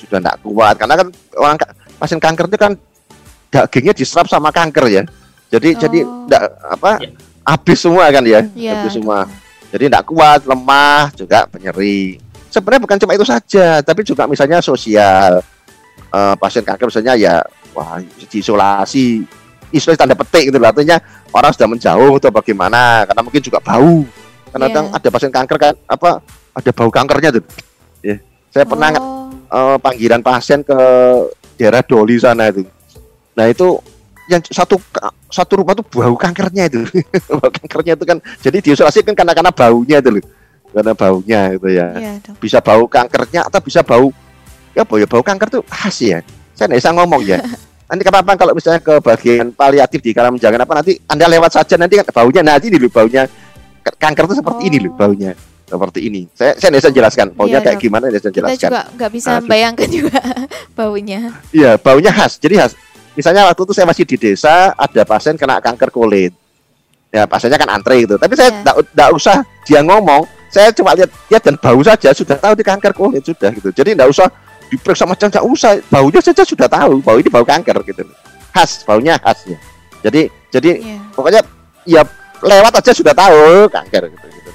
sudah 0.07 0.19
nggak 0.21 0.39
kuat. 0.43 0.75
Karena 0.77 0.95
kan 0.99 1.09
orang 1.39 1.57
pasien 1.99 2.19
kanker 2.19 2.47
itu 2.51 2.59
kan 2.59 2.73
dagingnya 3.53 3.95
diserap 3.95 4.27
sama 4.27 4.49
kanker 4.49 4.85
ya. 4.89 5.03
Jadi 5.53 5.77
jadi 5.77 5.99
Oh. 6.03 6.25
nggak 6.25 6.43
apa 6.81 6.91
Ya. 6.99 7.09
habis 7.45 7.79
semua 7.79 8.09
kan 8.09 8.25
ya, 8.25 8.41
Iya. 8.57 8.73
habis 8.81 8.97
semua. 8.97 9.29
Jadi 9.73 9.89
tidak 9.89 10.05
kuat, 10.05 10.41
lemah, 10.45 11.13
juga 11.17 11.49
penyeri. 11.49 12.21
Sebenarnya 12.53 12.85
bukan 12.85 12.99
cuma 13.01 13.17
itu 13.17 13.25
saja, 13.25 13.81
tapi 13.81 14.05
juga 14.05 14.29
misalnya 14.29 14.61
sosial. 14.61 15.41
Eh, 16.13 16.35
pasien 16.37 16.61
kanker 16.61 16.93
misalnya 16.93 17.17
ya, 17.17 17.41
wah 17.73 17.97
diisolasi, 18.29 19.25
isolasi 19.73 19.97
tanda 19.97 20.13
petik 20.13 20.53
gitu 20.53 20.61
loh. 20.61 20.69
Artinya 20.69 21.01
orang 21.33 21.53
sudah 21.57 21.69
menjauh 21.73 22.21
atau 22.21 22.29
bagaimana? 22.29 23.09
Karena 23.09 23.21
mungkin 23.25 23.41
juga 23.41 23.65
bau. 23.65 24.05
Karena 24.53 24.69
kadang 24.69 24.87
ada 24.93 25.09
pasien 25.09 25.33
kanker 25.33 25.57
kan 25.57 25.75
apa 25.89 26.21
ada 26.53 26.71
bau 26.77 26.93
kankernya 26.93 27.41
tuh. 27.41 27.45
Ya, 28.05 28.21
saya 28.53 28.69
pernah 28.69 28.93
Oh, 29.01 29.22
eh, 29.53 29.77
panggilan 29.79 30.25
pasien 30.25 30.65
ke 30.65 30.79
daerah 31.61 31.85
Doli 31.85 32.17
sana 32.17 32.49
itu. 32.49 32.65
Nah 33.37 33.47
itu 33.49 33.79
yang 34.31 34.41
satu 34.49 34.81
satu 35.29 35.53
rumah 35.61 35.77
tuh 35.77 35.85
bau 35.87 36.15
kankernya 36.17 36.73
itu, 36.73 36.87
bau 37.29 37.51
kankernya 37.53 37.93
itu 37.95 38.05
kan. 38.09 38.19
Jadi 38.41 38.59
diisolasi 38.65 39.05
kan 39.05 39.15
karena 39.15 39.33
karena 39.37 39.53
baunya 39.53 40.01
itu 40.01 40.11
loh, 40.19 40.25
karena 40.73 40.93
baunya 40.97 41.41
itu 41.53 41.69
ya. 41.69 41.87
Dok. 42.23 42.35
Bisa 42.41 42.59
bau 42.65 42.85
kankernya 42.89 43.47
atau 43.47 43.61
bisa 43.61 43.81
bau 43.85 44.09
ya 44.73 44.89
bau 44.89 44.97
ya 44.97 45.07
bau 45.07 45.23
kanker 45.23 45.49
tuh 45.61 45.63
khas 45.69 45.97
ya. 46.01 46.19
Saya 46.57 46.73
nggak 46.73 46.81
bisa 46.81 46.91
ngomong 46.97 47.23
ya. 47.25 47.39
Nanti 47.93 48.09
kapan 48.09 48.37
kalau 48.41 48.57
misalnya 48.57 48.81
ke 48.81 49.05
bagian 49.05 49.53
paliatif 49.53 50.01
di 50.01 50.17
kalam 50.17 50.41
jangan 50.41 50.65
apa 50.65 50.81
nanti 50.81 50.97
anda 51.05 51.29
lewat 51.29 51.53
saja 51.53 51.77
nanti 51.77 52.01
kan 52.01 52.09
baunya 52.09 52.41
nanti 52.41 52.73
loh 52.73 52.89
baunya 52.89 53.29
kanker 53.83 54.25
tuh 54.27 54.37
seperti 54.39 54.63
ini 54.69 54.79
loh 54.83 54.93
Oh. 54.93 54.99
baunya 54.99 55.33
seperti 55.63 56.01
ini. 56.05 56.23
Saya 56.37 56.53
saya 56.55 56.71
bisa 56.77 56.89
jelaskan 56.89 57.33
baunya 57.33 57.57
Iya, 57.59 57.65
kayak 57.65 57.77
Dok. 57.77 57.85
gimana 57.89 58.05
bisa 58.07 58.29
Kita 58.29 58.37
jelaskan. 58.37 58.69
juga 58.69 58.81
nggak 58.93 59.11
bisa 59.11 59.29
Nah, 59.29 59.39
membayangkan 59.41 59.89
juga 59.89 60.21
baunya. 60.79 61.21
Iya, 61.51 61.71
baunya 61.77 62.11
khas. 62.13 62.33
Jadi 62.37 62.55
khas. 62.57 62.73
Misalnya 63.13 63.43
waktu 63.45 63.61
itu 63.63 63.73
saya 63.73 63.85
masih 63.85 64.05
di 64.05 64.17
desa, 64.17 64.73
ada 64.73 65.03
pasien 65.03 65.37
kena 65.37 65.61
kanker 65.61 65.89
kulit. 65.89 66.33
Ya, 67.09 67.25
pasiennya 67.25 67.57
kan 67.57 67.69
antre 67.69 68.05
gitu. 68.05 68.17
Tapi 68.17 68.33
saya 68.33 68.49
Iya. 68.55 68.81
tidak 68.85 69.09
usah 69.13 69.37
dia 69.65 69.81
ngomong, 69.81 70.25
saya 70.49 70.73
cuma 70.73 70.93
lihat 70.93 71.09
lihat 71.29 71.43
dan 71.43 71.57
bau 71.57 71.81
saja 71.81 72.09
sudah 72.11 72.37
tahu 72.37 72.53
di 72.53 72.65
kanker 72.65 72.93
kulit 72.93 73.21
sudah 73.23 73.53
gitu. 73.53 73.69
Jadi 73.69 73.93
tidak 73.93 74.09
usah 74.09 74.29
diperiksa 74.69 75.05
macam 75.05 75.29
tidak 75.29 75.45
usah, 75.45 75.77
baunya 75.89 76.21
saja 76.21 76.41
sudah 76.41 76.65
tahu, 76.65 77.01
bau 77.01 77.17
ini 77.17 77.29
bau 77.29 77.45
kanker 77.45 77.81
gitu. 77.85 78.05
Khas, 78.49 78.81
baunya 78.85 79.17
khas 79.17 79.45
ya. 79.45 79.57
Jadi 80.03 80.29
jadi 80.49 80.71
Iya. 80.81 80.99
pokoknya 81.13 81.41
ya 81.85 82.01
lewat 82.43 82.73
aja 82.79 82.93
sudah 82.93 83.15
tahu 83.15 83.71
kanker 83.71 84.03
gitu 84.11 84.27
gitu. 84.29 84.51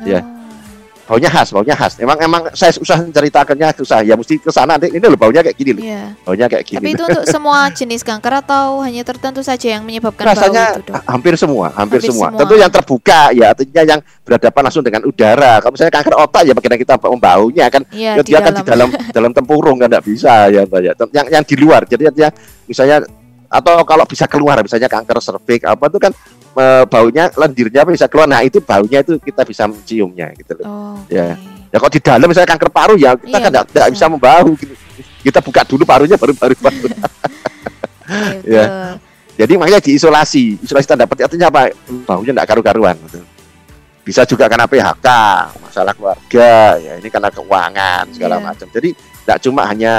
Oh. 0.00 0.38
baunya 1.10 1.26
khas, 1.26 1.50
baunya 1.50 1.74
khas. 1.74 1.98
Emang 1.98 2.14
emang 2.22 2.54
saya 2.54 2.70
susah 2.70 3.02
menceritakannya 3.02 3.74
susah. 3.82 4.06
Ya 4.06 4.14
mesti 4.14 4.38
ke 4.38 4.46
sana 4.54 4.78
nanti 4.78 4.94
ini 4.94 5.02
loh 5.02 5.18
baunya 5.18 5.42
kayak 5.42 5.58
gini 5.58 5.74
loh. 5.74 5.82
Iya. 5.82 6.14
Baunya 6.22 6.46
kayak 6.46 6.62
gini. 6.62 6.78
Tapi 6.78 6.90
itu 6.94 7.02
untuk 7.02 7.24
semua 7.34 7.66
jenis 7.74 8.06
kanker 8.06 8.46
atau 8.46 8.78
hanya 8.86 9.02
tertentu 9.02 9.42
saja 9.42 9.74
yang 9.74 9.82
menyebabkan 9.82 10.22
rasanya 10.22 10.70
bau 10.70 10.78
itu, 10.78 10.82
Dok? 10.86 10.94
ha- 10.94 11.04
hampir 11.10 11.34
semua, 11.34 11.66
hampir, 11.74 11.98
Hampir 11.98 12.14
semua. 12.14 12.30
semua. 12.30 12.38
Tentu 12.38 12.54
yang 12.62 12.70
terbuka 12.70 13.20
ya, 13.34 13.46
artinya 13.50 13.82
yang 13.82 14.00
berhadapan 14.22 14.62
langsung 14.70 14.84
dengan 14.86 15.02
udara. 15.02 15.52
Kalau 15.58 15.72
misalnya 15.74 15.94
kanker 15.98 16.14
otak 16.14 16.42
ya 16.46 16.52
bagaimana 16.54 16.78
kita 16.78 16.94
membaunya 17.02 17.64
kan, 17.66 17.82
Iya, 17.90 18.10
ya, 18.14 18.22
di 18.22 18.30
dia 18.30 18.38
kan 18.38 18.52
di 18.54 18.62
dalam 18.62 18.88
dalam 19.18 19.30
tempurung 19.34 19.76
kan 19.82 19.90
nggak 19.90 20.06
bisa 20.06 20.46
ya, 20.46 20.62
Mbak, 20.62 20.80
ya. 20.86 20.92
Yang 21.10 21.26
yang 21.34 21.42
di 21.42 21.56
luar. 21.58 21.82
Jadi 21.90 22.02
artinya 22.06 22.30
misalnya 22.70 22.96
atau 23.50 23.82
kalau 23.82 24.06
bisa 24.06 24.30
keluar 24.30 24.62
misalnya 24.62 24.86
kanker 24.86 25.18
serviks 25.18 25.66
apa 25.66 25.90
itu 25.90 25.98
kan 25.98 26.14
eh, 26.52 26.84
baunya 26.84 27.30
lendirnya 27.32 27.82
bisa 27.84 28.06
keluar. 28.06 28.26
Nah 28.26 28.40
itu 28.40 28.58
baunya 28.58 29.00
itu 29.00 29.16
kita 29.16 29.42
bisa 29.42 29.66
menciumnya 29.66 30.32
gitu 30.34 30.58
loh. 30.58 30.64
Oh, 30.64 30.96
Ya. 31.06 31.34
oke. 31.34 31.70
Ya 31.70 31.76
kalau 31.78 31.92
di 31.94 32.00
dalam 32.02 32.26
misalnya 32.26 32.50
kanker 32.50 32.70
paru 32.70 32.94
ya 32.94 33.14
kita 33.14 33.30
Iya, 33.30 33.46
kan 33.46 33.50
nggak 33.54 33.90
bisa. 33.94 34.06
membau. 34.10 34.44
gitu. 34.56 34.74
Kita 35.20 35.38
buka 35.38 35.62
dulu 35.62 35.82
parunya 35.84 36.16
baru 36.16 36.32
baru 36.34 36.54
baru. 36.58 36.88
Ya. 38.42 38.96
Jadi 39.38 39.52
makanya 39.56 39.80
diisolasi. 39.80 40.58
Isolasi 40.60 40.84
tanda 40.84 41.06
petik 41.06 41.30
artinya 41.30 41.48
apa? 41.48 41.70
Baunya 42.04 42.34
tidak 42.34 42.48
karu-karuan. 42.50 42.96
Gitu. 43.06 43.22
Bisa 44.02 44.26
juga 44.26 44.50
karena 44.50 44.66
PHK, 44.66 45.06
masalah 45.62 45.92
keluarga, 45.94 46.74
ya 46.80 46.98
ini 46.98 47.06
karena 47.06 47.30
keuangan 47.30 48.04
segala 48.10 48.36
Iya. 48.36 48.44
macam. 48.44 48.66
Jadi 48.68 48.88
tidak 48.98 49.38
cuma 49.46 49.62
hanya 49.64 49.92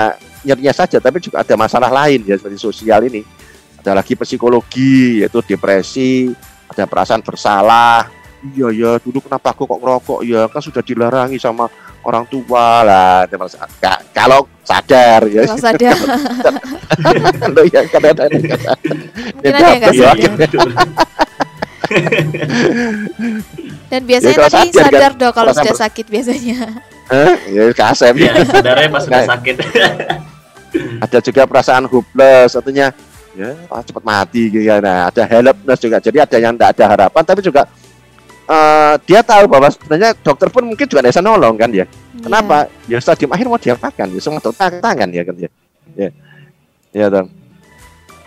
nyerinya 0.43 0.73
saja, 0.75 0.97
tapi 0.99 1.21
juga 1.23 1.39
ada 1.39 1.55
masalah 1.55 1.87
lain 1.89 2.25
ya 2.27 2.35
seperti 2.35 2.57
sosial 2.59 3.07
ini. 3.07 3.21
Ada 3.81 3.97
lagi 3.97 4.13
psikologi, 4.13 5.25
yaitu 5.25 5.41
depresi, 5.41 6.29
ada 6.69 6.85
perasaan 6.85 7.19
bersalah. 7.19 8.05
Iya 8.41 8.69
ya, 8.69 8.91
dulu 8.97 9.21
kenapa 9.21 9.53
aku 9.53 9.65
kok 9.65 9.77
ngerokok 9.77 10.19
ya? 10.21 10.45
Kan 10.45 10.61
sudah 10.61 10.81
dilarangi 10.81 11.37
sama 11.37 11.65
orang 12.01 12.25
tua 12.25 12.81
lah. 12.81 13.25
Kalau 14.13 14.45
sadar 14.61 15.25
ya, 15.25 15.45
Kalau 15.45 15.57
sadar, 15.57 15.97
kalau 17.41 17.63
ya 17.65 17.81
kadang-kadang 17.85 18.29
ada 19.41 19.65
yang 19.65 19.81
nggak 19.81 19.93
Ya. 19.93 20.13
Dan 23.91 24.01
biasanya 24.07 24.35
kalau 24.37 24.49
tapi 24.53 24.69
sadar, 24.71 24.91
sadar 24.93 25.11
dok 25.17 25.31
kalau 25.35 25.51
Perasaan 25.51 25.65
sudah 25.65 25.75
ber- 25.75 25.83
sakit 25.83 26.05
biasanya. 26.07 26.57
Hah? 27.11 27.33
ya 27.43 27.63
kasem. 27.75 28.13
Ya, 28.15 28.33
sadarnya 28.45 28.87
pas 28.87 29.01
sudah 29.03 29.19
Nah. 29.19 29.29
sakit. 29.35 29.55
ada 31.03 31.19
juga 31.19 31.43
perasaan 31.43 31.83
hopeless 31.83 32.55
artinya 32.55 32.95
ya 33.35 33.55
ah, 33.71 33.81
cepat 33.83 34.03
mati 34.03 34.51
gitu 34.51 34.63
ya. 34.63 34.83
Nah 34.83 35.07
ada 35.11 35.23
helpless 35.23 35.79
juga. 35.79 35.97
Jadi 36.03 36.17
ada 36.19 36.37
yang 36.37 36.53
tidak 36.55 36.69
ada 36.77 36.85
harapan 36.95 37.23
tapi 37.23 37.41
juga 37.43 37.61
eh, 38.47 38.93
dia 39.07 39.21
tahu 39.23 39.43
bahwa 39.47 39.67
sebenarnya 39.71 40.11
dokter 40.19 40.47
pun 40.51 40.63
mungkin 40.67 40.85
juga 40.87 41.01
bisa 41.05 41.23
nolong 41.23 41.55
kan 41.55 41.69
ya. 41.71 41.85
Kenapa? 42.21 42.67
Ya 42.85 42.99
stadium 42.99 43.31
akhir 43.31 43.47
mau 43.47 43.59
diapakan? 43.61 44.07
Ya 44.11 44.19
semua 44.19 44.41
tangan 44.43 44.81
tangan 44.83 45.09
ya 45.09 45.23
kan 45.23 45.35
ya. 45.39 45.49
Ya. 45.95 46.09
Ya 46.91 47.07
dong 47.07 47.31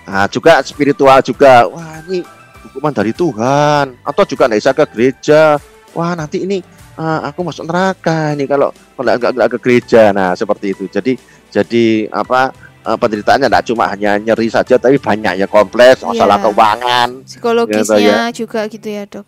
nah 0.05 0.29
juga 0.29 0.61
spiritual 0.61 1.25
juga. 1.25 1.65
Wah 1.69 2.05
ini 2.09 2.21
hukuman 2.69 2.93
dari 2.93 3.17
Tuhan. 3.17 3.97
Atau 4.05 4.25
juga 4.29 4.53
bisa 4.53 4.77
ke 4.77 4.85
gereja. 4.93 5.57
Wah 5.97 6.13
nanti 6.13 6.45
ini 6.45 6.61
eh, 7.01 7.21
aku 7.25 7.41
masuk 7.41 7.65
neraka 7.65 8.37
ini 8.37 8.45
kalau 8.45 8.69
kalau 8.97 9.17
nggak 9.17 9.33
nggak 9.33 9.49
ke 9.57 9.59
gereja. 9.65 10.13
Nah 10.13 10.37
seperti 10.37 10.77
itu. 10.77 10.85
Jadi 10.93 11.17
jadi 11.49 12.11
apa 12.13 12.53
eh, 12.85 12.97
penderitaannya 12.97 13.49
tidak 13.49 13.65
cuma 13.65 13.85
hanya 13.89 14.17
nyeri 14.17 14.47
saja 14.47 14.77
tapi 14.77 15.01
banyak 15.01 15.41
ya 15.41 15.47
kompleks 15.49 16.05
masalah 16.05 16.37
Iya. 16.37 16.45
keuangan. 16.47 17.09
Psikologisnya 17.25 18.29
juga 18.31 18.61
gitu 18.69 18.89
ya 18.89 19.05
dok. 19.05 19.27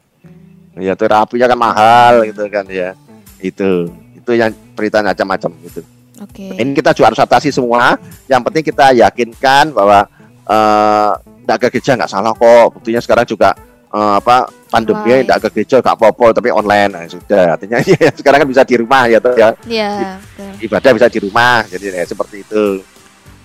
ya 0.76 0.92
terapinya 0.92 1.46
kan 1.48 1.58
mahal 1.58 2.12
gitu 2.28 2.44
kan 2.52 2.68
ya. 2.68 2.92
Itu 3.40 3.88
itu 4.12 4.30
yang 4.32 4.52
beritanya 4.76 5.16
macam-macam 5.16 5.50
gitu. 5.64 5.80
Oke. 6.16 6.48
ini 6.48 6.72
kita 6.72 6.92
juga 6.92 7.12
harus 7.12 7.20
atasi 7.20 7.48
semua. 7.48 7.96
Yang 8.24 8.40
penting 8.48 8.64
kita 8.64 8.86
yakinkan 8.94 9.72
bahwa 9.72 10.04
eh 10.46 11.12
tidak 11.46 11.56
ke 11.62 11.66
gereja 11.78 11.96
nggak 11.96 12.10
salah 12.10 12.32
kok. 12.32 12.76
Buktinya 12.76 13.00
sekarang 13.00 13.24
juga 13.24 13.56
eh, 13.88 14.14
apa 14.20 14.48
pandemi 14.68 15.24
tidak 15.24 15.38
ke 15.44 15.60
gereja 15.60 15.80
nggak 15.80 15.96
apa-apa 15.96 16.26
tapi 16.36 16.48
online. 16.52 16.90
Nah, 16.92 17.04
sudah. 17.06 17.56
Artinya 17.56 17.80
ya, 18.04 18.10
sekarang 18.12 18.44
kan 18.44 18.48
bisa 18.48 18.62
di 18.64 18.76
rumah 18.76 19.04
ya 19.08 19.18
toh 19.20 19.32
ya. 19.32 19.52
Iya. 19.64 20.20
betul. 20.20 20.52
ibadah 20.60 20.90
bisa 20.92 21.08
di 21.08 21.18
rumah 21.20 21.64
jadi 21.68 21.84
ya, 21.92 22.04
seperti 22.04 22.36
itu 22.44 22.64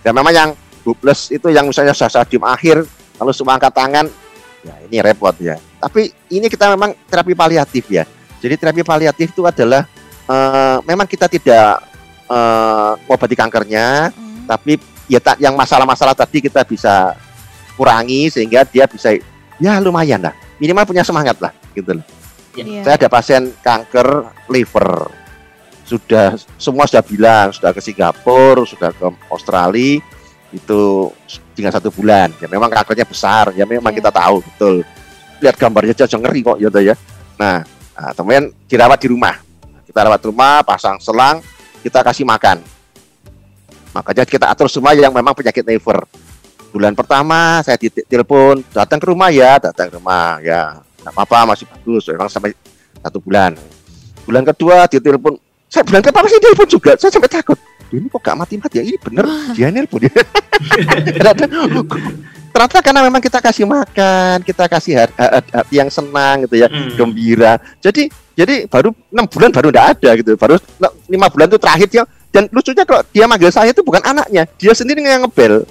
dan 0.01 0.11
memang 0.13 0.33
yang 0.33 0.49
hopeless 0.81 1.29
itu 1.29 1.47
yang 1.49 1.69
misalnya 1.69 1.93
sudah 1.93 2.09
stadium 2.09 2.43
akhir 2.43 2.81
lalu 3.17 3.31
semua 3.31 3.57
angkat 3.57 3.73
tangan 3.73 4.05
ya 4.61 4.75
ini 4.85 4.97
repot 5.01 5.33
ya 5.37 5.57
tapi 5.77 6.09
ini 6.29 6.45
kita 6.49 6.73
memang 6.73 6.93
terapi 7.05 7.33
paliatif 7.33 7.85
ya 7.89 8.05
jadi 8.41 8.57
terapi 8.57 8.81
paliatif 8.81 9.29
itu 9.29 9.45
adalah 9.45 9.85
eh, 10.25 10.77
memang 10.85 11.05
kita 11.05 11.29
tidak 11.29 11.81
eh, 12.25 12.91
mengobati 13.05 13.35
kankernya 13.37 14.09
Hmm. 14.11 14.49
tapi 14.49 14.81
ya 15.05 15.21
tak 15.21 15.37
yang 15.37 15.53
masalah-masalah 15.53 16.17
tadi 16.17 16.41
kita 16.41 16.65
bisa 16.65 17.13
kurangi 17.77 18.27
sehingga 18.33 18.65
dia 18.65 18.89
bisa 18.89 19.13
ya 19.61 19.77
lumayan 19.77 20.17
lah 20.17 20.33
minimal 20.57 20.83
punya 20.89 21.05
semangat 21.05 21.37
lah 21.37 21.53
gitu 21.77 21.93
loh 22.01 22.05
Iya. 22.51 22.83
saya 22.83 22.95
ada 22.99 23.07
pasien 23.07 23.47
kanker 23.63 24.27
liver. 24.51 25.07
Sudah 25.91 26.39
semua 26.55 26.87
sudah 26.87 27.03
bilang 27.03 27.51
sudah 27.51 27.75
ke 27.75 27.83
Singapura, 27.83 28.63
sudah 28.63 28.95
ke 28.95 29.03
Australia 29.27 29.99
itu 30.55 31.11
tinggal 31.51 31.75
satu 31.75 31.91
bulan. 31.91 32.31
Ya 32.39 32.47
memang 32.47 32.71
kankernya 32.71 33.03
besar, 33.03 33.51
ya 33.51 33.67
memang 33.67 33.91
Iya. 33.91 33.99
kita 33.99 34.11
tahu 34.15 34.39
betul. 34.39 34.75
Lihat 35.43 35.55
gambarnya 35.59 35.91
aja 35.91 36.15
ngeri 36.15 36.39
kok 36.39 36.57
ya 36.63 36.69
ya. 36.79 36.95
Nah, 37.35 37.67
nah 37.91 38.11
temuan 38.15 38.55
dirawat 38.71 38.99
di 39.03 39.07
rumah. 39.11 39.35
Kita 39.83 40.07
rawat 40.07 40.23
di 40.23 40.27
rumah, 40.31 40.63
pasang 40.63 40.95
selang, 41.03 41.43
kita 41.83 41.99
kasih 41.99 42.23
makan. 42.23 42.63
Makanya 43.91 44.23
kita 44.23 44.47
atur 44.47 44.71
semua 44.71 44.95
yang 44.95 45.11
memang 45.11 45.35
penyakit 45.35 45.67
liver. 45.67 46.07
Bulan 46.71 46.95
pertama 46.95 47.59
saya 47.59 47.75
ditelepon, 47.75 48.63
datang 48.71 49.03
ke 49.03 49.11
rumah 49.11 49.27
ya, 49.27 49.59
datang 49.59 49.91
ke 49.91 49.99
rumah 49.99 50.39
ya 50.39 50.79
nggak 51.01 51.13
apa-apa 51.17 51.53
masih 51.53 51.65
bagus 51.65 52.05
memang 52.13 52.29
sampai 52.29 52.53
satu 53.01 53.17
bulan 53.17 53.57
bulan 54.25 54.45
kedua 54.45 54.85
dia 55.71 55.79
saya 55.79 55.83
bulan 55.87 56.01
kedua 56.03 56.21
masih 56.21 56.39
telepon 56.39 56.67
juga? 56.67 56.91
Saya 56.99 57.09
sampai 57.09 57.31
takut. 57.31 57.55
"Duh, 57.87 57.95
ini 57.95 58.07
kok 58.07 58.19
gak 58.19 58.35
mati-mati 58.35 58.75
ya? 58.75 58.83
Ini 58.83 58.97
bener 58.99 59.23
dia 59.55 59.67
nelpon 59.67 60.03
ya? 60.03 60.11
Ternyata, 61.15 61.43
ternyata 62.51 62.79
karena 62.81 63.01
memang 63.01 63.17
kita 63.17 63.39
kasih 63.39 63.63
makan 63.63 64.43
kita 64.43 64.67
kasih 64.67 64.93
hati 65.49 65.73
yang 65.73 65.87
senang 65.87 66.43
gitu 66.43 66.55
ya 66.57 66.67
Hmm. 66.67 66.91
gembira. 66.93 67.55
Jadi 67.79 68.07
jadi 68.33 68.67
baru 68.67 68.91
enam 69.09 69.25
bulan 69.25 69.49
baru 69.49 69.71
tidak 69.71 69.85
ada 69.89 70.09
gitu. 70.13 70.31
Baru 70.35 70.59
lima 71.07 71.27
bulan 71.27 71.47
itu 71.47 71.57
terakhir 71.57 71.87
dia 71.87 72.03
dan 72.29 72.51
lucunya 72.51 72.83
kalau 72.83 73.01
dia 73.07 73.25
manggil 73.25 73.49
saya 73.49 73.71
itu 73.71 73.81
bukan 73.81 74.03
anaknya 74.03 74.43
dia 74.51 74.71
sendiri 74.71 74.99
yang 74.99 75.23
ngebel. 75.23 75.63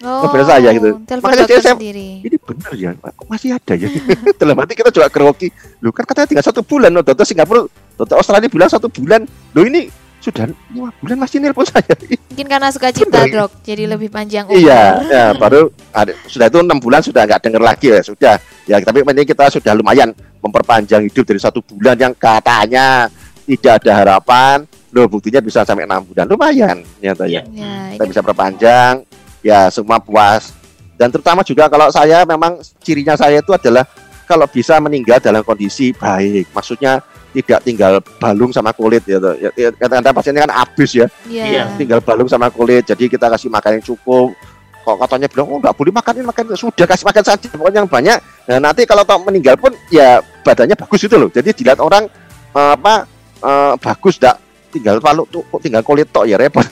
Oh, 0.00 0.24
Ngebel 0.24 0.44
saya 0.44 0.68
gitu. 0.72 0.90
Makanya 0.96 1.44
dokter 1.44 1.60
saya- 1.60 1.76
sendiri. 1.76 2.08
ini 2.20 2.36
benar 2.36 2.72
ya? 2.74 2.90
Kok 2.96 3.26
masih 3.26 3.52
ada 3.52 3.72
ya? 3.74 3.88
Dalam 4.40 4.56
hati 4.56 4.72
kita 4.74 4.90
juga 4.90 5.08
grogi 5.08 5.48
lu 5.78 5.92
kan 5.92 6.04
katanya 6.04 6.26
tinggal 6.26 6.46
satu 6.46 6.60
bulan 6.60 6.90
loh 6.90 7.00
dokter 7.00 7.24
Singapura 7.24 7.64
dokter 8.00 8.16
Australia 8.16 8.48
bilang 8.48 8.72
satu 8.72 8.88
bulan. 8.88 9.28
Lo 9.52 9.60
ini 9.68 9.92
sudah 10.20 10.48
lima 10.72 10.92
bulan 11.00 11.16
masih 11.16 11.40
nelpon 11.40 11.64
saya. 11.64 11.92
Mungkin 12.32 12.46
karena 12.48 12.68
suka 12.68 12.92
cita 12.92 13.24
Bener. 13.24 13.48
dok, 13.48 13.50
jadi 13.64 13.88
lebih 13.88 14.12
panjang 14.12 14.44
umur. 14.48 14.56
iya 14.56 15.00
ya 15.08 15.24
baru 15.32 15.72
ada, 15.92 16.12
sudah 16.28 16.52
itu 16.52 16.60
enam 16.60 16.76
bulan 16.76 17.00
sudah 17.00 17.24
nggak 17.24 17.40
dengar 17.40 17.62
lagi 17.64 17.88
ya 17.88 18.00
sudah. 18.04 18.36
Ya 18.68 18.76
tapi 18.84 19.00
ini 19.00 19.22
kita 19.24 19.48
sudah 19.48 19.72
lumayan 19.72 20.12
memperpanjang 20.40 21.08
hidup 21.08 21.24
dari 21.24 21.40
satu 21.40 21.64
bulan 21.64 21.96
yang 21.96 22.12
katanya 22.16 23.08
tidak 23.48 23.84
ada 23.84 23.92
harapan. 23.96 24.56
Loh 24.92 25.08
buktinya 25.08 25.40
bisa 25.40 25.64
sampai 25.64 25.88
enam 25.88 26.04
bulan. 26.04 26.28
Lumayan 26.28 26.84
ternyata 27.00 27.24
ya. 27.24 27.42
Ya, 27.56 27.96
kita 27.96 28.04
bisa 28.04 28.20
perpanjang 28.20 29.04
ya 29.40 29.72
semua 29.72 30.00
puas. 30.00 30.52
Dan 31.00 31.08
terutama 31.08 31.40
juga 31.40 31.72
kalau 31.72 31.88
saya 31.88 32.28
memang 32.28 32.60
cirinya 32.84 33.16
saya 33.16 33.40
itu 33.40 33.56
adalah 33.56 33.88
kalau 34.28 34.44
bisa 34.44 34.76
meninggal 34.84 35.16
dalam 35.16 35.40
kondisi 35.40 35.96
baik. 35.96 36.52
Maksudnya 36.52 37.00
tidak 37.30 37.60
tinggal 37.62 37.92
balung 38.18 38.50
sama 38.50 38.74
kulit 38.74 39.06
ya 39.06 39.22
toh. 39.22 39.34
Ya, 39.38 39.50
ya, 39.54 39.68
kadang-kadang 39.70 40.14
pasiennya 40.18 40.42
kan 40.50 40.52
habis 40.54 40.90
ya 40.92 41.06
Iya. 41.30 41.44
Iya. 41.46 41.62
tinggal 41.78 42.00
balung 42.02 42.26
sama 42.26 42.50
kulit 42.50 42.82
jadi 42.84 43.06
kita 43.06 43.30
kasih 43.30 43.48
makan 43.48 43.78
yang 43.78 43.84
cukup 43.86 44.34
kok 44.80 44.96
katanya 44.96 45.28
bilang 45.28 45.46
oh 45.52 45.58
nggak 45.60 45.76
boleh 45.76 45.92
makan 45.92 46.12
ini 46.18 46.24
makan 46.24 46.42
ini." 46.50 46.56
sudah 46.56 46.86
kasih 46.88 47.06
makan 47.06 47.24
saja 47.24 47.46
pokoknya 47.52 47.78
yang 47.84 47.90
banyak 47.90 48.18
nah 48.48 48.58
nanti 48.58 48.82
kalau 48.88 49.04
toh 49.04 49.20
meninggal 49.22 49.54
pun 49.60 49.70
ya 49.92 50.18
badannya 50.42 50.74
bagus 50.74 51.04
itu 51.04 51.14
loh 51.14 51.28
jadi 51.28 51.52
dilihat 51.52 51.78
orang 51.78 52.08
eh, 52.56 52.72
apa 52.74 53.04
eh, 53.44 53.74
bagus 53.76 54.16
dak 54.16 54.40
tinggal 54.70 55.02
palu 55.02 55.26
tuh 55.28 55.42
kok 55.46 55.60
tinggal 55.60 55.82
kulit 55.82 56.08
tok 56.08 56.26
ya 56.26 56.38
repot 56.38 56.64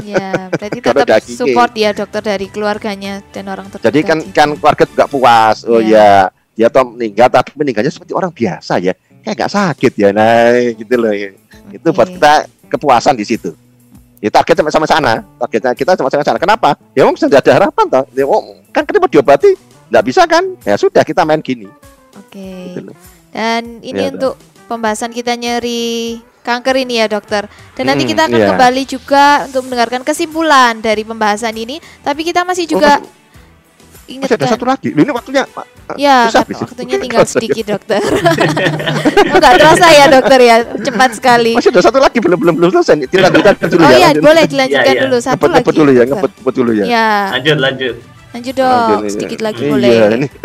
Ya, 0.00 0.48
berarti 0.48 0.78
tetap 0.84 1.20
support 1.28 1.72
ya 1.76 1.92
dokter 1.92 2.24
dari 2.24 2.48
keluarganya 2.48 3.20
dan 3.28 3.44
orang 3.52 3.68
terdekat. 3.68 3.84
Jadi 3.92 4.00
kan 4.08 4.18
gitu. 4.24 4.32
kan 4.32 4.48
keluarga 4.56 4.84
juga 4.88 5.04
puas. 5.04 5.56
Oh 5.68 5.84
Iya. 5.84 6.32
ya, 6.56 6.56
dia 6.56 6.68
toh 6.72 6.96
meninggal 6.96 7.28
tapi 7.28 7.52
meninggalnya 7.52 7.92
seperti 7.92 8.16
orang 8.16 8.32
biasa 8.32 8.80
ya. 8.80 8.96
Kayak 9.26 9.36
nggak 9.42 9.52
sakit 9.58 9.92
ya. 9.98 10.08
Nah, 10.14 10.54
gitu 10.78 10.94
loh. 10.94 11.10
ya. 11.10 11.34
Itu 11.74 11.90
buat 11.90 12.06
kita 12.06 12.46
kepuasan 12.70 13.18
di 13.18 13.26
situ. 13.26 13.50
Ya 14.22 14.30
target 14.30 14.62
sama 14.62 14.70
sama 14.70 14.86
sana. 14.86 15.26
Targetnya 15.42 15.74
kita 15.74 15.98
sama 15.98 16.06
sama 16.08 16.22
sana. 16.22 16.38
Kenapa? 16.38 16.78
Ya 16.94 17.02
memang 17.02 17.18
sudah 17.18 17.42
ada 17.42 17.52
harapan 17.58 17.84
toh. 17.90 18.04
Ya, 18.14 18.22
oh, 18.22 18.54
kan 18.70 18.86
kenapa 18.86 19.10
diobati? 19.10 19.58
Nggak 19.90 20.04
bisa 20.06 20.22
kan? 20.30 20.46
Ya 20.62 20.78
sudah 20.78 21.02
kita 21.02 21.26
main 21.26 21.42
gini. 21.42 21.66
Oke. 22.14 22.70
Gitu 22.70 22.80
loh. 22.86 22.96
Dan 23.34 23.82
ini 23.82 24.06
Iya, 24.06 24.14
untuk 24.14 24.38
pembahasan 24.66 25.10
kita 25.10 25.34
nyeri 25.34 26.22
kanker 26.40 26.86
ini 26.86 27.02
ya 27.02 27.10
dokter. 27.10 27.50
Dan 27.74 27.90
nanti 27.90 28.06
Hmm, 28.06 28.10
kita 28.14 28.22
akan 28.30 28.38
iya. 28.40 28.48
kembali 28.54 28.82
juga 28.86 29.24
untuk 29.50 29.66
mendengarkan 29.66 30.06
kesimpulan 30.06 30.78
dari 30.78 31.02
pembahasan 31.02 31.58
ini. 31.58 31.82
Tapi 32.00 32.22
kita 32.22 32.46
masih 32.46 32.70
juga 32.70 33.02
Masih 34.06 34.38
ada 34.38 34.46
satu 34.46 34.62
lagi. 34.62 34.94
Loh, 34.94 35.02
ini 35.02 35.10
waktunya 35.10 35.42
Ya, 35.94 36.30
susah 36.30 36.46
waktunya 36.46 36.96
tinggal 36.96 37.26
sedikit 37.30 37.74
dokter. 37.74 37.98
Enggak 39.34 39.52
terasa 39.58 39.86
ya 39.90 40.06
dokter 40.06 40.38
ya, 40.40 40.56
cepat 40.62 41.10
sekali. 41.14 41.52
Masih 41.58 41.74
ada 41.74 41.82
satu 41.82 41.98
lagi 41.98 42.18
belum 42.22 42.38
belum 42.38 42.54
belum 42.54 42.70
selesai. 42.70 43.06
Dilanjutkan 43.06 43.54
dulu 43.66 43.82
Oh 43.82 43.90
ya. 43.90 43.96
iya, 43.96 44.08
lanjut. 44.10 44.22
boleh 44.22 44.44
dilanjutkan 44.46 44.86
Iya, 44.86 44.94
iya. 44.94 45.04
dulu 45.06 45.16
satu 45.18 45.42
Ngebut 45.42 45.54
lagi. 45.66 45.74
dulu 45.74 45.90
ya, 45.90 46.02
ngebut 46.06 46.30
ngebut 46.32 46.54
dulu 46.54 46.70
ya. 46.72 46.84
Ya, 46.86 47.08
Lanjut, 47.34 47.56
lanjut. 47.58 47.94
lanjut 48.30 48.54
dong, 48.54 48.70
Lanjut 48.78 49.02
ini. 49.02 49.10
sedikit 49.10 49.40
lagi 49.42 49.60
Iya, 49.60 49.70
boleh. 49.70 49.90
ini. 50.12 50.28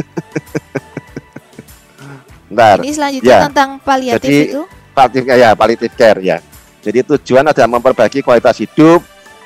Ntar, 2.51 2.77
Ini 2.83 2.91
selanjutnya 2.91 3.31
Ya. 3.31 3.39
tentang 3.47 3.69
paliatif 3.79 4.27
Jadi, 4.27 4.39
itu. 4.49 4.61
palliative 4.91 5.25
ya, 5.31 5.49
palliative 5.55 5.93
care 5.95 6.19
ya. 6.19 6.37
Jadi 6.81 6.99
tujuan 7.07 7.45
adalah 7.45 7.69
memperbaiki 7.69 8.19
kualitas 8.19 8.57
hidup 8.57 8.99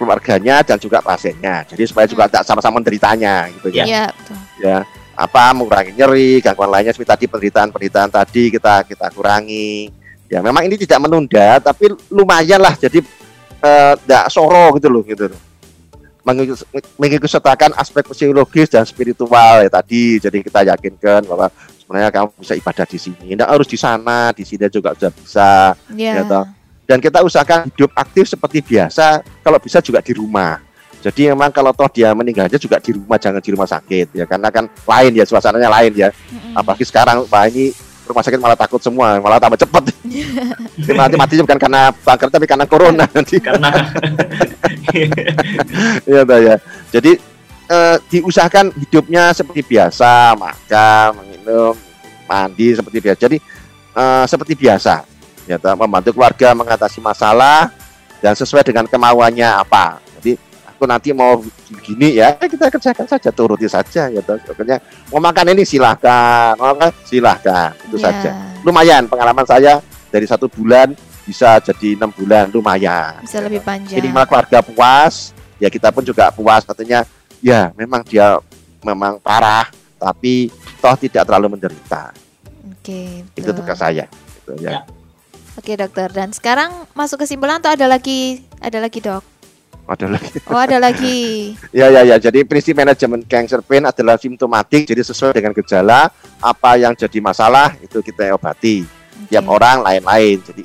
keluarganya 0.05 0.61
dan 0.61 0.77
juga 0.77 1.01
pasiennya. 1.01 1.65
Jadi 1.65 1.83
supaya 1.89 2.05
juga 2.05 2.29
tak 2.29 2.45
sama-sama 2.45 2.77
menderitanya 2.77 3.49
gitu 3.49 3.73
ya. 3.73 3.83
Iya, 3.83 4.05
betul. 4.13 4.37
Ya, 4.61 4.77
apa 5.17 5.51
mengurangi 5.51 5.91
nyeri, 5.97 6.39
gangguan 6.39 6.69
lainnya 6.69 6.93
seperti 6.93 7.09
tadi 7.09 7.25
penderitaan-penderitaan 7.25 8.13
tadi 8.13 8.53
kita 8.53 8.85
kita 8.85 9.09
kurangi. 9.11 9.89
Ya, 10.29 10.45
memang 10.45 10.65
ini 10.65 10.77
tidak 10.77 11.01
menunda 11.01 11.57
tapi 11.59 11.89
lumayan 12.09 12.61
lah 12.61 12.77
jadi 12.77 13.01
tidak 14.05 14.29
soro 14.29 14.77
gitu 14.77 14.93
loh 14.93 15.01
gitu 15.01 15.25
loh. 15.25 15.41
Mengikut- 16.25 16.65
Mengikutsertakan 16.97 17.77
aspek 17.77 18.05
psikologis 18.09 18.69
dan 18.69 18.85
spiritual 18.85 19.61
ya 19.61 19.69
tadi. 19.69 20.17
Jadi 20.17 20.41
kita 20.41 20.65
yakinkan 20.65 21.25
bahwa 21.25 21.49
sebenarnya 21.77 22.09
kamu 22.09 22.29
bisa 22.41 22.53
ibadah 22.57 22.85
di 22.89 22.97
sini. 22.97 23.37
Tidak 23.37 23.45
harus 23.45 23.69
di 23.69 23.77
sana, 23.77 24.33
di 24.33 24.41
sini 24.41 24.65
juga 24.69 24.97
sudah 24.97 25.13
bisa. 25.13 25.49
Iya. 25.93 26.13
Ya, 26.17 26.23
toh. 26.25 26.45
Dan 26.85 27.01
kita 27.01 27.25
usahakan 27.25 27.73
hidup 27.73 27.89
aktif 27.97 28.29
seperti 28.29 28.61
biasa, 28.61 29.25
kalau 29.41 29.57
bisa 29.57 29.81
juga 29.81 30.05
di 30.05 30.13
rumah. 30.13 30.61
Jadi 31.01 31.29
memang 31.29 31.53
kalau 31.53 31.69
toh 31.69 31.89
dia 31.89 32.09
meninggalnya 32.17 32.57
juga 32.57 32.81
di 32.81 32.97
rumah, 32.97 33.17
jangan 33.21 33.37
di 33.37 33.51
rumah 33.53 33.69
sakit 33.69 34.17
ya, 34.17 34.25
karena 34.25 34.49
kan 34.49 34.65
lain 34.65 35.11
ya 35.13 35.25
suasananya 35.25 35.69
lain 35.69 35.93
ya. 35.93 36.09
Apalagi 36.57 36.85
sekarang, 36.85 37.29
wah 37.29 37.45
ini 37.45 37.73
rumah 38.05 38.21
sakit 38.21 38.37
malah 38.37 38.57
takut 38.57 38.81
semua, 38.81 39.17
malah 39.21 39.41
tambah 39.41 39.57
cepat. 39.57 39.89
Nanti 40.97 41.15
matinya 41.17 41.43
bukan 41.45 41.59
karena 41.61 41.81
kanker 41.93 42.29
tapi 42.29 42.45
karena 42.45 42.65
corona 42.69 43.05
nanti. 43.09 43.41
Karena 43.41 43.69
ya, 46.09 46.21
ya. 46.21 46.55
Jadi 46.93 47.11
eh, 47.69 47.97
diusahakan 48.09 48.73
hidupnya 48.77 49.33
seperti 49.33 49.61
biasa, 49.65 50.37
makan, 50.37 51.09
minum, 51.25 51.73
mandi 52.29 52.77
seperti 52.77 52.97
biasa. 53.01 53.19
Jadi 53.29 53.37
eh, 53.93 54.25
seperti 54.29 54.53
biasa, 54.53 54.93
ya, 55.45 55.55
toh, 55.55 55.73
membantu 55.75 56.11
keluarga 56.11 56.51
mengatasi 56.51 56.99
masalah 56.99 57.69
dan 58.19 58.33
sesuai 58.33 58.61
dengan 58.61 58.85
kemauannya 58.85 59.45
apa. 59.45 59.97
Jadi 60.17 60.37
aku 60.65 60.83
nanti 60.83 61.09
mau 61.11 61.39
begini 61.67 62.17
ya, 62.17 62.35
eh, 62.35 62.49
kita 62.49 62.67
kerjakan 62.67 63.05
saja, 63.05 63.29
turuti 63.29 63.65
saja, 63.65 64.09
ya. 64.09 64.21
Pokoknya 64.21 64.77
mau 65.09 65.21
makan 65.21 65.53
ini 65.53 65.63
silahkan, 65.63 66.53
mau 66.55 66.73
makan 66.73 66.91
silahkan, 67.03 67.71
itu 67.85 67.97
Iya. 67.97 68.05
saja. 68.05 68.31
Lumayan 68.61 69.05
pengalaman 69.05 69.45
saya 69.45 69.79
dari 70.09 70.25
satu 70.25 70.45
bulan 70.47 70.91
bisa 71.21 71.57
jadi 71.57 71.97
enam 71.97 72.13
bulan 72.13 72.53
lumayan 72.53 73.17
Bisa 73.19 73.41
lebih 73.41 73.57
panjang. 73.59 73.97
minimal 73.97 74.29
keluarga 74.29 74.61
puas 74.61 75.33
ya 75.57 75.73
kita 75.73 75.89
pun 75.89 76.05
juga 76.05 76.29
puas 76.29 76.61
katanya 76.61 77.01
ya 77.41 77.73
memang 77.73 78.05
dia 78.05 78.37
memang 78.79 79.17
parah 79.17 79.65
tapi 79.97 80.53
toh 80.77 80.93
tidak 80.93 81.25
terlalu 81.25 81.57
menderita 81.57 82.13
Oke, 82.69 83.25
itu 83.33 83.41
betul. 83.41 83.57
tugas 83.57 83.81
saya 83.81 84.05
gitu 84.05 84.53
ya. 84.61 84.69
Ya. 84.69 84.79
Oke, 85.65 85.73
dokter. 85.81 86.13
Dan 86.13 86.29
sekarang 86.29 86.85
masuk 86.93 87.25
kesimpulan 87.25 87.57
atau 87.57 87.73
ada 87.73 87.89
lagi? 87.89 88.45
Ada 88.61 88.77
lagi, 88.77 89.01
Dok? 89.01 89.33
ada 89.85 90.05
lagi 90.09 90.37
Oh, 90.45 90.61
ada 90.61 90.77
lagi. 90.77 91.53
ya 91.77 91.89
ya 91.93 92.01
ya 92.05 92.17
jadi 92.17 92.41
prinsip 92.45 92.73
manajemen 92.77 93.21
cancer 93.25 93.61
pain 93.65 93.85
adalah 93.85 94.17
simptomatik 94.17 94.85
jadi 94.85 95.01
sesuai 95.01 95.37
dengan 95.37 95.53
gejala 95.53 96.09
apa 96.41 96.77
yang 96.77 96.93
jadi 96.97 97.21
masalah 97.21 97.73
itu 97.81 98.01
kita 98.01 98.33
obati 98.33 98.81
Oke. 98.81 99.29
tiap 99.29 99.45
orang 99.45 99.85
lain-lain 99.85 100.41
jadi 100.41 100.61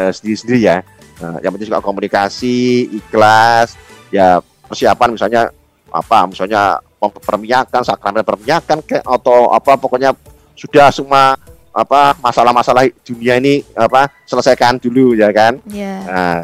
eh, 0.00 0.12
sendiri-sendiri 0.12 0.60
ya 0.60 0.76
Nah, 1.16 1.40
yang 1.40 1.56
penting 1.56 1.72
juga 1.72 1.80
komunikasi 1.80 2.92
ikhlas 2.92 3.72
ya 4.12 4.44
persiapan 4.68 5.16
misalnya 5.16 5.48
apa 5.88 6.28
misalnya 6.28 6.76
perminyakan 7.00 7.80
sakramen 7.80 8.20
perminyakan 8.20 8.84
ke 8.84 9.00
atau 9.00 9.48
apa 9.48 9.80
pokoknya 9.80 10.12
sudah 10.52 10.92
semua 10.92 11.40
apa 11.76 12.16
masalah-masalah 12.24 12.88
dunia 13.04 13.36
ini 13.36 13.60
apa 13.76 14.08
selesaikan 14.24 14.80
dulu 14.80 15.12
ya 15.12 15.28
kan? 15.28 15.60
Iya. 15.68 15.94
nah, 16.08 16.40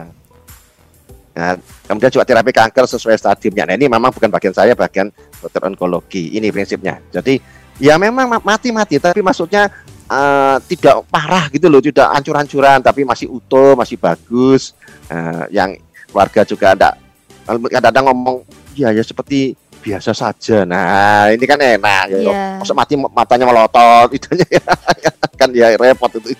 nah, 1.32 1.52
kemudian 1.88 2.12
juga 2.12 2.28
terapi 2.28 2.52
kanker 2.52 2.84
sesuai 2.84 3.16
stadiumnya. 3.16 3.72
Nah 3.72 3.74
ini 3.80 3.88
memang 3.88 4.12
bukan 4.12 4.28
bagian 4.28 4.52
saya 4.52 4.76
bagian 4.76 5.08
dokter 5.40 5.64
onkologi. 5.64 6.36
Ini 6.36 6.52
prinsipnya. 6.52 7.00
Jadi 7.08 7.40
ya 7.80 7.96
memang 7.96 8.28
ma- 8.28 8.44
mati-mati 8.44 9.00
tapi 9.00 9.24
maksudnya 9.24 9.72
eh, 10.04 10.56
tidak 10.68 11.08
parah 11.08 11.48
gitu 11.48 11.72
loh 11.72 11.80
tidak 11.80 12.12
hancur-hancuran 12.12 12.84
tapi 12.84 13.08
masih 13.08 13.32
utuh 13.32 13.72
masih 13.72 13.96
bagus. 13.96 14.76
Eh, 15.08 15.44
yang 15.56 15.80
keluarga 16.12 16.44
juga 16.44 16.76
ada 16.76 16.88
kadang-kadang 17.48 18.12
ngomong 18.12 18.36
ya 18.76 18.92
ya 18.92 19.00
seperti 19.00 19.56
biasa 19.82 20.14
saja 20.14 20.62
nah 20.62 21.26
ini 21.28 21.42
kan 21.42 21.58
enak 21.58 22.04
ya 22.08 22.18
Iya. 22.22 22.44
Masa 22.62 22.72
mati 22.72 22.94
matanya 22.94 23.44
melotot 23.44 24.08
itu 24.16 24.30
kan 25.34 25.50
ya 25.50 25.74
repot 25.74 26.10
itu 26.16 26.38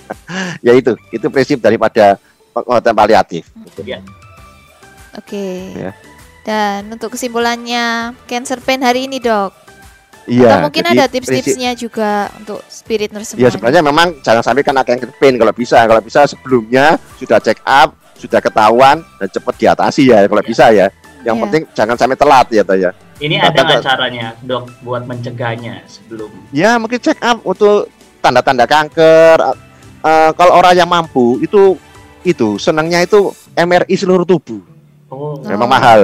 ya 0.66 0.72
itu 0.72 0.96
itu 1.12 1.26
prinsip 1.28 1.60
daripada 1.60 2.16
pengobatan 2.50 2.96
paliatif 2.96 3.44
Oke. 5.10 5.74
Ya. 5.74 5.92
Dan 6.40 6.86
untuk 6.88 7.12
kesimpulannya 7.12 8.14
cancer 8.24 8.62
pain 8.62 8.80
hari 8.80 9.10
ini, 9.10 9.18
Dok. 9.18 9.52
iya 10.24 10.54
Atau 10.56 10.70
mungkin 10.70 10.82
jadi 10.86 10.94
ada 10.96 11.04
tips-tipsnya 11.10 11.74
juga 11.74 12.30
untuk 12.38 12.62
spirit 12.70 13.10
nurse 13.10 13.34
Ya 13.34 13.50
semuanya. 13.50 13.50
sebenarnya 13.52 13.82
memang 13.82 14.08
jangan 14.22 14.42
sampai 14.46 14.62
kena 14.62 14.86
cancer 14.86 15.10
pain 15.18 15.34
kalau 15.34 15.50
bisa. 15.50 15.82
Kalau 15.82 15.98
bisa 15.98 16.30
sebelumnya 16.30 16.94
sudah 17.18 17.42
check 17.42 17.58
up, 17.66 17.92
sudah 18.14 18.38
ketahuan 18.38 19.02
dan 19.18 19.28
cepat 19.28 19.54
diatasi 19.58 20.02
ya 20.08 20.24
kalau 20.30 20.42
bisa 20.42 20.70
ya. 20.70 20.86
Yang 21.20 21.36
Iya. 21.36 21.42
penting 21.44 21.62
jangan 21.72 21.96
sampai 21.96 22.16
telat 22.16 22.46
ya 22.48 22.62
toh 22.62 22.76
ya. 22.76 22.90
ini 23.20 23.36
Nah, 23.36 23.52
ada 23.52 23.84
caranya, 23.84 24.32
dok, 24.40 24.72
buat 24.80 25.04
mencegahnya 25.04 25.84
sebelum? 25.84 26.32
Ya 26.50 26.80
mungkin 26.80 26.96
check 26.96 27.20
up 27.20 27.44
untuk 27.44 27.92
tanda-tanda 28.18 28.64
kanker. 28.64 29.36
Eh, 30.00 30.30
kalau 30.32 30.56
orang 30.56 30.72
yang 30.72 30.88
mampu 30.88 31.36
itu 31.38 31.76
itu 32.20 32.56
senangnya 32.56 33.00
itu 33.00 33.28
MRI 33.52 33.92
seluruh 33.92 34.24
tubuh. 34.24 34.64
Oh, 35.08 35.36
Memang 35.44 35.68
Oh. 35.68 35.72
mahal. 35.72 36.00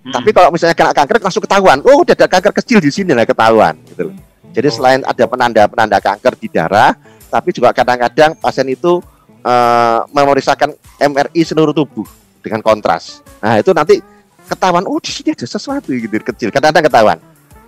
mm. 0.00 0.12
Tapi 0.12 0.32
kalau 0.32 0.48
misalnya 0.48 0.72
kena 0.72 0.92
kanker 0.92 1.20
langsung 1.20 1.40
ketahuan. 1.40 1.84
Oh, 1.84 2.00
udah 2.00 2.12
ada 2.12 2.24
kanker 2.24 2.52
kecil 2.54 2.80
di 2.80 2.88
sini 2.88 3.12
lah 3.12 3.24
ketahuan 3.24 3.76
gitu. 3.84 4.08
loh. 4.08 4.16
Jadi 4.48 4.68
Oh. 4.68 4.72
selain 4.72 5.00
ada 5.02 5.24
penanda-penanda 5.26 5.98
kanker 5.98 6.32
di 6.38 6.48
darah, 6.48 6.96
tapi 7.28 7.52
juga 7.52 7.72
kadang-kadang 7.72 8.32
pasien 8.34 8.64
itu 8.66 9.04
eh, 9.44 10.00
memeriksakan 10.08 10.72
MRI 10.98 11.44
seluruh 11.44 11.76
tubuh 11.76 12.08
dengan 12.40 12.64
kontras. 12.64 13.20
Nah, 13.38 13.60
itu 13.60 13.68
nanti 13.70 14.00
ketahuan, 14.46 14.84
oh 14.84 15.00
di 15.00 15.10
sini 15.10 15.32
ada 15.32 15.46
sesuatu 15.46 15.90
gitu 15.90 16.08
kecil. 16.10 16.48
Kadang-kadang 16.52 16.84
ketahuan. 16.86 17.18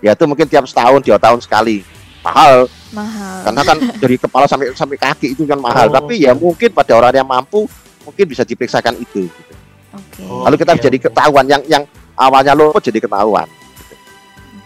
Ya 0.05 0.13
itu 0.13 0.25
mungkin 0.29 0.45
tiap 0.47 0.69
setahun, 0.69 1.01
dua 1.01 1.17
tahun 1.17 1.41
sekali. 1.41 1.81
Mahal, 2.21 2.67
mahal. 2.91 3.39
karena 3.47 3.63
kan 3.63 3.79
dari 4.03 4.17
kepala 4.19 4.51
sampai 4.51 4.75
sampai 4.75 4.99
kaki 4.99 5.39
itu 5.39 5.47
kan 5.47 5.63
mahal. 5.63 5.87
Oh. 5.89 5.95
Tapi 5.95 6.27
ya 6.27 6.35
mungkin 6.35 6.75
pada 6.75 6.99
orang 6.99 7.15
yang 7.15 7.29
mampu 7.29 7.71
mungkin 8.03 8.25
bisa 8.27 8.43
diperiksakan 8.43 8.99
itu. 8.99 9.31
gitu. 9.31 9.53
Oke. 9.95 10.21
Oh. 10.27 10.43
Lalu 10.43 10.59
kita 10.59 10.75
Oke, 10.75 10.83
jadi 10.91 10.99
oke. 10.99 11.05
ketahuan 11.07 11.47
yang 11.47 11.63
yang 11.71 11.83
awalnya 12.19 12.53
luput 12.53 12.83
jadi 12.83 12.99
ketahuan. 12.99 13.47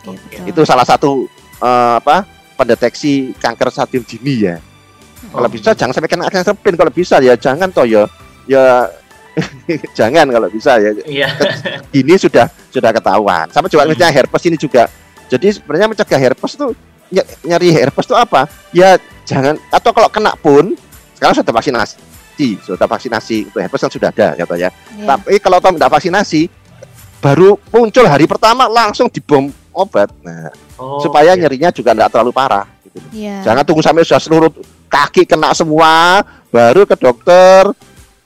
Oke. 0.08 0.16
betul. 0.40 0.48
Itu 0.48 0.60
salah 0.64 0.88
satu 0.88 1.28
eh, 1.60 1.94
apa 2.00 2.24
pendeteksi 2.56 3.36
kanker 3.36 3.68
stadium 3.68 4.04
dini 4.08 4.34
ya. 4.48 4.56
Kalau 5.28 5.44
Oh. 5.46 5.52
bisa 5.52 5.76
jangan 5.76 5.92
sampai 5.92 6.08
kena 6.08 6.32
cancer 6.32 6.56
pain 6.56 6.74
kalau 6.74 6.88
bisa 6.88 7.20
ya 7.20 7.36
jangan 7.36 7.68
toh 7.68 7.84
ya 7.84 8.08
ya 8.48 8.88
jangan 9.98 10.26
kalau 10.26 10.48
bisa 10.48 10.76
ya 10.76 10.90
Iya. 11.02 11.28
ini 11.98 12.14
sudah 12.14 12.48
sudah 12.68 12.90
ketahuan. 12.90 13.46
Sama 13.48 13.66
juga 13.66 13.84
Hmm. 13.84 13.92
misalnya 13.92 14.14
herpes 14.14 14.42
ini 14.44 14.56
juga. 14.56 14.86
Jadi 15.26 15.46
sebenarnya 15.52 15.86
mencegah 15.88 16.20
herpes 16.20 16.52
tuh 16.54 16.74
ny- 17.08 17.28
nyari 17.44 17.70
herpes 17.70 18.04
tuh 18.04 18.14
apa? 18.14 18.44
Ya 18.70 18.98
jangan 19.22 19.54
atau 19.68 19.90
kalau 19.90 20.08
kena 20.08 20.34
pun 20.34 20.74
sekarang 21.14 21.34
sudah 21.36 21.52
vaksinasi, 21.52 22.48
sudah 22.60 22.84
vaksinasi 22.84 23.46
untuk 23.46 23.60
herpes 23.60 23.80
kan 23.80 23.90
sudah 23.90 24.08
ada 24.10 24.28
ya 24.34 24.44
toh 24.44 24.58
ya. 24.58 24.70
Iya. 24.90 25.06
Tapi 25.06 25.38
kalau 25.38 25.58
tahu 25.58 25.74
tidak 25.74 25.92
vaksinasi 25.92 26.42
baru 27.20 27.60
muncul 27.68 28.04
hari 28.04 28.24
pertama 28.24 28.64
langsung 28.66 29.06
dibom 29.06 29.48
obat. 29.70 30.10
Nah, 30.20 30.50
Oh, 30.74 30.96
supaya 30.98 31.36
oke. 31.36 31.38
nyerinya 31.38 31.68
juga 31.68 31.92
tidak 31.92 32.08
terlalu 32.08 32.32
parah 32.32 32.64
gitu. 32.82 32.96
Iya. 33.12 33.44
Jangan 33.44 33.62
tunggu 33.62 33.84
sampai 33.84 34.00
sudah 34.00 34.16
seluruh 34.18 34.50
kaki 34.88 35.28
kena 35.28 35.52
semua 35.52 36.24
baru 36.48 36.82
ke 36.82 36.96
dokter. 36.96 37.68